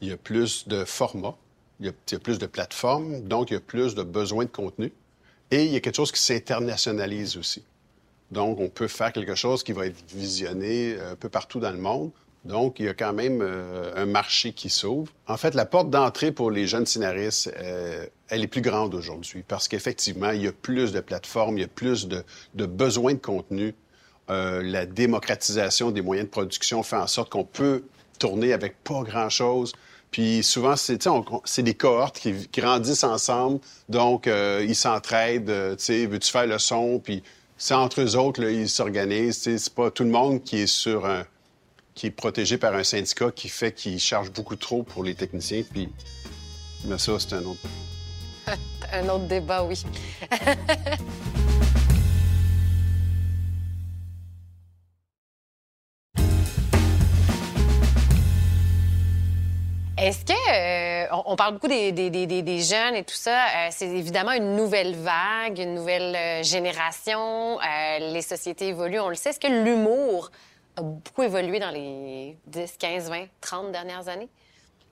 il 0.00 0.08
y 0.08 0.12
a 0.12 0.16
plus 0.16 0.68
de 0.68 0.84
formats 0.84 1.36
il 1.80 1.86
y, 1.86 2.14
a, 2.14 2.18
plus 2.18 2.38
de 2.38 2.46
plateformes, 2.46 3.22
donc 3.22 3.50
il 3.50 3.54
y 3.54 3.56
a 3.56 3.60
plus 3.60 3.94
de 3.94 4.02
besoins 4.02 4.44
de 4.44 4.50
contenu. 4.50 4.92
Et 5.50 5.64
il 5.64 5.72
y 5.72 5.76
a 5.76 5.80
quelque 5.80 5.96
chose 5.96 6.12
qui 6.12 6.20
s'internationalise 6.20 7.36
aussi. 7.36 7.62
Donc, 8.30 8.58
on 8.60 8.70
peut 8.70 8.88
faire 8.88 9.12
quelque 9.12 9.34
chose 9.34 9.62
qui 9.62 9.72
va 9.72 9.86
être 9.86 10.02
visionné 10.14 10.94
euh, 10.94 11.12
un 11.12 11.16
peu 11.16 11.28
partout 11.28 11.60
dans 11.60 11.70
le 11.70 11.78
monde. 11.78 12.10
Donc, 12.44 12.80
il 12.80 12.86
y 12.86 12.88
a 12.88 12.94
quand 12.94 13.12
même 13.12 13.40
euh, 13.42 13.92
un 13.94 14.06
marché 14.06 14.52
qui 14.52 14.70
s'ouvre. 14.70 15.12
En 15.28 15.36
fait, 15.36 15.54
la 15.54 15.66
porte 15.66 15.90
d'entrée 15.90 16.32
pour 16.32 16.50
les 16.50 16.66
jeunes 16.66 16.86
scénaristes, 16.86 17.52
euh, 17.58 18.06
elle 18.28 18.42
est 18.42 18.48
plus 18.48 18.62
grande 18.62 18.94
aujourd'hui 18.94 19.44
parce 19.46 19.68
qu'effectivement, 19.68 20.30
il 20.30 20.42
y 20.42 20.48
a 20.48 20.52
plus 20.52 20.92
de 20.92 21.00
plateformes, 21.00 21.58
il 21.58 21.60
y 21.60 21.64
a 21.64 21.68
plus 21.68 22.08
de, 22.08 22.24
de 22.54 22.66
besoins 22.66 23.12
de 23.12 23.18
contenu. 23.18 23.74
la 24.28 24.86
démocratisation 24.86 25.90
des 25.90 26.00
moyens 26.00 26.26
de 26.26 26.30
production 26.30 26.82
fait 26.82 26.96
en 26.96 27.06
sorte 27.06 27.28
qu'on 27.30 27.44
peut 27.44 27.84
tourner 28.18 28.54
avec 28.54 28.82
pas 28.82 29.02
grand-chose. 29.02 29.74
Puis 30.12 30.42
souvent, 30.42 30.74
c'est 30.76 31.62
des 31.62 31.74
cohortes 31.74 32.18
qui, 32.18 32.34
grandissent 32.54 33.02
ensemble, 33.02 33.60
donc 33.88 34.26
euh, 34.26 34.64
ils 34.68 34.76
s'entraident, 34.76 35.48
euh, 35.48 35.74
tu 35.74 35.84
sais, 35.84 36.06
veux-tu 36.06 36.30
faire 36.30 36.46
le 36.46 36.58
son, 36.58 37.00
puis 37.02 37.22
c'est 37.56 37.72
entre 37.72 38.02
eux 38.02 38.16
autres, 38.16 38.42
là, 38.42 38.50
ils 38.50 38.68
s'organisent, 38.68 39.38
c'est 39.38 39.74
pas 39.74 39.90
tout 39.90 40.04
le 40.04 40.10
monde 40.10 40.44
qui 40.44 40.58
est 40.58 40.66
sur 40.66 41.06
un... 41.06 41.24
qui 41.94 42.08
est 42.08 42.10
protégé 42.10 42.58
par 42.58 42.74
un 42.74 42.84
syndicat 42.84 43.30
qui 43.30 43.48
fait 43.48 43.72
qu'il 43.72 43.98
charge 43.98 44.30
beaucoup 44.30 44.56
trop 44.56 44.82
pour 44.82 45.02
les 45.02 45.14
techniciens, 45.14 45.62
puis... 45.68 45.88
Mais 46.84 46.98
ça, 46.98 47.18
c'est 47.18 47.32
un 47.32 47.44
autre... 47.44 47.60
un 48.92 49.08
autre 49.08 49.26
débat, 49.28 49.64
oui. 49.64 49.82
Est-ce 60.02 60.24
que, 60.24 60.32
euh, 60.32 61.16
on, 61.26 61.36
parle 61.36 61.54
beaucoup 61.54 61.68
des, 61.68 62.60
jeunes 62.60 62.96
et 62.96 63.04
tout 63.04 63.14
ça, 63.14 63.44
euh, 63.44 63.68
c'est 63.70 63.86
évidemment 63.86 64.32
une 64.32 64.56
nouvelle 64.56 64.96
vague, 64.96 65.60
une 65.60 65.76
nouvelle 65.76 66.16
euh, 66.16 66.42
génération, 66.42 67.60
les 68.00 68.20
sociétés 68.22 68.66
évoluent, 68.66 68.98
on 68.98 69.10
le 69.10 69.14
sait. 69.14 69.30
Est-ce 69.30 69.38
que 69.38 69.46
l'humour 69.46 70.32
a 70.76 70.82
beaucoup 70.82 71.22
évolué 71.22 71.60
dans 71.60 71.70
les 71.70 72.36
10, 72.48 72.78
15, 72.80 73.10
20, 73.10 73.26
30 73.40 73.70
dernières 73.70 74.08
années? 74.08 74.28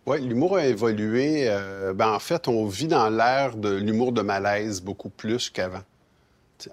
Oui, 0.06 0.20
l'humour 0.20 0.58
a 0.58 0.66
évolué. 0.66 1.52
ben, 1.96 2.12
en 2.12 2.20
fait, 2.20 2.46
on 2.46 2.66
vit 2.66 2.86
dans 2.86 3.10
l'ère 3.10 3.56
de 3.56 3.74
l'humour 3.74 4.12
de 4.12 4.22
malaise 4.22 4.80
beaucoup 4.80 5.10
plus 5.10 5.50
qu'avant. 5.50 5.82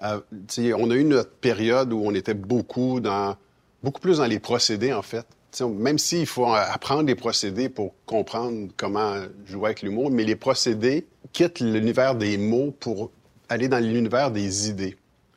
on 0.00 0.90
a 0.90 0.94
eu 0.94 1.04
notre 1.04 1.32
période 1.32 1.92
où 1.92 2.02
on 2.04 2.14
était 2.14 2.34
beaucoup 2.34 3.00
dans, 3.00 3.34
beaucoup 3.82 4.00
plus 4.00 4.18
dans 4.18 4.26
les 4.26 4.38
procédés, 4.38 4.92
en 4.92 5.02
fait 5.02 5.26
même 5.62 5.98
s'il 5.98 6.26
faut 6.26 6.46
apprendre 6.46 7.04
des 7.04 7.14
procédés 7.14 7.68
pour 7.68 7.94
comprendre 8.06 8.68
comment 8.76 9.14
jouer 9.46 9.66
avec 9.66 9.82
l'humour, 9.82 10.10
mais 10.10 10.24
les 10.24 10.36
procédés 10.36 11.06
quittent 11.32 11.60
l'univers 11.60 12.14
des 12.14 12.38
mots 12.38 12.74
pour 12.78 13.10
aller 13.48 13.68
dans 13.68 13.82
l'univers 13.82 14.30
des 14.30 14.68
idées. 14.68 14.96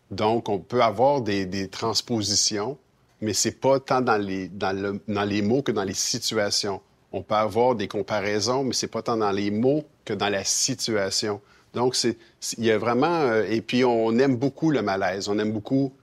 Donc, 0.09 0.49
on 0.49 0.59
peut 0.59 0.83
avoir 0.83 1.21
des, 1.21 1.67
transpositions, 1.69 2.77
mais 3.21 3.33
c'est 3.33 3.59
pas 3.59 3.79
tant 3.79 4.01
dans 4.01 4.17
les, 4.17 4.49
dans, 4.49 4.99
les 5.07 5.41
mots 5.41 5.61
que 5.61 5.71
dans 5.71 5.83
les 5.83 5.93
situations. 5.93 6.81
On 7.13 7.21
peut 7.21 7.35
avoir 7.35 7.75
des 7.75 7.87
comparaisons, 7.87 8.63
mais 8.63 8.73
c'est 8.73 8.87
pas 8.87 9.01
tant 9.01 9.17
dans 9.17 9.31
les 9.31 9.51
mots 9.51 9.83
que 10.05 10.13
dans 10.13 10.29
la 10.29 10.43
situation. 10.43 11.41
Donc, 11.73 11.95
il 12.03 12.65
y 12.65 12.71
a 12.71 12.77
vraiment... 12.77 13.21
Euh, 13.21 13.45
et 13.49 13.61
puis, 13.61 13.85
on 13.85 14.17
aime 14.19 14.35
beaucoup 14.35 14.71
le 14.71 14.81
malaise. 14.81 15.29
On 15.29 15.39
aime 15.39 15.53
beaucoup 15.53 15.93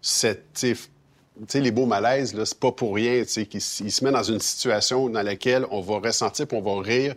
cette 0.00 0.64
les 1.54 1.70
beaux 1.70 1.86
malaises, 1.86 2.34
c'est 2.44 2.58
pas 2.58 2.72
pour 2.72 2.94
rien, 2.94 3.24
qu'ils 3.24 3.60
se 3.60 4.04
met 4.04 4.10
dans 4.10 4.22
une 4.22 4.40
situation 4.40 5.08
dans 5.08 5.22
laquelle 5.22 5.66
on 5.70 5.80
va 5.80 5.98
ressentir 5.98 6.46
puis 6.46 6.56
on 6.56 6.62
va 6.62 6.82
rire. 6.82 7.14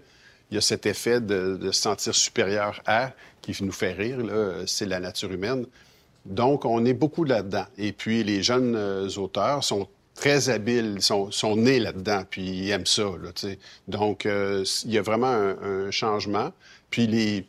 Il 0.50 0.56
y 0.56 0.58
a 0.58 0.62
cet 0.62 0.86
effet 0.86 1.22
de, 1.22 1.72
se 1.72 1.82
sentir 1.82 2.14
supérieur 2.14 2.82
à 2.86 3.12
qui 3.42 3.56
nous 3.64 3.72
fait 3.72 3.94
rire, 3.94 4.20
c'est 4.68 4.86
la 4.86 5.00
nature 5.00 5.32
humaine. 5.32 5.66
Donc, 6.26 6.66
on 6.66 6.86
est 6.86 6.94
beaucoup 6.94 7.24
là-dedans. 7.24 7.66
Et 7.78 7.94
puis, 7.94 8.24
les 8.24 8.44
jeunes 8.44 8.76
euh, 8.76 9.10
auteurs 9.18 9.64
sont 9.64 9.88
très 10.14 10.50
habiles, 10.50 11.02
sont, 11.02 11.32
sont 11.32 11.56
nés 11.56 11.80
là-dedans, 11.80 12.24
puis 12.30 12.44
ils 12.44 12.70
aiment 12.70 12.86
ça. 12.86 13.06
Donc, 13.88 14.26
euh, 14.26 14.64
il 14.86 14.92
y 14.92 14.98
a 14.98 15.02
vraiment 15.02 15.28
un, 15.28 15.90
changement. 15.90 16.52
Puis, 16.90 17.46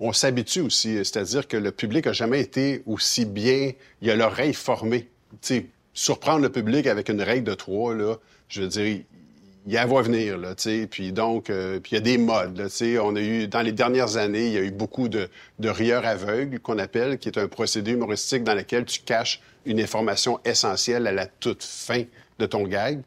on 0.00 0.12
s'habitue 0.12 0.60
aussi, 0.60 0.96
c'est-à-dire 0.96 1.46
que 1.46 1.56
le 1.56 1.70
public 1.70 2.06
a 2.06 2.12
jamais 2.12 2.40
été 2.40 2.82
aussi 2.86 3.24
bien, 3.24 3.72
il 4.00 4.10
a 4.10 4.16
l'oreille 4.16 4.54
formée. 4.54 5.08
Surprendre 5.98 6.42
le 6.42 6.48
public 6.48 6.86
avec 6.86 7.08
une 7.08 7.20
règle 7.20 7.42
de 7.42 7.54
trois, 7.54 7.92
je 8.48 8.62
veux 8.62 8.68
dire, 8.68 9.00
il 9.66 9.72
y 9.72 9.76
a 9.76 9.82
à 9.82 9.86
venir, 9.86 10.38
là, 10.38 10.54
tu. 10.54 10.86
Puis 10.86 11.12
donc, 11.12 11.50
euh, 11.50 11.80
puis 11.80 11.92
il 11.92 11.94
y 11.96 11.98
a 11.98 12.00
des 12.00 12.18
modes, 12.18 12.56
là, 12.56 12.70
tu. 12.70 12.98
On 13.00 13.16
a 13.16 13.20
eu, 13.20 13.48
dans 13.48 13.62
les 13.62 13.72
dernières 13.72 14.16
années, 14.16 14.46
il 14.46 14.52
y 14.52 14.58
a 14.58 14.62
eu 14.62 14.70
beaucoup 14.70 15.08
de, 15.08 15.28
de 15.58 15.68
rieurs 15.68 16.06
aveugles, 16.06 16.60
qu'on 16.60 16.78
appelle, 16.78 17.18
qui 17.18 17.28
est 17.28 17.36
un 17.36 17.48
procédé 17.48 17.90
humoristique 17.90 18.44
dans 18.44 18.54
lequel 18.54 18.84
tu 18.84 19.00
caches 19.00 19.42
une 19.66 19.80
information 19.80 20.38
essentielle 20.44 21.06
à 21.08 21.12
la 21.12 21.26
toute 21.26 21.64
fin 21.64 22.04
de 22.38 22.46
ton 22.46 22.62
gag, 22.62 23.02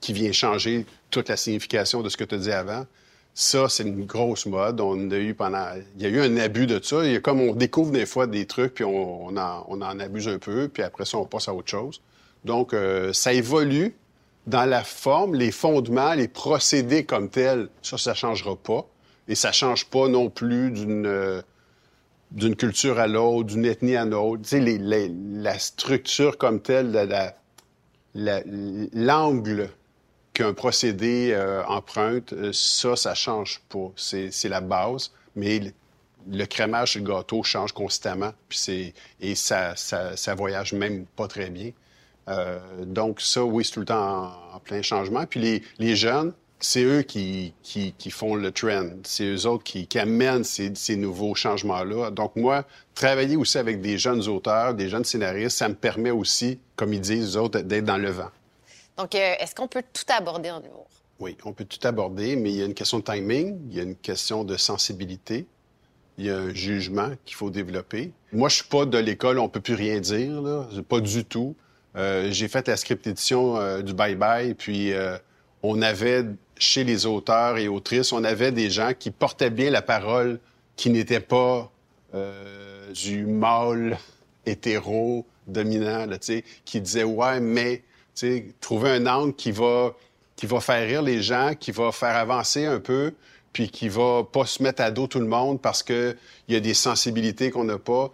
qui 0.00 0.12
vient 0.12 0.30
changer 0.30 0.86
toute 1.10 1.28
la 1.28 1.36
signification 1.36 2.00
de 2.00 2.08
ce 2.08 2.16
que 2.16 2.24
tu 2.24 2.38
dis 2.38 2.52
avant. 2.52 2.86
Ça, 3.34 3.68
c'est 3.68 3.82
une 3.82 4.06
grosse 4.06 4.46
mode. 4.46 4.80
On 4.80 5.10
a 5.10 5.16
eu 5.16 5.34
pendant... 5.34 5.66
Il 5.96 6.02
y 6.02 6.06
a 6.06 6.08
eu 6.08 6.20
un 6.20 6.36
abus 6.36 6.68
de 6.68 6.80
ça. 6.80 7.04
Il 7.04 7.20
comme 7.20 7.40
on 7.40 7.54
découvre 7.54 7.90
des 7.90 8.06
fois 8.06 8.28
des 8.28 8.46
trucs, 8.46 8.74
puis 8.74 8.84
on, 8.84 9.26
on 9.26 9.36
en 9.36 10.00
abuse 10.00 10.28
un 10.28 10.38
peu, 10.38 10.68
puis 10.68 10.84
après 10.84 11.04
ça, 11.04 11.18
on 11.18 11.26
passe 11.26 11.48
à 11.48 11.54
autre 11.54 11.70
chose. 11.70 12.00
Donc, 12.44 12.72
euh, 12.72 13.12
ça 13.12 13.32
évolue 13.32 13.94
dans 14.46 14.64
la 14.64 14.82
forme, 14.82 15.34
les 15.34 15.52
fondements, 15.52 16.14
les 16.14 16.28
procédés 16.28 17.04
comme 17.04 17.28
tels. 17.28 17.68
Ça, 17.82 17.98
ça 17.98 18.12
ne 18.12 18.16
changera 18.16 18.56
pas. 18.56 18.86
Et 19.28 19.34
ça 19.34 19.48
ne 19.48 19.54
change 19.54 19.86
pas 19.86 20.08
non 20.08 20.30
plus 20.30 20.70
d'une 20.70 21.06
euh, 21.06 21.42
d'une 22.32 22.54
culture 22.54 22.98
à 22.98 23.06
l'autre, 23.06 23.48
d'une 23.48 23.64
ethnie 23.64 23.96
à 23.96 24.04
l'autre. 24.04 24.42
Tu 24.42 24.64
sais, 24.64 24.78
la 24.78 25.58
structure 25.58 26.38
comme 26.38 26.60
telle, 26.60 27.08
l'angle 28.14 29.70
qu'un 30.32 30.54
procédé 30.54 31.32
euh, 31.32 31.64
emprunte, 31.66 32.52
ça, 32.52 32.94
ça 32.94 33.14
change 33.14 33.60
pas. 33.68 33.90
C'est 33.96 34.48
la 34.48 34.60
base, 34.60 35.12
mais 35.34 35.72
le 36.30 36.44
crémage 36.44 36.92
sur 36.92 37.02
le 37.02 37.08
gâteau 37.08 37.42
change 37.42 37.72
constamment, 37.72 38.32
et 39.20 39.34
ça, 39.34 39.74
ça, 39.76 40.16
ça, 40.16 40.34
voyage 40.34 40.72
même 40.72 41.06
pas 41.16 41.26
très 41.26 41.50
bien. 41.50 41.72
Euh, 42.30 42.58
donc 42.84 43.20
ça, 43.20 43.44
oui, 43.44 43.64
c'est 43.64 43.72
tout 43.72 43.80
le 43.80 43.86
temps 43.86 44.32
en, 44.54 44.60
plein 44.60 44.82
changement. 44.82 45.26
Puis 45.26 45.40
les, 45.40 45.62
les 45.78 45.96
jeunes, 45.96 46.32
c'est 46.60 46.82
eux 46.82 47.02
qui, 47.02 47.54
qui, 47.62 47.94
qui, 47.96 48.10
font 48.10 48.34
le 48.34 48.52
trend. 48.52 48.90
C'est 49.02 49.24
eux 49.24 49.46
autres 49.46 49.64
qui, 49.64 49.86
qui 49.86 49.98
amènent 49.98 50.44
ces, 50.44 50.74
ces 50.74 50.96
nouveaux 50.96 51.34
changements-là. 51.34 52.10
Donc 52.10 52.36
moi, 52.36 52.64
travailler 52.94 53.36
aussi 53.36 53.58
avec 53.58 53.80
des 53.80 53.98
jeunes 53.98 54.28
auteurs, 54.28 54.74
des 54.74 54.88
jeunes 54.88 55.04
scénaristes, 55.04 55.56
ça 55.56 55.68
me 55.68 55.74
permet 55.74 56.10
aussi, 56.10 56.58
comme 56.76 56.92
ils 56.92 57.00
disent, 57.00 57.36
eux 57.36 57.40
autres, 57.40 57.60
d'être 57.60 57.84
dans 57.84 57.96
le 57.96 58.10
vent. 58.10 58.30
Donc, 58.98 59.14
euh, 59.14 59.34
est-ce 59.40 59.54
qu'on 59.54 59.68
peut 59.68 59.82
tout 59.92 60.04
aborder 60.14 60.50
en 60.50 60.60
humour? 60.60 60.86
Oui, 61.20 61.36
on 61.44 61.52
peut 61.52 61.64
tout 61.64 61.86
aborder, 61.86 62.36
mais 62.36 62.50
il 62.50 62.56
y 62.56 62.62
a 62.62 62.66
une 62.66 62.74
question 62.74 62.98
de 62.98 63.04
timing, 63.04 63.58
il 63.70 63.76
y 63.76 63.80
a 63.80 63.82
une 63.82 63.96
question 63.96 64.44
de 64.44 64.56
sensibilité, 64.56 65.46
il 66.18 66.26
y 66.26 66.30
a 66.30 66.36
un 66.36 66.52
jugement 66.52 67.10
qu'il 67.24 67.36
faut 67.36 67.50
développer. 67.50 68.12
Moi, 68.32 68.50
je 68.50 68.56
suis 68.56 68.68
pas 68.68 68.84
de 68.84 68.98
l'école, 68.98 69.38
on 69.38 69.48
peut 69.48 69.60
plus 69.60 69.74
rien 69.74 70.00
dire, 70.00 70.42
là. 70.42 70.66
pas 70.86 71.00
du 71.00 71.24
tout. 71.24 71.56
Euh, 71.96 72.28
j'ai 72.30 72.48
fait 72.48 72.68
la 72.68 72.76
script 72.76 73.06
édition 73.06 73.56
euh, 73.56 73.82
du 73.82 73.94
Bye 73.94 74.14
Bye, 74.14 74.54
puis 74.54 74.92
euh, 74.92 75.16
on 75.62 75.82
avait 75.82 76.24
chez 76.56 76.84
les 76.84 77.06
auteurs 77.06 77.58
et 77.58 77.68
autrices, 77.68 78.12
on 78.12 78.22
avait 78.22 78.52
des 78.52 78.70
gens 78.70 78.92
qui 78.96 79.10
portaient 79.10 79.50
bien 79.50 79.70
la 79.70 79.82
parole, 79.82 80.38
qui 80.76 80.90
n'étaient 80.90 81.20
pas 81.20 81.70
du 82.92 83.24
mâle 83.24 83.96
hétéro 84.46 85.24
dominant, 85.46 86.06
qui 86.64 86.80
disaient 86.80 87.04
ouais, 87.04 87.40
mais 87.40 87.84
trouver 88.60 88.90
un 88.90 89.06
angle 89.06 89.34
qui 89.34 89.52
va 89.52 89.94
qui 90.34 90.46
va 90.46 90.60
faire 90.60 90.86
rire 90.86 91.02
les 91.02 91.22
gens, 91.22 91.52
qui 91.54 91.70
va 91.70 91.92
faire 91.92 92.16
avancer 92.16 92.64
un 92.64 92.80
peu, 92.80 93.12
puis 93.52 93.68
qui 93.68 93.88
va 93.88 94.24
pas 94.24 94.46
se 94.46 94.62
mettre 94.62 94.82
à 94.82 94.90
dos 94.90 95.06
tout 95.06 95.20
le 95.20 95.26
monde 95.26 95.60
parce 95.60 95.82
que 95.82 96.16
il 96.48 96.54
y 96.54 96.56
a 96.56 96.60
des 96.60 96.74
sensibilités 96.74 97.50
qu'on 97.50 97.64
n'a 97.64 97.78
pas. 97.78 98.10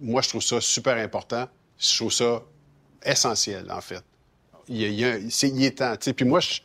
Moi, 0.00 0.20
je 0.20 0.28
trouve 0.28 0.42
ça 0.42 0.60
super 0.60 0.96
important. 0.96 1.48
Je 1.78 1.96
trouve 1.96 2.12
ça 2.12 2.42
essentiel, 3.04 3.70
en 3.70 3.80
fait. 3.80 4.02
Il, 4.68 4.76
y 4.76 5.04
a, 5.04 5.16
il, 5.16 5.64
est 5.64 5.78
temps. 5.78 5.94
Puis 6.14 6.26
moi, 6.26 6.40
je, 6.40 6.60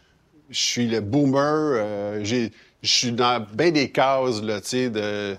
suis 0.52 0.88
le 0.88 1.00
boomer. 1.00 1.42
Euh, 1.42 2.24
je 2.24 2.50
suis 2.84 3.14
dans 3.14 3.46
bien 3.54 3.72
des 3.72 3.92
cases 3.92 4.42
là, 4.42 4.60
de, 4.60 5.38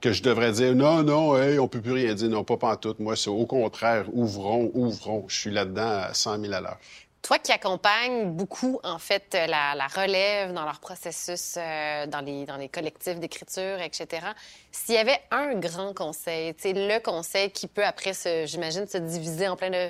que 0.00 0.12
je 0.12 0.22
devrais 0.22 0.52
dire 0.52 0.74
non, 0.74 1.02
non, 1.02 1.36
hey, 1.36 1.58
on 1.58 1.68
peut 1.68 1.80
plus 1.80 1.92
rien 1.92 2.14
dire. 2.14 2.30
Non, 2.30 2.42
pas 2.42 2.56
pantoute. 2.56 2.98
Moi, 3.00 3.16
c'est 3.16 3.28
au 3.28 3.44
contraire, 3.44 4.06
ouvrons, 4.12 4.70
ouvrons. 4.74 5.26
Je 5.28 5.36
suis 5.36 5.50
là-dedans 5.50 6.04
à 6.08 6.14
100 6.14 6.40
000 6.40 6.52
à 6.54 6.60
l'heure. 6.60 6.78
Toi 7.26 7.40
qui 7.40 7.50
accompagnes 7.50 8.30
beaucoup, 8.30 8.78
en 8.84 9.00
fait, 9.00 9.36
la, 9.48 9.88
relève 9.88 10.52
dans 10.52 10.64
leur 10.64 10.78
processus, 10.78 11.56
euh, 11.56 12.06
dans, 12.06 12.20
les, 12.20 12.46
dans 12.46 12.56
les 12.56 12.68
collectifs 12.68 13.18
d'écriture, 13.18 13.80
etc., 13.80 14.28
s'il 14.70 14.94
y 14.94 14.98
avait 14.98 15.18
un 15.32 15.54
grand 15.54 15.92
conseil, 15.92 16.54
le 16.62 17.00
conseil 17.00 17.50
qui 17.50 17.66
peut 17.66 17.84
après, 17.84 18.12
j'imagine, 18.46 18.86
se 18.86 18.98
diviser 18.98 19.48
en 19.48 19.56
plein 19.56 19.70
de 19.70 19.88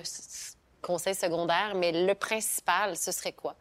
conseils 0.80 1.14
secondaires, 1.14 1.74
mais 1.74 2.06
le 2.06 2.14
principal, 2.14 2.96
ce 2.96 3.12
serait 3.12 3.32
quoi? 3.32 3.54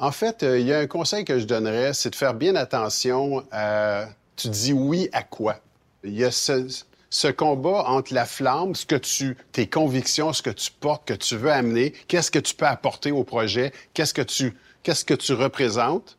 En 0.00 0.10
fait, 0.10 0.42
euh, 0.42 0.58
il 0.58 0.66
y 0.66 0.74
a 0.74 0.80
un 0.80 0.88
conseil 0.88 1.24
que 1.24 1.38
je 1.38 1.44
donnerais, 1.44 1.94
c'est 1.94 2.10
de 2.10 2.16
faire 2.16 2.34
bien 2.34 2.56
attention 2.56 3.46
à... 3.52 4.06
Tu 4.34 4.48
dis 4.48 4.72
oui 4.72 5.08
à 5.12 5.22
quoi? 5.22 5.60
Il 6.02 6.18
y 6.18 6.24
a 6.24 6.32
ce, 6.32 6.66
ce 7.10 7.26
combat 7.26 7.84
entre 7.88 8.14
la 8.14 8.24
flamme, 8.24 8.74
ce 8.74 8.86
que 8.86 8.94
tu, 8.94 9.36
tes 9.52 9.66
convictions, 9.66 10.32
ce 10.32 10.42
que 10.42 10.50
tu 10.50 10.70
portes, 10.70 11.06
que 11.06 11.14
tu 11.14 11.36
veux 11.36 11.50
amener, 11.50 11.92
qu'est-ce 12.06 12.30
que 12.30 12.38
tu 12.38 12.54
peux 12.54 12.66
apporter 12.66 13.10
au 13.10 13.24
projet, 13.24 13.72
qu'est-ce 13.94 14.14
que 14.14 14.22
tu, 14.22 14.56
qu'est-ce 14.84 15.04
que 15.04 15.14
tu 15.14 15.32
représentes, 15.32 16.16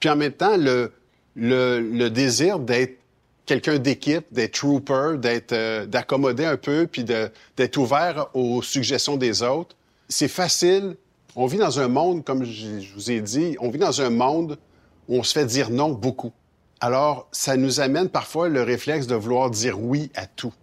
puis 0.00 0.08
en 0.08 0.16
même 0.16 0.32
temps 0.32 0.56
le, 0.56 0.92
le, 1.36 2.08
désir 2.08 2.58
d'être 2.58 2.98
quelqu'un 3.44 3.78
d'équipe, 3.78 4.24
d'être 4.30 4.54
trooper, 4.54 5.18
d'être, 5.18 5.52
euh, 5.52 5.84
d'accommoder 5.84 6.46
un 6.46 6.56
peu, 6.56 6.86
puis 6.90 7.04
d'être 7.04 7.76
ouvert 7.76 8.28
aux 8.34 8.62
suggestions 8.62 9.16
des 9.16 9.42
autres. 9.42 9.76
C'est 10.08 10.28
facile. 10.28 10.96
On 11.36 11.46
vit 11.46 11.58
dans 11.58 11.80
un 11.80 11.88
monde, 11.88 12.24
comme 12.24 12.44
je 12.44 12.92
vous 12.94 13.10
ai 13.10 13.20
dit, 13.20 13.56
on 13.60 13.70
vit 13.70 13.78
dans 13.78 14.00
un 14.00 14.10
monde 14.10 14.58
où 15.08 15.18
on 15.18 15.22
se 15.22 15.32
fait 15.32 15.44
dire 15.44 15.70
non 15.70 15.90
beaucoup. 15.90 16.32
Alors, 16.80 17.28
ça 17.30 17.56
nous 17.56 17.80
amène 17.80 18.08
parfois 18.08 18.48
le 18.48 18.62
réflexe 18.62 19.06
de 19.06 19.14
vouloir 19.14 19.50
dire 19.50 19.78
oui 19.78 20.10
à 20.14 20.26
tout. 20.26 20.54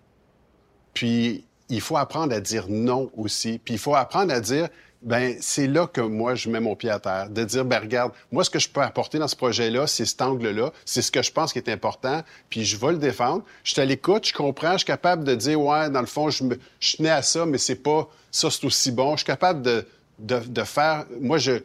Puis, 0.93 1.45
il 1.69 1.81
faut 1.81 1.97
apprendre 1.97 2.33
à 2.33 2.39
dire 2.39 2.65
non 2.69 3.11
aussi. 3.15 3.59
Puis, 3.63 3.75
il 3.75 3.79
faut 3.79 3.93
apprendre 3.93 4.33
à 4.33 4.39
dire, 4.39 4.67
ben 5.03 5.37
c'est 5.41 5.67
là 5.67 5.85
que 5.85 6.01
moi, 6.01 6.33
je 6.33 6.49
mets 6.49 6.59
mon 6.59 6.75
pied 6.75 6.89
à 6.89 6.99
terre. 6.99 7.29
De 7.29 7.43
dire, 7.43 7.65
ben 7.65 7.79
regarde, 7.79 8.13
moi, 8.31 8.43
ce 8.43 8.49
que 8.49 8.57
je 8.57 8.67
peux 8.67 8.81
apporter 8.81 9.19
dans 9.19 9.27
ce 9.27 9.35
projet-là, 9.35 9.85
c'est 9.85 10.05
cet 10.05 10.23
angle-là, 10.23 10.73
c'est 10.85 11.03
ce 11.03 11.11
que 11.11 11.21
je 11.21 11.31
pense 11.31 11.53
qui 11.53 11.59
est 11.59 11.69
important, 11.69 12.23
puis 12.49 12.65
je 12.65 12.77
vais 12.77 12.93
le 12.93 12.97
défendre. 12.97 13.43
Je 13.63 13.73
suis 13.73 13.81
à 13.81 13.85
l'écoute, 13.85 14.27
je 14.27 14.33
comprends, 14.33 14.73
je 14.73 14.79
suis 14.79 14.85
capable 14.85 15.23
de 15.23 15.35
dire, 15.35 15.61
ouais, 15.61 15.91
dans 15.91 16.01
le 16.01 16.07
fond, 16.07 16.31
je, 16.31 16.43
me, 16.43 16.59
je 16.79 16.97
tenais 16.97 17.11
à 17.11 17.21
ça, 17.21 17.45
mais 17.45 17.59
c'est 17.59 17.75
pas, 17.75 18.09
ça, 18.31 18.49
c'est 18.49 18.65
aussi 18.65 18.91
bon. 18.91 19.11
Je 19.11 19.17
suis 19.17 19.25
capable 19.25 19.61
de, 19.61 19.85
de, 20.17 20.39
de 20.39 20.63
faire, 20.63 21.05
moi, 21.21 21.37
je, 21.37 21.61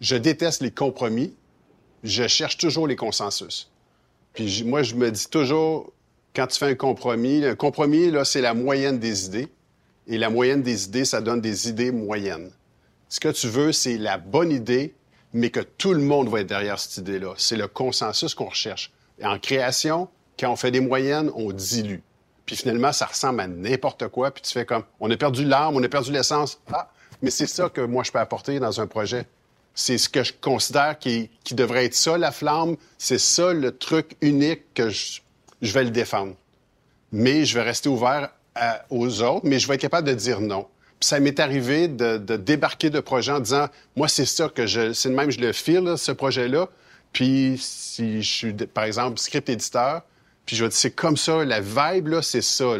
je 0.00 0.16
déteste 0.16 0.62
les 0.62 0.70
compromis. 0.70 1.34
Je 2.04 2.26
cherche 2.26 2.56
toujours 2.56 2.88
les 2.88 2.96
consensus. 2.96 3.71
Puis 4.32 4.64
moi, 4.64 4.82
je 4.82 4.94
me 4.94 5.10
dis 5.10 5.28
toujours, 5.28 5.92
quand 6.34 6.46
tu 6.46 6.58
fais 6.58 6.70
un 6.70 6.74
compromis, 6.74 7.44
un 7.44 7.54
compromis, 7.54 8.10
là, 8.10 8.24
c'est 8.24 8.40
la 8.40 8.54
moyenne 8.54 8.98
des 8.98 9.26
idées. 9.26 9.48
Et 10.06 10.18
la 10.18 10.30
moyenne 10.30 10.62
des 10.62 10.84
idées, 10.86 11.04
ça 11.04 11.20
donne 11.20 11.40
des 11.40 11.68
idées 11.68 11.92
moyennes. 11.92 12.50
Ce 13.08 13.20
que 13.20 13.28
tu 13.28 13.46
veux, 13.46 13.72
c'est 13.72 13.98
la 13.98 14.18
bonne 14.18 14.50
idée, 14.50 14.94
mais 15.32 15.50
que 15.50 15.60
tout 15.60 15.92
le 15.92 16.00
monde 16.00 16.28
va 16.28 16.40
être 16.40 16.48
derrière 16.48 16.78
cette 16.78 16.96
idée-là. 16.96 17.34
C'est 17.36 17.56
le 17.56 17.68
consensus 17.68 18.34
qu'on 18.34 18.48
recherche. 18.48 18.92
Et 19.18 19.26
en 19.26 19.38
création, 19.38 20.08
quand 20.38 20.50
on 20.50 20.56
fait 20.56 20.70
des 20.70 20.80
moyennes, 20.80 21.30
on 21.34 21.52
dilue. 21.52 22.00
Puis 22.46 22.56
finalement, 22.56 22.92
ça 22.92 23.06
ressemble 23.06 23.40
à 23.40 23.46
n'importe 23.46 24.08
quoi. 24.08 24.30
Puis 24.30 24.42
tu 24.42 24.52
fais 24.52 24.64
comme, 24.64 24.82
on 24.98 25.10
a 25.10 25.16
perdu 25.16 25.44
l'arme, 25.44 25.76
on 25.76 25.82
a 25.82 25.88
perdu 25.88 26.10
l'essence. 26.10 26.60
Ah, 26.72 26.90
mais 27.20 27.30
c'est 27.30 27.46
ça 27.46 27.68
que 27.68 27.80
moi, 27.80 28.02
je 28.02 28.10
peux 28.10 28.18
apporter 28.18 28.58
dans 28.58 28.80
un 28.80 28.86
projet. 28.86 29.26
C'est 29.74 29.98
ce 29.98 30.08
que 30.08 30.22
je 30.22 30.32
considère 30.38 30.98
qui, 30.98 31.30
devrait 31.52 31.86
être 31.86 31.94
ça, 31.94 32.18
la 32.18 32.30
flamme. 32.30 32.76
C'est 32.98 33.18
ça 33.18 33.52
le 33.52 33.76
truc 33.76 34.16
unique 34.20 34.74
que 34.74 34.90
je, 34.90 35.20
vais 35.60 35.84
le 35.84 35.90
défendre. 35.90 36.34
Mais 37.10 37.44
je 37.44 37.54
vais 37.54 37.62
rester 37.62 37.88
ouvert 37.88 38.30
aux 38.90 39.22
autres, 39.22 39.46
mais 39.46 39.58
je 39.58 39.66
vais 39.66 39.74
être 39.74 39.80
capable 39.80 40.08
de 40.08 40.14
dire 40.14 40.40
non. 40.40 40.66
Puis 41.00 41.08
ça 41.08 41.20
m'est 41.20 41.40
arrivé 41.40 41.88
de, 41.88 42.18
débarquer 42.36 42.90
de 42.90 43.00
projets 43.00 43.32
en 43.32 43.40
disant, 43.40 43.68
moi, 43.96 44.08
c'est 44.08 44.26
ça 44.26 44.48
que 44.48 44.66
je... 44.66 44.92
C'est 44.92 45.08
le 45.08 45.14
même, 45.14 45.30
je 45.30 45.40
le 45.40 45.52
file, 45.52 45.94
ce 45.96 46.12
projet-là. 46.12 46.68
Puis 47.12 47.56
si 47.58 48.22
je 48.22 48.30
suis, 48.30 48.52
par 48.52 48.84
exemple, 48.84 49.18
script 49.18 49.48
éditeur, 49.48 50.02
puis 50.46 50.56
je 50.56 50.64
vais 50.64 50.68
dire, 50.68 50.78
c'est 50.78 50.90
comme 50.90 51.16
ça, 51.16 51.44
la 51.44 51.60
vibe, 51.60 52.20
c'est 52.20 52.42
ça. 52.42 52.74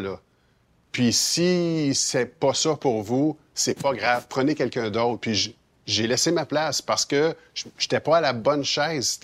Puis 0.91 1.11
si 1.11 1.93
c'est 1.95 2.39
pas 2.39 2.53
ça 2.53 2.75
pour 2.75 3.01
vous, 3.01 3.37
c'est 3.53 3.79
pas 3.79 3.93
grave. 3.93 4.27
Prenez 4.29 4.55
quelqu'un 4.55 4.89
d'autre. 4.89 5.19
Puis 5.19 5.55
j'ai 5.85 6.07
laissé 6.07 6.31
ma 6.31 6.45
place 6.45 6.81
parce 6.81 7.05
que 7.05 7.35
je 7.53 7.65
n'étais 7.79 7.99
pas 7.99 8.17
à 8.17 8.21
la 8.21 8.33
bonne 8.33 8.63
chaise. 8.63 9.19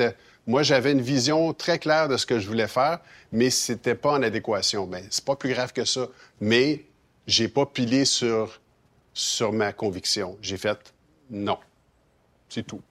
Moi, 0.47 0.63
j'avais 0.63 0.91
une 0.91 1.01
vision 1.01 1.53
très 1.53 1.79
claire 1.79 2.07
de 2.07 2.17
ce 2.17 2.25
que 2.25 2.39
je 2.39 2.47
voulais 2.47 2.67
faire, 2.67 2.99
mais 3.31 3.49
c'était 3.49 3.95
pas 3.95 4.13
en 4.13 4.23
adéquation. 4.23 4.87
Ben, 4.87 5.05
c'est 5.09 5.23
pas 5.23 5.35
plus 5.35 5.53
grave 5.53 5.73
que 5.73 5.85
ça. 5.85 6.07
Mais 6.41 6.85
j'ai 7.27 7.47
pas 7.47 7.65
pilé 7.65 8.03
sur, 8.05 8.59
sur 9.13 9.53
ma 9.53 9.73
conviction. 9.73 10.37
J'ai 10.41 10.57
fait 10.57 10.93
non. 11.29 11.59
C'est 12.49 12.65
tout. 12.65 12.81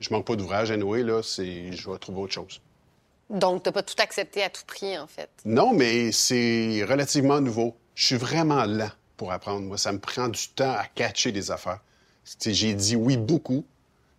Je 0.00 0.10
manque 0.10 0.26
pas 0.26 0.36
d'ouvrage 0.36 0.70
à 0.70 0.76
nouer, 0.76 1.02
là. 1.02 1.22
C'est, 1.22 1.72
je 1.72 1.90
vais 1.90 1.98
trouver 1.98 2.22
autre 2.22 2.34
chose. 2.34 2.60
Donc, 3.30 3.62
tu 3.62 3.68
n'as 3.68 3.72
pas 3.72 3.82
tout 3.82 3.94
accepté 3.98 4.42
à 4.42 4.50
tout 4.50 4.62
prix, 4.66 4.98
en 4.98 5.06
fait? 5.06 5.28
Non, 5.44 5.72
mais 5.72 6.12
c'est 6.12 6.84
relativement 6.88 7.40
nouveau. 7.40 7.76
Je 7.94 8.06
suis 8.06 8.16
vraiment 8.16 8.64
lent 8.64 8.90
pour 9.16 9.32
apprendre. 9.32 9.66
Moi, 9.66 9.78
ça 9.78 9.92
me 9.92 9.98
prend 9.98 10.28
du 10.28 10.48
temps 10.48 10.72
à 10.72 10.86
catcher 10.86 11.30
des 11.32 11.50
affaires. 11.50 11.80
J'ai 12.44 12.74
dit 12.74 12.96
oui 12.96 13.16
beaucoup. 13.16 13.64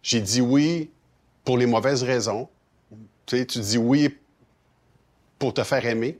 J'ai 0.01 0.21
dit 0.21 0.41
oui 0.41 0.89
pour 1.43 1.57
les 1.57 1.65
mauvaises 1.65 2.03
raisons. 2.03 2.49
tu 3.25 3.45
dis 3.45 3.77
oui 3.77 4.17
pour 5.37 5.53
te 5.53 5.63
faire 5.63 5.85
aimer, 5.85 6.19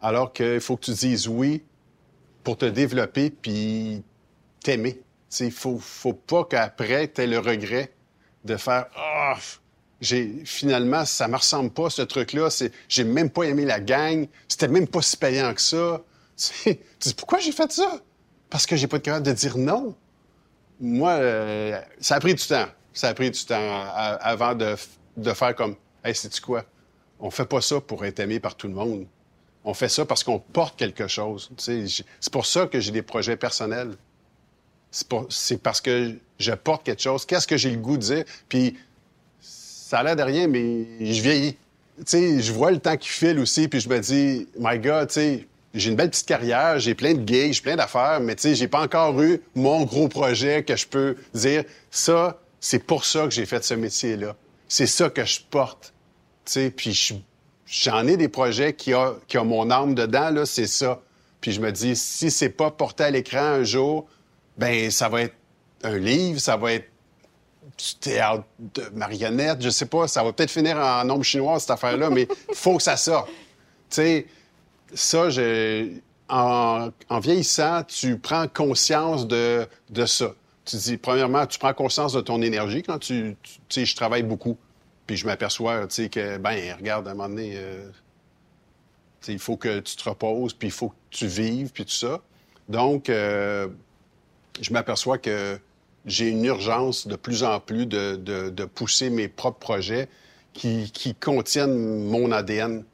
alors 0.00 0.32
qu'il 0.32 0.60
faut 0.60 0.76
que 0.76 0.86
tu 0.86 0.92
dises 0.92 1.28
oui 1.28 1.62
pour 2.42 2.56
te 2.56 2.66
développer 2.66 3.30
puis 3.30 4.02
t'aimer. 4.62 5.00
Il 5.40 5.52
faut, 5.52 5.78
faut 5.78 6.14
pas 6.14 6.44
qu'après, 6.44 7.08
tu 7.08 7.20
aies 7.20 7.26
le 7.26 7.38
regret 7.38 7.92
de 8.44 8.56
faire 8.56 8.86
Ah, 8.96 9.36
j'ai 10.00 10.42
finalement, 10.44 11.04
ça 11.04 11.28
me 11.28 11.36
ressemble 11.36 11.70
pas, 11.70 11.90
ce 11.90 12.02
truc-là. 12.02 12.48
J'ai 12.88 13.04
même 13.04 13.30
pas 13.30 13.42
aimé 13.44 13.64
la 13.64 13.80
gang. 13.80 14.26
C'était 14.48 14.68
même 14.68 14.86
pas 14.86 15.02
si 15.02 15.16
payant 15.16 15.52
que 15.54 15.60
ça. 15.60 16.02
Tu 16.64 16.78
dis, 17.00 17.14
pourquoi 17.14 17.40
j'ai 17.40 17.52
fait 17.52 17.70
ça? 17.72 18.00
Parce 18.48 18.64
que 18.64 18.76
j'ai 18.76 18.86
pas 18.86 18.98
de 18.98 19.02
capable 19.02 19.26
de 19.26 19.32
dire 19.32 19.58
non 19.58 19.94
moi, 20.80 21.12
euh, 21.12 21.80
ça 22.00 22.16
a 22.16 22.20
pris 22.20 22.34
du 22.34 22.46
temps. 22.46 22.66
Ça 22.92 23.08
a 23.08 23.14
pris 23.14 23.30
du 23.30 23.44
temps 23.44 23.84
avant 23.94 24.54
de, 24.54 24.74
faire 25.34 25.54
comme, 25.54 25.76
hey, 26.04 26.14
sais-tu 26.14 26.40
quoi? 26.40 26.64
On 27.20 27.30
fait 27.30 27.44
pas 27.46 27.60
ça 27.60 27.80
pour 27.80 28.04
être 28.04 28.20
aimé 28.20 28.40
par 28.40 28.56
tout 28.56 28.68
le 28.68 28.74
monde. 28.74 29.06
On 29.64 29.74
fait 29.74 29.88
ça 29.88 30.04
parce 30.04 30.24
qu'on 30.24 30.38
porte 30.38 30.76
quelque 30.76 31.06
chose. 31.06 31.50
C'est 31.58 32.32
pour 32.32 32.46
ça 32.46 32.66
que 32.66 32.80
j'ai 32.80 32.90
des 32.90 33.02
projets 33.02 33.36
personnels. 33.36 33.96
c'est 34.90 35.62
parce 35.62 35.80
que 35.80 36.16
je 36.38 36.52
porte 36.52 36.84
quelque 36.84 37.02
chose. 37.02 37.24
Qu'est-ce 37.26 37.46
que 37.46 37.56
j'ai 37.56 37.70
le 37.70 37.78
goût 37.78 37.96
de 37.96 38.02
dire? 38.02 38.24
Puis 38.48 38.76
ça 39.40 39.98
a 39.98 40.02
l'air 40.02 40.16
de 40.16 40.22
rien, 40.22 40.48
mais 40.48 40.86
je 41.00 41.22
vieillis. 41.22 41.56
Tu 41.98 42.04
sais, 42.06 42.40
je 42.40 42.52
vois 42.52 42.70
le 42.70 42.78
temps 42.78 42.96
qui 42.96 43.08
file 43.08 43.38
aussi, 43.40 43.68
puis 43.68 43.80
je 43.80 43.88
me 43.88 43.98
dis, 43.98 44.48
my 44.58 44.78
God, 44.78 45.08
tu 45.08 45.14
sais, 45.14 45.48
j'ai 45.74 45.90
une 45.90 45.96
belle 45.96 46.10
petite 46.10 46.26
carrière, 46.26 46.78
j'ai 46.78 46.94
plein 46.94 47.14
de 47.14 47.26
gigs, 47.26 47.52
j'ai 47.52 47.62
plein 47.62 47.76
d'affaires, 47.76 48.20
mais 48.20 48.34
tu 48.36 48.42
sais, 48.42 48.54
j'ai 48.54 48.68
pas 48.68 48.80
encore 48.80 49.20
eu 49.20 49.40
mon 49.54 49.84
gros 49.84 50.08
projet 50.08 50.62
que 50.62 50.76
je 50.76 50.86
peux 50.86 51.16
dire, 51.34 51.64
ça, 51.90 52.40
c'est 52.60 52.80
pour 52.80 53.04
ça 53.04 53.24
que 53.24 53.30
j'ai 53.30 53.46
fait 53.46 53.62
ce 53.62 53.74
métier-là. 53.74 54.34
C'est 54.68 54.86
ça 54.86 55.10
que 55.10 55.24
je 55.24 55.40
porte. 55.40 55.92
Tu 56.44 56.52
sais, 56.52 56.70
puis 56.70 57.24
j'en 57.66 58.06
ai 58.06 58.16
des 58.16 58.28
projets 58.28 58.72
qui 58.72 58.94
ont, 58.94 59.44
mon 59.44 59.70
âme 59.70 59.94
dedans, 59.94 60.30
là, 60.30 60.46
c'est 60.46 60.66
ça. 60.66 61.00
Puis 61.40 61.52
je 61.52 61.60
me 61.60 61.70
dis, 61.70 61.94
si 61.94 62.30
c'est 62.30 62.48
pas 62.48 62.70
porté 62.70 63.04
à 63.04 63.10
l'écran 63.10 63.38
un 63.38 63.64
jour, 63.64 64.06
ben 64.56 64.90
ça 64.90 65.08
va 65.08 65.22
être 65.22 65.34
un 65.84 65.98
livre, 65.98 66.40
ça 66.40 66.56
va 66.56 66.72
être 66.72 66.88
du 67.76 67.94
théâtre 68.00 68.44
de 68.58 68.82
marionnettes, 68.94 69.62
je 69.62 69.68
sais 69.68 69.86
pas, 69.86 70.08
ça 70.08 70.24
va 70.24 70.32
peut-être 70.32 70.50
finir 70.50 70.78
en 70.78 71.04
nombre 71.04 71.22
chinois, 71.22 71.60
cette 71.60 71.70
affaire-là, 71.70 72.10
mais 72.10 72.26
faut 72.52 72.78
que 72.78 72.82
ça 72.82 72.96
sorte. 72.96 73.28
Tu 73.28 73.34
sais, 73.90 74.26
ça. 74.94 75.28
En, 76.30 76.90
vieillissant, 77.20 77.84
tu 77.84 78.18
prends 78.18 78.48
conscience 78.48 79.26
de, 79.26 79.66
ça. 80.06 80.34
Tu 80.64 80.76
dis, 80.76 80.96
premièrement, 80.98 81.46
tu 81.46 81.58
prends 81.58 81.72
conscience 81.72 82.12
de 82.12 82.20
ton 82.20 82.42
énergie 82.42 82.82
quand 82.82 82.98
tu, 82.98 83.36
tu 83.42 83.60
sais, 83.70 83.86
je 83.86 83.96
travaille 83.96 84.22
beaucoup. 84.22 84.58
Puis 85.06 85.16
je 85.16 85.24
m'aperçois, 85.24 85.86
tu 85.86 85.94
sais, 85.94 86.08
que, 86.10 86.36
ben, 86.36 86.74
regarde, 86.76 87.08
à 87.08 87.12
un 87.12 87.14
moment 87.14 87.30
donné, 87.30 87.54
euh, 87.56 87.88
il 89.26 89.38
faut 89.38 89.56
que 89.56 89.80
tu 89.80 89.96
te 89.96 90.08
reposes, 90.08 90.52
puis 90.52 90.68
il 90.68 90.72
faut 90.72 90.90
que 90.90 90.96
tu 91.10 91.26
vives, 91.26 91.70
puis 91.72 91.84
tout 91.86 91.90
ça. 91.90 92.20
Donc, 92.68 93.08
euh, 93.08 93.68
je 94.60 94.72
m'aperçois 94.72 95.18
que 95.18 95.58
j'ai 96.04 96.28
une 96.28 96.44
urgence 96.44 97.06
de 97.06 97.16
plus 97.16 97.42
en 97.42 97.60
plus 97.60 97.86
de, 97.86 98.64
pousser 98.66 99.10
mes 99.10 99.28
propres 99.28 99.58
projets 99.58 100.08
qui, 100.52 101.14
contiennent 101.20 102.04
mon 102.04 102.32
ADN, 102.32 102.84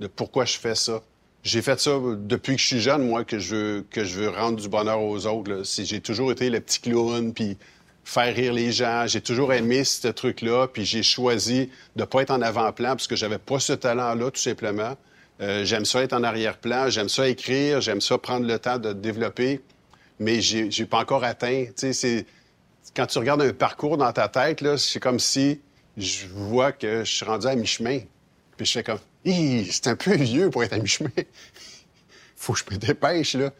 de 0.00 0.06
pourquoi 0.06 0.44
je 0.44 0.58
fais 0.58 0.74
ça. 0.74 1.02
J'ai 1.42 1.62
fait 1.62 1.80
ça 1.80 1.98
depuis 2.18 2.56
que 2.56 2.60
je 2.60 2.66
suis 2.66 2.80
jeune, 2.80 3.06
moi, 3.06 3.24
que 3.24 3.38
je 3.38 3.54
veux, 3.54 3.86
que 3.90 4.04
je 4.04 4.20
veux 4.20 4.28
rendre 4.28 4.60
du 4.60 4.68
bonheur 4.68 5.00
aux 5.00 5.26
autres. 5.26 5.62
J'ai 5.64 6.00
toujours 6.00 6.32
été 6.32 6.50
le 6.50 6.60
petit 6.60 6.80
clown, 6.80 7.32
puis 7.32 7.56
faire 8.04 8.34
rire 8.34 8.52
les 8.52 8.72
gens. 8.72 9.06
J'ai 9.06 9.20
toujours 9.20 9.52
aimé 9.52 9.84
ce 9.84 10.08
truc-là, 10.08 10.68
puis 10.68 10.84
j'ai 10.84 11.02
choisi 11.02 11.70
de 11.96 12.04
pas 12.04 12.22
être 12.22 12.30
en 12.30 12.42
avant-plan 12.42 12.90
parce 12.90 13.06
que 13.06 13.16
j'avais 13.16 13.38
pas 13.38 13.60
ce 13.60 13.72
talent-là, 13.72 14.30
tout 14.30 14.40
simplement. 14.40 14.96
Euh, 15.40 15.64
j'aime 15.64 15.86
ça 15.86 16.02
être 16.02 16.12
en 16.12 16.22
arrière-plan, 16.22 16.90
j'aime 16.90 17.08
ça 17.08 17.26
écrire, 17.26 17.80
j'aime 17.80 18.02
ça 18.02 18.18
prendre 18.18 18.46
le 18.46 18.58
temps 18.58 18.78
de 18.78 18.92
développer 18.92 19.62
mais 20.20 20.40
j'ai, 20.42 20.84
pas 20.84 20.98
encore 20.98 21.24
atteint. 21.24 21.64
Quand 22.94 23.06
tu 23.06 23.18
regardes 23.18 23.42
un 23.42 23.52
parcours 23.52 23.96
dans 23.96 24.12
ta 24.12 24.28
tête, 24.28 24.62
c'est 24.76 25.00
comme 25.00 25.18
si 25.18 25.60
je 25.96 26.26
vois 26.26 26.72
que 26.72 27.04
je 27.04 27.12
suis 27.12 27.24
rendu 27.24 27.46
à 27.46 27.56
mi-chemin. 27.56 28.00
Puis 28.56 28.66
je 28.66 28.72
fais 28.72 28.82
comme, 28.82 28.98
c'est 29.24 29.86
un 29.86 29.96
peu 29.96 30.14
vieux 30.14 30.50
pour 30.50 30.64
être 30.64 30.72
à 30.72 30.78
mi-chemin. 30.78 31.10
Faut 32.36 32.54
que 32.54 32.60
je 32.60 32.74
me 32.74 32.78
dépêche, 32.78 33.34
là. 33.34 33.52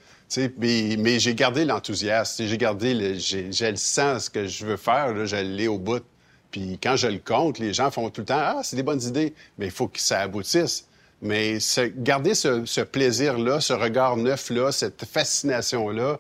mais, 0.57 0.97
mais 0.99 1.19
j'ai 1.19 1.35
gardé 1.35 1.65
l'enthousiasme. 1.65 2.47
J'ai 2.47 2.59
gardé 2.59 2.95
le, 2.95 3.15
j'ai, 3.19 3.71
le 3.71 3.77
sens 3.77 4.29
que 4.29 4.47
je 4.47 4.65
veux 4.65 4.77
faire, 4.77 5.13
là, 5.13 5.27
je 5.27 5.37
l'ai 5.37 5.69
au 5.69 5.79
bout. 5.79 6.03
Puis 6.51 6.79
quand 6.83 6.97
je 6.97 7.07
le 7.07 7.19
compte, 7.19 7.59
les 7.59 7.75
gens 7.75 7.91
font 7.91 8.09
tout 8.11 8.23
le 8.23 8.27
temps 8.27 8.39
Ah, 8.41 8.61
c'est 8.63 8.77
des 8.77 8.83
bonnes 8.83 9.03
idées, 9.03 9.35
mais 9.59 9.67
il 9.67 9.73
faut 9.73 9.87
que 9.87 10.01
ça 10.01 10.21
aboutisse. 10.21 10.87
Mais 11.23 11.59
garder 11.97 12.35
ce, 12.35 12.65
ce 12.65 12.81
plaisir-là, 12.81 13.61
ce 13.61 13.75
regard 13.75 14.17
neuf-là, 14.17 14.73
cette 14.73 15.05
fascination-là, 15.05 16.19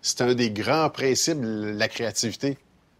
c'est 0.00 0.22
un 0.22 0.34
des 0.34 0.50
grands 0.50 0.88
principes 0.88 1.40
de 1.40 1.74
la 1.76 1.88
créativité, 1.88 2.56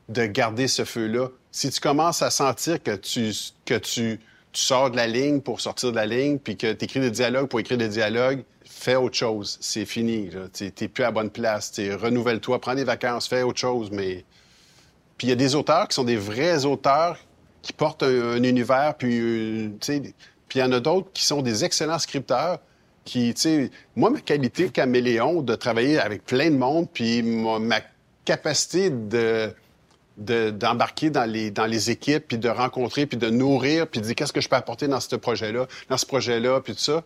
de 0.09 0.27
garder 0.27 0.69
ce 0.69 0.85
feu-là. 0.85 1.29
Si 1.51 1.71
tu 1.71 1.81
commences 1.81 2.23
à 2.23 2.31
sentir 2.31 2.83
que 2.83 2.95
tu, 2.95 3.33
que 3.65 3.75
tu, 3.79 4.21
tu 4.53 4.63
sors 4.63 4.91
de 4.91 4.97
la 4.97 5.07
ligne 5.07 5.41
pour 5.41 5.61
sortir 5.61 5.91
de 5.91 5.97
la 5.97 6.07
ligne, 6.07 6.39
puis 6.39 6.57
que 6.57 6.73
tu 6.73 6.85
écris 6.85 7.01
des 7.01 7.11
dialogues 7.11 7.49
pour 7.49 7.61
écrire 7.61 7.79
des 7.79 7.89
dialogues, 7.89 8.43
fais 8.65 8.97
autre 8.97 9.17
chose. 9.17 9.59
C'est 9.61 9.85
fini. 9.85 10.31
Tu 10.53 10.65
n'es 10.65 10.89
plus 10.89 11.05
à 11.05 11.11
bonne 11.11 11.31
place. 11.31 11.73
Renouvelle-toi, 11.79 12.61
prends 12.61 12.75
des 12.75 12.85
vacances, 12.85 13.29
fais 13.29 13.43
autre 13.43 13.59
chose. 13.59 13.91
Mais... 13.91 14.25
Puis 15.17 15.27
il 15.27 15.31
y 15.31 15.33
a 15.33 15.37
des 15.37 15.55
auteurs 15.55 15.89
qui 15.89 15.95
sont 15.95 16.05
des 16.05 16.17
vrais 16.17 16.65
auteurs 16.65 17.19
qui 17.63 17.73
portent 17.73 18.05
un, 18.05 18.43
univers, 18.43 18.95
puis, 18.97 19.19
euh, 19.21 19.69
puis 19.81 20.13
il 20.55 20.59
y 20.59 20.63
en 20.63 20.73
a 20.73 20.81
d'autres 20.81 21.11
qui 21.13 21.25
sont 21.25 21.43
des 21.43 21.65
excellents 21.65 21.99
scripteurs, 21.99 22.61
qui, 23.05 23.35
moi, 23.97 24.11
ma 24.11 24.21
qualité 24.21 24.69
caméléon 24.69 25.43
de 25.43 25.55
travailler 25.55 25.99
avec 25.99 26.25
plein 26.25 26.51
de 26.51 26.57
monde, 26.57 26.89
puis 26.93 27.23
ma, 27.23 27.81
capacité 28.25 28.91
de 28.91 29.53
d'embarquer 30.19 31.11
dans 31.11 31.25
les, 31.25 31.91
équipes, 31.91 32.27
puis 32.29 32.39
de 32.39 32.49
rencontrer, 32.49 33.07
puis 33.07 33.17
de 33.17 33.31
nourrir, 33.31 33.87
puis 33.87 34.01
de 34.01 34.07
dire 34.07 34.15
qu'est-ce 34.15 34.33
que 34.33 34.41
je 34.41 34.49
peux 34.49 34.57
apporter 34.57 34.89
dans 34.89 35.01
ce 35.01 35.17
projet-là, 35.17 35.67
dans 35.89 35.97
ce 35.97 36.07
projet-là, 36.07 36.61
puis 36.61 36.75
tout 36.75 36.81
ça, 36.81 37.05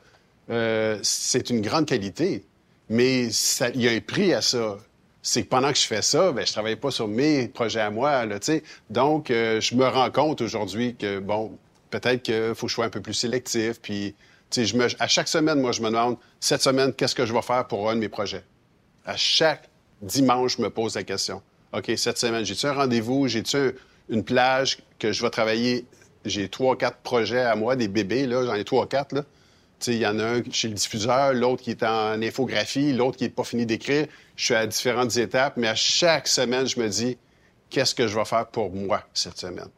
euh, 0.51 0.99
c'est 1.03 1.51
une 1.51 1.61
grande 1.61 1.87
qualité. 1.87 2.45
Mais 2.89 3.27
il 3.27 3.81
y 3.81 3.89
a 3.89 3.93
un 3.93 4.01
prix 4.01 4.35
à 4.35 4.41
ça. 4.41 4.79
C'est 5.23 5.45
que 5.45 5.49
pendant 5.49 5.71
que 5.71 5.79
je 5.79 5.87
fais 5.87 6.03
ça, 6.03 6.33
ben, 6.33 6.45
je 6.45 6.53
travaille 6.53 6.77
pas 6.77 6.91
sur 6.91 7.07
mes 7.07 7.49
projets 7.49 7.81
à 7.81 7.91
moi, 7.91 8.27
là. 8.27 8.39
Donc, 8.91 9.31
euh, 9.31 9.61
je 9.61 9.75
me 9.77 9.87
rends 9.87 10.11
compte 10.11 10.41
aujourd'hui 10.41 10.97
que, 10.97 11.21
bon, 11.21 11.57
peut-être 11.91 12.23
qu'il 12.23 12.55
faut 12.55 12.67
que 12.67 12.71
je 12.71 12.75
sois 12.75 12.87
un 12.87 12.91
peu 12.91 13.01
plus 13.01 13.15
sélectif, 13.15 13.81
puis 13.81 14.15
à 14.99 15.09
chaque 15.09 15.29
semaine, 15.29 15.61
moi, 15.61 15.73
je 15.73 15.81
me 15.81 15.89
demande, 15.89 16.17
cette 16.41 16.63
semaine, 16.63 16.93
qu'est-ce 16.93 17.15
que 17.15 17.25
je 17.25 17.33
vais 17.33 17.43
faire 17.43 17.67
pour 17.67 17.89
un 17.89 17.95
de 17.95 18.01
mes 18.01 18.09
projets? 18.09 18.45
À 19.05 19.17
chaque 19.17 19.69
dimanche, 20.01 20.57
je 20.57 20.63
me 20.63 20.71
pose 20.71 20.95
la 20.95 21.05
question. 21.05 21.43
OK, 21.73 21.93
cette 21.97 22.19
semaine, 22.19 22.45
j'ai-tu 22.45 22.67
un 22.67 22.73
rendez-vous? 22.73 23.29
J'ai-tu 23.29 23.73
une 24.09 24.25
plage 24.25 24.79
que 24.99 25.13
je 25.13 25.23
vais 25.23 25.31
travailler? 25.31 25.87
J'ai 26.25 26.49
trois, 26.49 26.77
quatre 26.77 26.99
projets 26.99 27.41
à 27.41 27.57
moi, 27.57 27.77
des 27.77 27.89
bébés, 27.89 28.27
là. 28.27 28.45
J'en 28.45 28.55
ai 28.55 28.65
trois, 28.65 28.89
quatre, 28.89 29.13
là. 29.13 29.25
Il 29.89 29.95
y 29.95 30.07
en 30.07 30.19
a 30.21 30.25
un 30.25 30.43
chez 30.53 30.69
le 30.69 30.75
diffuseur, 30.75 31.33
l'autre 31.35 31.63
qui 31.63 31.71
est 31.71 31.83
en 31.83 32.23
infographie, 32.23 32.93
l'autre 32.93 33.17
qui 33.17 33.25
n'est 33.25 33.31
pas 33.31 33.43
fini 33.43 33.67
d'écrire. 33.67 34.07
Je 34.37 34.45
suis 34.45 34.55
à 34.55 34.65
différentes 34.67 35.17
étapes, 35.17 35.57
mais 35.57 35.67
à 35.67 35.75
chaque 35.75 36.29
semaine, 36.29 36.69
je 36.69 36.79
me 36.79 36.89
dis, 36.89 37.19
qu'est-ce 37.69 37.95
que 37.95 38.07
je 38.07 38.17
vais 38.17 38.25
faire 38.25 38.47
pour 38.47 38.71
moi 38.71 39.03
cette 39.13 39.39
semaine? 39.39 39.69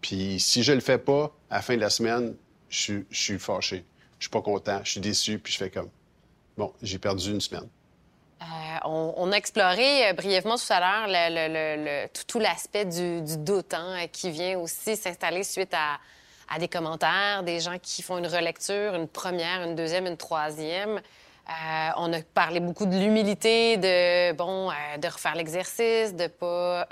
Puis 0.00 0.38
si 0.38 0.62
je 0.62 0.72
le 0.72 0.80
fais 0.80 0.98
pas, 0.98 1.34
à 1.50 1.56
la 1.56 1.62
fin 1.62 1.74
de 1.74 1.80
la 1.80 1.90
semaine, 1.90 2.34
je 2.68 3.00
suis 3.10 3.38
fâché 3.38 3.84
je 4.22 4.26
suis 4.26 4.30
pas 4.30 4.40
content, 4.40 4.80
je 4.84 4.92
suis 4.92 5.00
déçu, 5.00 5.40
puis 5.40 5.52
je 5.52 5.58
fais 5.58 5.68
comme, 5.68 5.88
bon, 6.56 6.72
j'ai 6.80 7.00
perdu 7.00 7.32
une 7.32 7.40
semaine. 7.40 7.66
Euh, 8.42 8.88
on, 9.16 9.30
a 9.30 9.36
exploré 9.36 10.08
euh, 10.08 10.12
brièvement 10.14 10.56
tout 10.56 10.72
à 10.72 10.80
l'heure 10.80 12.08
tout, 12.26 12.38
l'aspect 12.38 12.84
du, 12.84 13.20
doute 13.38 13.72
hein, 13.74 14.06
qui 14.10 14.30
vient 14.30 14.58
aussi 14.58 14.96
s'installer 14.96 15.44
suite 15.44 15.72
à, 15.74 16.58
des 16.58 16.68
commentaires, 16.68 17.42
des 17.44 17.60
gens 17.60 17.78
qui 17.80 18.02
font 18.02 18.18
une 18.18 18.26
relecture, 18.26 18.94
une 18.94 19.08
première, 19.08 19.62
une 19.62 19.74
deuxième, 19.74 20.06
une 20.06 20.16
troisième. 20.16 21.00
Euh, 21.48 21.88
on 21.96 22.12
a 22.12 22.20
parlé 22.34 22.60
beaucoup 22.60 22.84
de 22.84 22.96
l'humilité, 22.96 23.76
de 23.76 24.32
bon, 24.32 24.70
de 24.98 25.08
refaire 25.08 25.34
l'exercice, 25.34 26.14
de 26.14 26.26
pas 26.26 26.86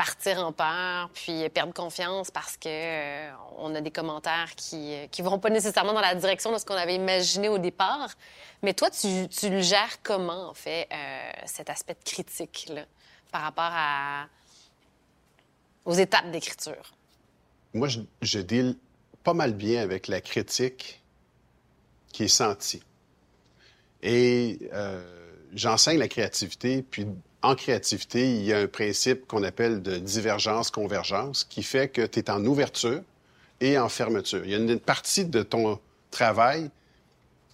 partir 0.00 0.38
en 0.38 0.50
peur, 0.50 1.10
puis 1.12 1.46
perdre 1.50 1.74
confiance 1.74 2.30
parce 2.30 2.56
que 2.56 2.68
euh, 2.70 3.30
on 3.58 3.74
a 3.74 3.82
des 3.82 3.90
commentaires 3.90 4.54
qui 4.56 4.94
qui 5.10 5.20
vont 5.20 5.38
pas 5.38 5.50
nécessairement 5.50 5.92
dans 5.92 6.00
la 6.00 6.14
direction 6.14 6.50
de 6.52 6.56
ce 6.56 6.64
qu'on 6.64 6.80
avait 6.86 6.94
imaginé 6.94 7.50
au 7.50 7.58
départ. 7.58 8.08
Mais 8.62 8.72
toi, 8.72 8.88
tu, 8.88 9.28
tu 9.28 9.50
le 9.50 9.60
gères 9.60 10.02
comment 10.02 10.48
en 10.48 10.54
fait 10.54 10.88
euh, 10.90 11.30
cet 11.44 11.68
aspect 11.68 11.92
de 11.92 12.02
critique 12.02 12.70
là, 12.70 12.86
par 13.30 13.42
rapport 13.42 13.72
aux 15.84 15.92
étapes 15.92 16.30
d'écriture? 16.30 16.94
Moi, 17.74 17.88
je, 17.88 18.00
je 18.22 18.38
deal 18.38 18.76
pas 19.22 19.34
mal 19.34 19.52
bien 19.52 19.82
avec 19.82 20.08
la 20.08 20.22
critique 20.22 21.02
qui 22.10 22.24
est 22.24 22.28
sentie. 22.28 22.82
Et 24.02 24.70
euh, 24.72 25.04
j'enseigne 25.52 25.98
la 25.98 26.08
créativité, 26.08 26.82
puis 26.82 27.06
en 27.42 27.54
créativité, 27.54 28.34
il 28.34 28.44
y 28.44 28.52
a 28.52 28.58
un 28.58 28.66
principe 28.66 29.26
qu'on 29.26 29.42
appelle 29.42 29.82
de 29.82 29.96
divergence-convergence 29.96 31.44
qui 31.44 31.62
fait 31.62 31.88
que 31.88 32.04
tu 32.04 32.18
es 32.18 32.30
en 32.30 32.44
ouverture 32.44 33.00
et 33.60 33.78
en 33.78 33.88
fermeture. 33.88 34.42
Il 34.44 34.50
y 34.50 34.54
a 34.54 34.58
une 34.58 34.78
partie 34.78 35.24
de 35.24 35.42
ton 35.42 35.78
travail, 36.10 36.70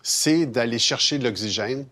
c'est 0.03 0.47
d'aller 0.47 0.78
chercher 0.78 1.18
de 1.18 1.24
l'oxygène, 1.24 1.87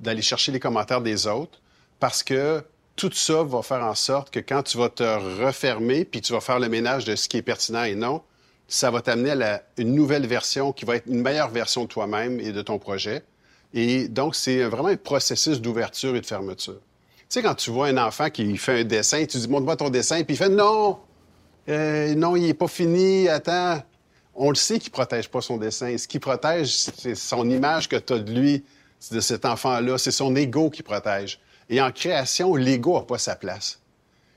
d'aller 0.00 0.22
chercher 0.22 0.52
les 0.52 0.60
commentaires 0.60 1.00
des 1.00 1.26
autres, 1.26 1.60
parce 2.00 2.22
que 2.22 2.62
tout 2.96 3.12
ça 3.12 3.42
va 3.42 3.62
faire 3.62 3.84
en 3.84 3.94
sorte 3.94 4.30
que 4.30 4.40
quand 4.40 4.62
tu 4.62 4.76
vas 4.76 4.88
te 4.88 5.02
refermer, 5.42 6.04
puis 6.04 6.20
tu 6.20 6.32
vas 6.32 6.40
faire 6.40 6.58
le 6.58 6.68
ménage 6.68 7.04
de 7.04 7.14
ce 7.16 7.28
qui 7.28 7.36
est 7.36 7.42
pertinent 7.42 7.84
et 7.84 7.94
non, 7.94 8.22
ça 8.66 8.90
va 8.90 9.00
t'amener 9.00 9.30
à 9.42 9.62
une 9.78 9.94
nouvelle 9.94 10.26
version 10.26 10.72
qui 10.72 10.84
va 10.84 10.96
être 10.96 11.06
une 11.06 11.22
meilleure 11.22 11.48
version 11.48 11.84
de 11.84 11.88
toi-même 11.88 12.38
et 12.40 12.52
de 12.52 12.60
ton 12.60 12.78
projet. 12.78 13.22
Et 13.72 14.08
donc, 14.08 14.34
c'est 14.34 14.62
vraiment 14.64 14.88
un 14.88 14.96
processus 14.96 15.60
d'ouverture 15.60 16.16
et 16.16 16.20
de 16.20 16.26
fermeture. 16.26 16.80
Tu 17.28 17.34
sais, 17.34 17.42
quand 17.42 17.54
tu 17.54 17.70
vois 17.70 17.88
un 17.88 17.98
enfant 17.98 18.30
qui 18.30 18.56
fait 18.56 18.80
un 18.80 18.84
dessin, 18.84 19.24
tu 19.26 19.36
dis, 19.36 19.48
montre-moi 19.48 19.76
ton 19.76 19.90
dessin, 19.90 20.24
puis 20.24 20.34
il 20.34 20.38
fait, 20.38 20.48
non, 20.48 20.98
euh, 21.68 22.14
non, 22.14 22.36
il 22.36 22.46
n'est 22.46 22.54
pas 22.54 22.68
fini, 22.68 23.28
attends. 23.28 23.82
On 24.34 24.48
le 24.48 24.54
sait 24.54 24.78
qu'il 24.78 24.90
protège 24.90 25.28
pas 25.28 25.42
son 25.42 25.58
dessin. 25.58 25.98
Ce 25.98 26.08
qui 26.08 26.18
protège, 26.18 26.74
c'est 26.74 27.14
son 27.14 27.50
image 27.50 27.88
que 27.88 27.96
tu 27.96 28.14
as 28.14 28.18
de 28.18 28.32
lui, 28.32 28.64
de 29.10 29.20
cet 29.20 29.44
enfant-là. 29.44 29.98
C'est 29.98 30.12
son 30.12 30.34
ego 30.36 30.70
qui 30.70 30.82
protège. 30.82 31.38
Et 31.68 31.82
en 31.82 31.90
création, 31.90 32.54
l'ego 32.54 32.94
n'a 32.94 33.02
pas 33.02 33.18
sa 33.18 33.36
place. 33.36 33.80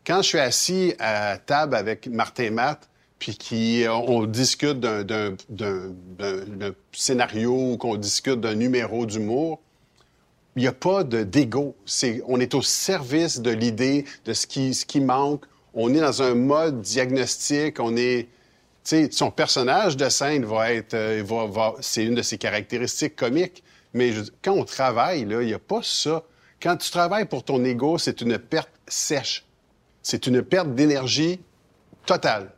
Quand 0.05 0.21
je 0.21 0.27
suis 0.27 0.39
assis 0.39 0.93
à 0.99 1.37
table 1.37 1.75
avec 1.75 2.07
Martin 2.07 2.51
Matt, 2.51 2.89
puis 3.19 3.37
qu'on 3.37 4.25
discute 4.25 4.79
d'un 4.79 5.35
scénario 6.91 7.73
ou 7.73 7.77
qu'on 7.77 7.95
discute 7.95 8.41
d'un 8.41 8.55
numéro 8.55 9.05
d'humour, 9.05 9.61
il 10.55 10.63
n'y 10.63 10.67
a 10.67 10.73
pas 10.73 11.03
d'ego. 11.03 11.75
on 12.27 12.39
est 12.39 12.53
au 12.53 12.61
service 12.61 13.39
de 13.39 13.51
l'idée, 13.51 14.05
de 14.25 14.33
ce 14.33 14.45
qui, 14.47 14.99
manque. 14.99 15.45
On 15.73 15.93
est 15.93 15.99
dans 15.99 16.21
un 16.21 16.35
mode 16.35 16.81
diagnostic. 16.81 17.79
On 17.79 17.95
est, 17.95 18.27
son 18.83 19.31
personnage 19.31 19.95
de 19.95 20.09
scène 20.09 20.43
va 20.43 20.73
être, 20.73 20.93
euh, 20.93 21.71
c'est 21.79 22.03
une 22.03 22.15
de 22.15 22.21
ses 22.21 22.37
caractéristiques 22.37 23.15
comiques. 23.15 23.63
Mais 23.93 24.13
quand 24.41 24.53
on 24.53 24.65
travaille, 24.65 25.21
il 25.21 25.27
n'y 25.27 25.53
a 25.53 25.59
pas 25.59 25.81
ça. 25.83 26.23
Quand 26.61 26.75
tu 26.77 26.91
travailles 26.91 27.25
pour 27.25 27.43
ton 27.43 27.63
ego, 27.63 27.97
c'est 27.97 28.21
une 28.21 28.37
perte 28.37 28.69
sèche. 28.87 29.45
C'est 30.03 30.27
une 30.27 30.41
perte 30.41 30.73
d'énergie 30.75 31.39
totale. 32.05 32.51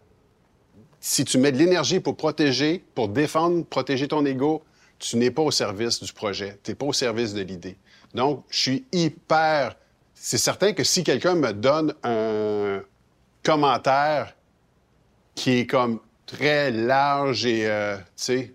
Si 1.00 1.26
tu 1.26 1.38
mets 1.38 1.52
de 1.52 1.58
l'énergie 1.58 2.00
pour 2.00 2.16
protéger, 2.16 2.84
pour 2.96 3.10
défendre, 3.10 3.66
protéger 3.66 4.08
ton 4.08 4.26
ego, 4.26 4.64
tu 5.04 5.18
n'es 5.18 5.32
pas 5.32 5.42
au 5.42 5.52
service 5.52 6.02
du 6.02 6.14
projet, 6.14 6.58
tu 6.64 6.72
n'es 6.72 6.76
pas 6.76 6.86
au 6.86 6.94
service 6.94 7.34
de 7.34 7.42
l'idée. 7.42 7.76
Donc, 8.14 8.46
je 8.50 8.60
suis 8.60 8.86
hyper... 8.94 9.76
C'est 10.14 10.38
certain 10.38 10.72
que 10.72 10.86
si 10.86 11.04
quelqu'un 11.04 11.36
me 11.36 11.52
donne 11.52 11.94
un 12.04 12.82
commentaire 13.44 14.34
qui 15.36 15.60
est 15.60 15.68
comme 15.68 16.00
très 16.26 16.72
large 16.72 17.46
et, 17.46 17.68
euh, 17.70 17.98
tu 17.98 18.04
sais, 18.16 18.54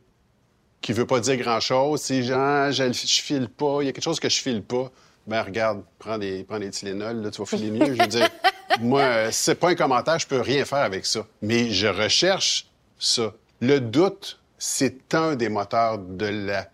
qui 0.80 0.94
veut 0.94 1.06
pas 1.06 1.20
dire 1.20 1.36
grand-chose, 1.36 2.00
si 2.00 2.22
genre, 2.22 2.72
je, 2.72 2.92
je 2.92 3.20
file 3.20 3.48
pas, 3.50 3.82
il 3.82 3.86
y 3.86 3.88
a 3.90 3.92
quelque 3.92 4.02
chose 4.02 4.18
que 4.18 4.30
je 4.30 4.40
file 4.40 4.62
pas, 4.62 4.90
ben 5.26 5.42
regarde, 5.42 5.82
prends 5.98 6.16
des, 6.16 6.44
prends 6.44 6.58
des 6.58 6.70
Tylenol, 6.70 7.20
là, 7.20 7.30
tu 7.30 7.42
vas 7.42 7.46
filer 7.46 7.70
mieux. 7.70 7.94
Je 7.94 8.00
veux 8.00 8.08
dire, 8.08 8.28
moi, 8.80 9.30
c'est 9.32 9.56
pas 9.56 9.68
un 9.68 9.74
commentaire, 9.74 10.18
je 10.18 10.26
peux 10.26 10.40
rien 10.40 10.64
faire 10.64 10.78
avec 10.78 11.04
ça. 11.04 11.26
Mais 11.42 11.68
je 11.68 11.88
recherche 11.88 12.68
ça. 12.98 13.34
Le 13.60 13.80
doute, 13.80 14.37
c'est 14.58 15.14
un 15.14 15.36
des 15.36 15.48
moteurs 15.48 15.98
de 15.98 16.26
la, 16.26 16.68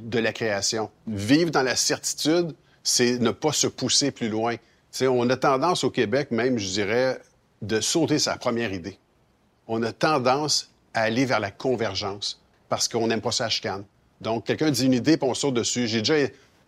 de 0.00 0.18
la 0.18 0.32
création. 0.32 0.90
Vivre 1.06 1.50
dans 1.50 1.62
la 1.62 1.76
certitude, 1.76 2.54
c'est 2.82 3.18
ne 3.18 3.30
pas 3.30 3.52
se 3.52 3.66
pousser 3.66 4.10
plus 4.10 4.28
loin. 4.28 4.56
on 5.02 5.28
a 5.30 5.36
tendance 5.36 5.84
au 5.84 5.90
Québec, 5.90 6.30
même, 6.30 6.58
je 6.58 6.68
dirais, 6.68 7.20
de 7.62 7.80
sauter 7.80 8.18
sa 8.18 8.36
première 8.36 8.72
idée. 8.72 8.98
On 9.66 9.82
a 9.82 9.92
tendance 9.92 10.70
à 10.94 11.02
aller 11.02 11.24
vers 11.24 11.40
la 11.40 11.50
convergence 11.50 12.40
parce 12.68 12.88
qu'on 12.88 13.06
n'aime 13.06 13.20
pas 13.20 13.32
ça 13.32 13.48
chicane. 13.48 13.84
Donc, 14.20 14.46
quelqu'un 14.46 14.70
dit 14.70 14.86
une 14.86 14.94
idée, 14.94 15.16
puis 15.16 15.28
on 15.28 15.34
saute 15.34 15.54
dessus. 15.54 15.86
J'ai 15.86 15.98
déjà, 15.98 16.14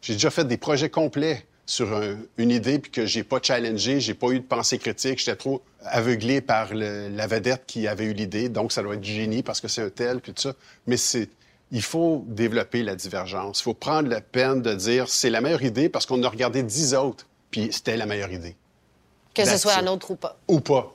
j'ai 0.00 0.14
déjà 0.14 0.30
fait 0.30 0.44
des 0.44 0.56
projets 0.56 0.90
complets 0.90 1.44
sur 1.70 1.88
une 2.36 2.50
idée 2.50 2.80
puis 2.80 2.90
que 2.90 3.06
j'ai 3.06 3.22
pas 3.22 3.38
challengé, 3.40 4.00
j'ai 4.00 4.14
pas 4.14 4.30
eu 4.30 4.40
de 4.40 4.44
pensée 4.44 4.76
critique, 4.76 5.20
j'étais 5.20 5.36
trop 5.36 5.62
aveuglé 5.84 6.40
par 6.40 6.74
la 6.74 7.26
vedette 7.28 7.62
qui 7.64 7.86
avait 7.86 8.06
eu 8.06 8.12
l'idée, 8.12 8.48
donc 8.48 8.72
ça 8.72 8.82
doit 8.82 8.94
être 8.94 9.00
du 9.00 9.12
génie 9.12 9.44
parce 9.44 9.60
que 9.60 9.68
c'est 9.68 9.82
un 9.82 9.88
tel 9.88 10.20
puis 10.20 10.32
tout 10.32 10.42
ça. 10.42 10.54
Mais 10.88 10.96
c'est 10.96 11.28
il 11.70 11.82
faut 11.82 12.24
développer 12.26 12.82
la 12.82 12.96
divergence. 12.96 13.60
Il 13.60 13.62
faut 13.62 13.74
prendre 13.74 14.08
la 14.08 14.20
peine 14.20 14.62
de 14.62 14.74
dire 14.74 15.08
c'est 15.08 15.30
la 15.30 15.40
meilleure 15.40 15.62
idée 15.62 15.88
parce 15.88 16.06
qu'on 16.06 16.20
a 16.24 16.28
regardé 16.28 16.64
dix 16.64 16.92
autres 16.92 17.28
puis 17.52 17.68
c'était 17.70 17.96
la 17.96 18.06
meilleure 18.06 18.32
idée. 18.32 18.56
Que 19.32 19.44
ce 19.44 19.56
soit 19.56 19.74
un 19.74 19.86
autre 19.86 20.10
ou 20.10 20.16
pas. 20.16 20.36
Ou 20.48 20.58
pas. 20.58 20.92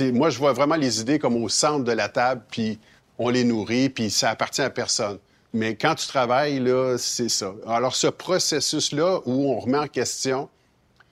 moi, 0.00 0.30
je 0.30 0.38
vois 0.38 0.54
vraiment 0.54 0.76
les 0.76 1.02
idées 1.02 1.18
comme 1.18 1.36
au 1.36 1.50
centre 1.50 1.84
de 1.84 1.92
la 1.92 2.08
table, 2.08 2.42
puis 2.50 2.78
on 3.18 3.28
les 3.28 3.44
nourrit, 3.44 3.90
puis 3.90 4.10
ça 4.10 4.30
appartient 4.30 4.62
à 4.62 4.70
personne. 4.70 5.18
Mais 5.54 5.76
quand 5.76 5.94
tu 5.94 6.08
travailles, 6.08 6.58
là, 6.58 6.96
c'est 6.98 7.28
ça. 7.28 7.54
Alors, 7.68 7.94
ce 7.94 8.08
processus-là 8.08 9.20
où 9.24 9.52
on 9.52 9.60
remet 9.60 9.78
en 9.78 9.86
question, 9.86 10.48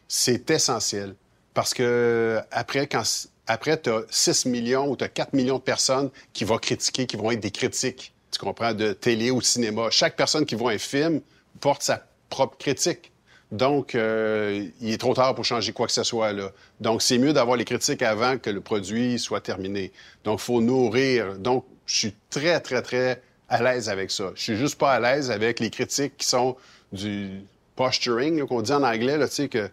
c'est 0.08 0.50
essentiel. 0.50 1.14
Parce 1.54 1.72
que 1.72 2.40
après, 2.50 2.88
quand, 2.88 3.04
après, 3.46 3.80
tu 3.80 3.88
as 3.90 4.02
6 4.10 4.46
millions 4.46 4.90
ou 4.90 4.96
tu 4.96 5.04
as 5.04 5.08
4 5.08 5.32
millions 5.32 5.58
de 5.58 5.62
personnes 5.62 6.10
qui 6.32 6.42
vont 6.44 6.58
critiquer, 6.58 7.06
qui 7.06 7.16
vont 7.16 7.30
être 7.30 7.38
des 7.38 7.52
critiques, 7.52 8.12
tu 8.32 8.40
comprends, 8.40 8.74
de 8.74 8.92
télé 8.92 9.30
ou 9.30 9.40
cinéma. 9.40 9.90
Chaque 9.90 10.16
personne 10.16 10.44
qui 10.44 10.56
voit 10.56 10.72
un 10.72 10.78
film 10.78 11.20
porte 11.60 11.84
sa 11.84 12.04
propre 12.28 12.56
critique. 12.58 13.12
Donc, 13.52 13.94
euh, 13.94 14.66
il 14.80 14.92
est 14.92 14.98
trop 14.98 15.14
tard 15.14 15.36
pour 15.36 15.44
changer 15.44 15.72
quoi 15.72 15.86
que 15.86 15.92
ce 15.92 16.02
soit 16.02 16.32
là. 16.32 16.50
Donc, 16.80 17.00
c'est 17.00 17.18
mieux 17.18 17.32
d'avoir 17.32 17.56
les 17.56 17.64
critiques 17.64 18.02
avant 18.02 18.38
que 18.38 18.50
le 18.50 18.60
produit 18.60 19.20
soit 19.20 19.40
terminé. 19.40 19.92
Donc, 20.24 20.40
faut 20.40 20.60
nourrir. 20.60 21.38
Donc, 21.38 21.64
je 21.86 21.94
suis 21.96 22.14
très, 22.30 22.58
très, 22.60 22.82
très 22.82 23.22
à 23.52 23.62
l'aise 23.62 23.90
avec 23.90 24.10
ça. 24.10 24.32
Je 24.34 24.40
suis 24.40 24.56
juste 24.56 24.76
pas 24.76 24.92
à 24.92 24.98
l'aise 24.98 25.30
avec 25.30 25.60
les 25.60 25.68
critiques 25.68 26.16
qui 26.16 26.26
sont 26.26 26.56
du 26.90 27.42
posturing, 27.76 28.46
qu'on 28.46 28.62
dit 28.62 28.72
en 28.72 28.82
anglais, 28.82 29.18
tu 29.28 29.34
sais, 29.34 29.48
que, 29.50 29.68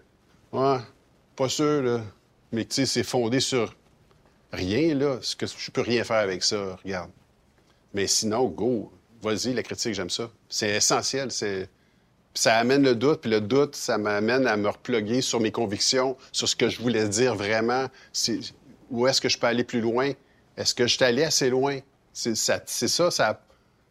ouais, 0.51 0.77
pas 1.37 1.47
sûr, 1.47 1.81
là, 1.81 2.01
mais 2.51 2.65
tu 2.65 2.75
sais, 2.75 2.85
c'est 2.85 3.03
fondé 3.03 3.39
sur 3.39 3.73
rien, 4.51 4.93
là. 4.95 5.19
Ce 5.21 5.33
que 5.33 5.45
je 5.47 5.71
peux 5.71 5.79
rien 5.79 6.03
faire 6.03 6.17
avec 6.17 6.43
ça, 6.43 6.77
regarde. 6.83 7.09
Mais 7.93 8.05
sinon, 8.05 8.47
go, 8.49 8.91
vas-y, 9.21 9.53
la 9.53 9.63
critique, 9.63 9.93
j'aime 9.93 10.09
ça. 10.09 10.29
C'est 10.49 10.69
essentiel, 10.69 11.31
c'est... 11.31 11.69
Ça 12.33 12.57
amène 12.57 12.83
le 12.83 12.95
doute, 12.95 13.21
puis 13.21 13.31
le 13.31 13.41
doute, 13.41 13.75
ça 13.75 13.97
m'amène 13.97 14.45
à 14.45 14.55
me 14.57 14.67
reploguer 14.69 15.21
sur 15.21 15.39
mes 15.39 15.51
convictions, 15.51 16.17
sur 16.31 16.47
ce 16.47 16.55
que 16.55 16.69
je 16.69 16.81
voulais 16.81 17.07
dire 17.07 17.33
vraiment. 17.33 17.87
Où 18.91 19.07
est-ce 19.07 19.21
que 19.21 19.29
je 19.29 19.37
peux 19.37 19.47
aller 19.47 19.63
plus 19.63 19.81
loin? 19.81 20.11
Est-ce 20.55 20.75
que 20.75 20.85
je 20.85 20.95
suis 20.95 21.03
allé 21.03 21.23
assez 21.23 21.49
loin? 21.49 21.79
C'est 22.13 22.35
ça, 22.35 22.61
ça, 22.65 23.41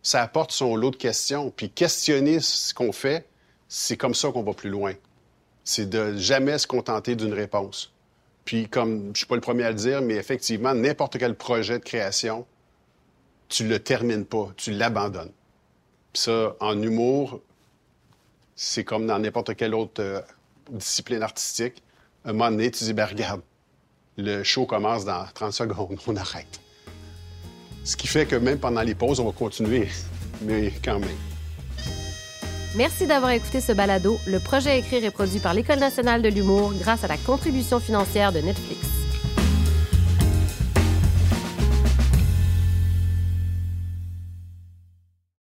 ça 0.02 0.22
apporte 0.22 0.52
son 0.52 0.76
lot 0.76 0.90
de 0.90 0.96
questions. 0.96 1.50
Puis 1.50 1.70
questionner 1.70 2.40
ce 2.40 2.72
qu'on 2.74 2.92
fait, 2.92 3.28
c'est 3.68 3.96
comme 3.96 4.14
ça 4.14 4.30
qu'on 4.30 4.42
va 4.42 4.54
plus 4.54 4.70
loin. 4.70 4.94
C'est 5.64 5.88
de 5.88 6.16
jamais 6.16 6.58
se 6.58 6.66
contenter 6.66 7.14
d'une 7.16 7.34
réponse. 7.34 7.92
Puis 8.44 8.68
comme 8.68 9.10
je 9.12 9.18
suis 9.18 9.26
pas 9.26 9.34
le 9.34 9.40
premier 9.40 9.64
à 9.64 9.70
le 9.70 9.76
dire, 9.76 10.00
mais 10.00 10.14
effectivement, 10.14 10.74
n'importe 10.74 11.18
quel 11.18 11.34
projet 11.34 11.78
de 11.78 11.84
création, 11.84 12.46
tu 13.48 13.66
le 13.66 13.78
termines 13.78 14.24
pas, 14.24 14.48
tu 14.56 14.72
l'abandonnes. 14.72 15.32
Puis 16.12 16.22
ça, 16.22 16.56
en 16.60 16.80
humour, 16.80 17.40
c'est 18.56 18.84
comme 18.84 19.06
dans 19.06 19.18
n'importe 19.18 19.54
quelle 19.54 19.74
autre 19.74 20.02
euh, 20.02 20.20
discipline 20.70 21.22
artistique. 21.22 21.82
un 22.24 22.32
moment 22.32 22.50
donné, 22.50 22.70
tu 22.70 22.84
dis, 22.84 22.92
ben 22.92 23.04
regarde, 23.04 23.42
le 24.16 24.42
show 24.42 24.66
commence 24.66 25.04
dans 25.04 25.24
30 25.34 25.52
secondes, 25.52 25.98
on 26.06 26.16
arrête. 26.16 26.60
Ce 27.88 27.96
qui 27.96 28.06
fait 28.06 28.26
que 28.26 28.36
même 28.36 28.58
pendant 28.58 28.82
les 28.82 28.94
pauses, 28.94 29.18
on 29.18 29.24
va 29.24 29.32
continuer, 29.32 29.88
mais 30.42 30.74
quand 30.84 30.98
même. 30.98 31.08
Merci 32.76 33.06
d'avoir 33.06 33.30
écouté 33.30 33.62
ce 33.62 33.72
balado. 33.72 34.18
Le 34.26 34.40
projet 34.40 34.78
écrit 34.78 34.96
est 34.96 35.10
produit 35.10 35.38
par 35.38 35.54
l'École 35.54 35.78
nationale 35.78 36.20
de 36.20 36.28
l'humour 36.28 36.74
grâce 36.78 37.02
à 37.04 37.06
la 37.06 37.16
contribution 37.16 37.80
financière 37.80 38.30
de 38.30 38.40
Netflix. 38.40 38.97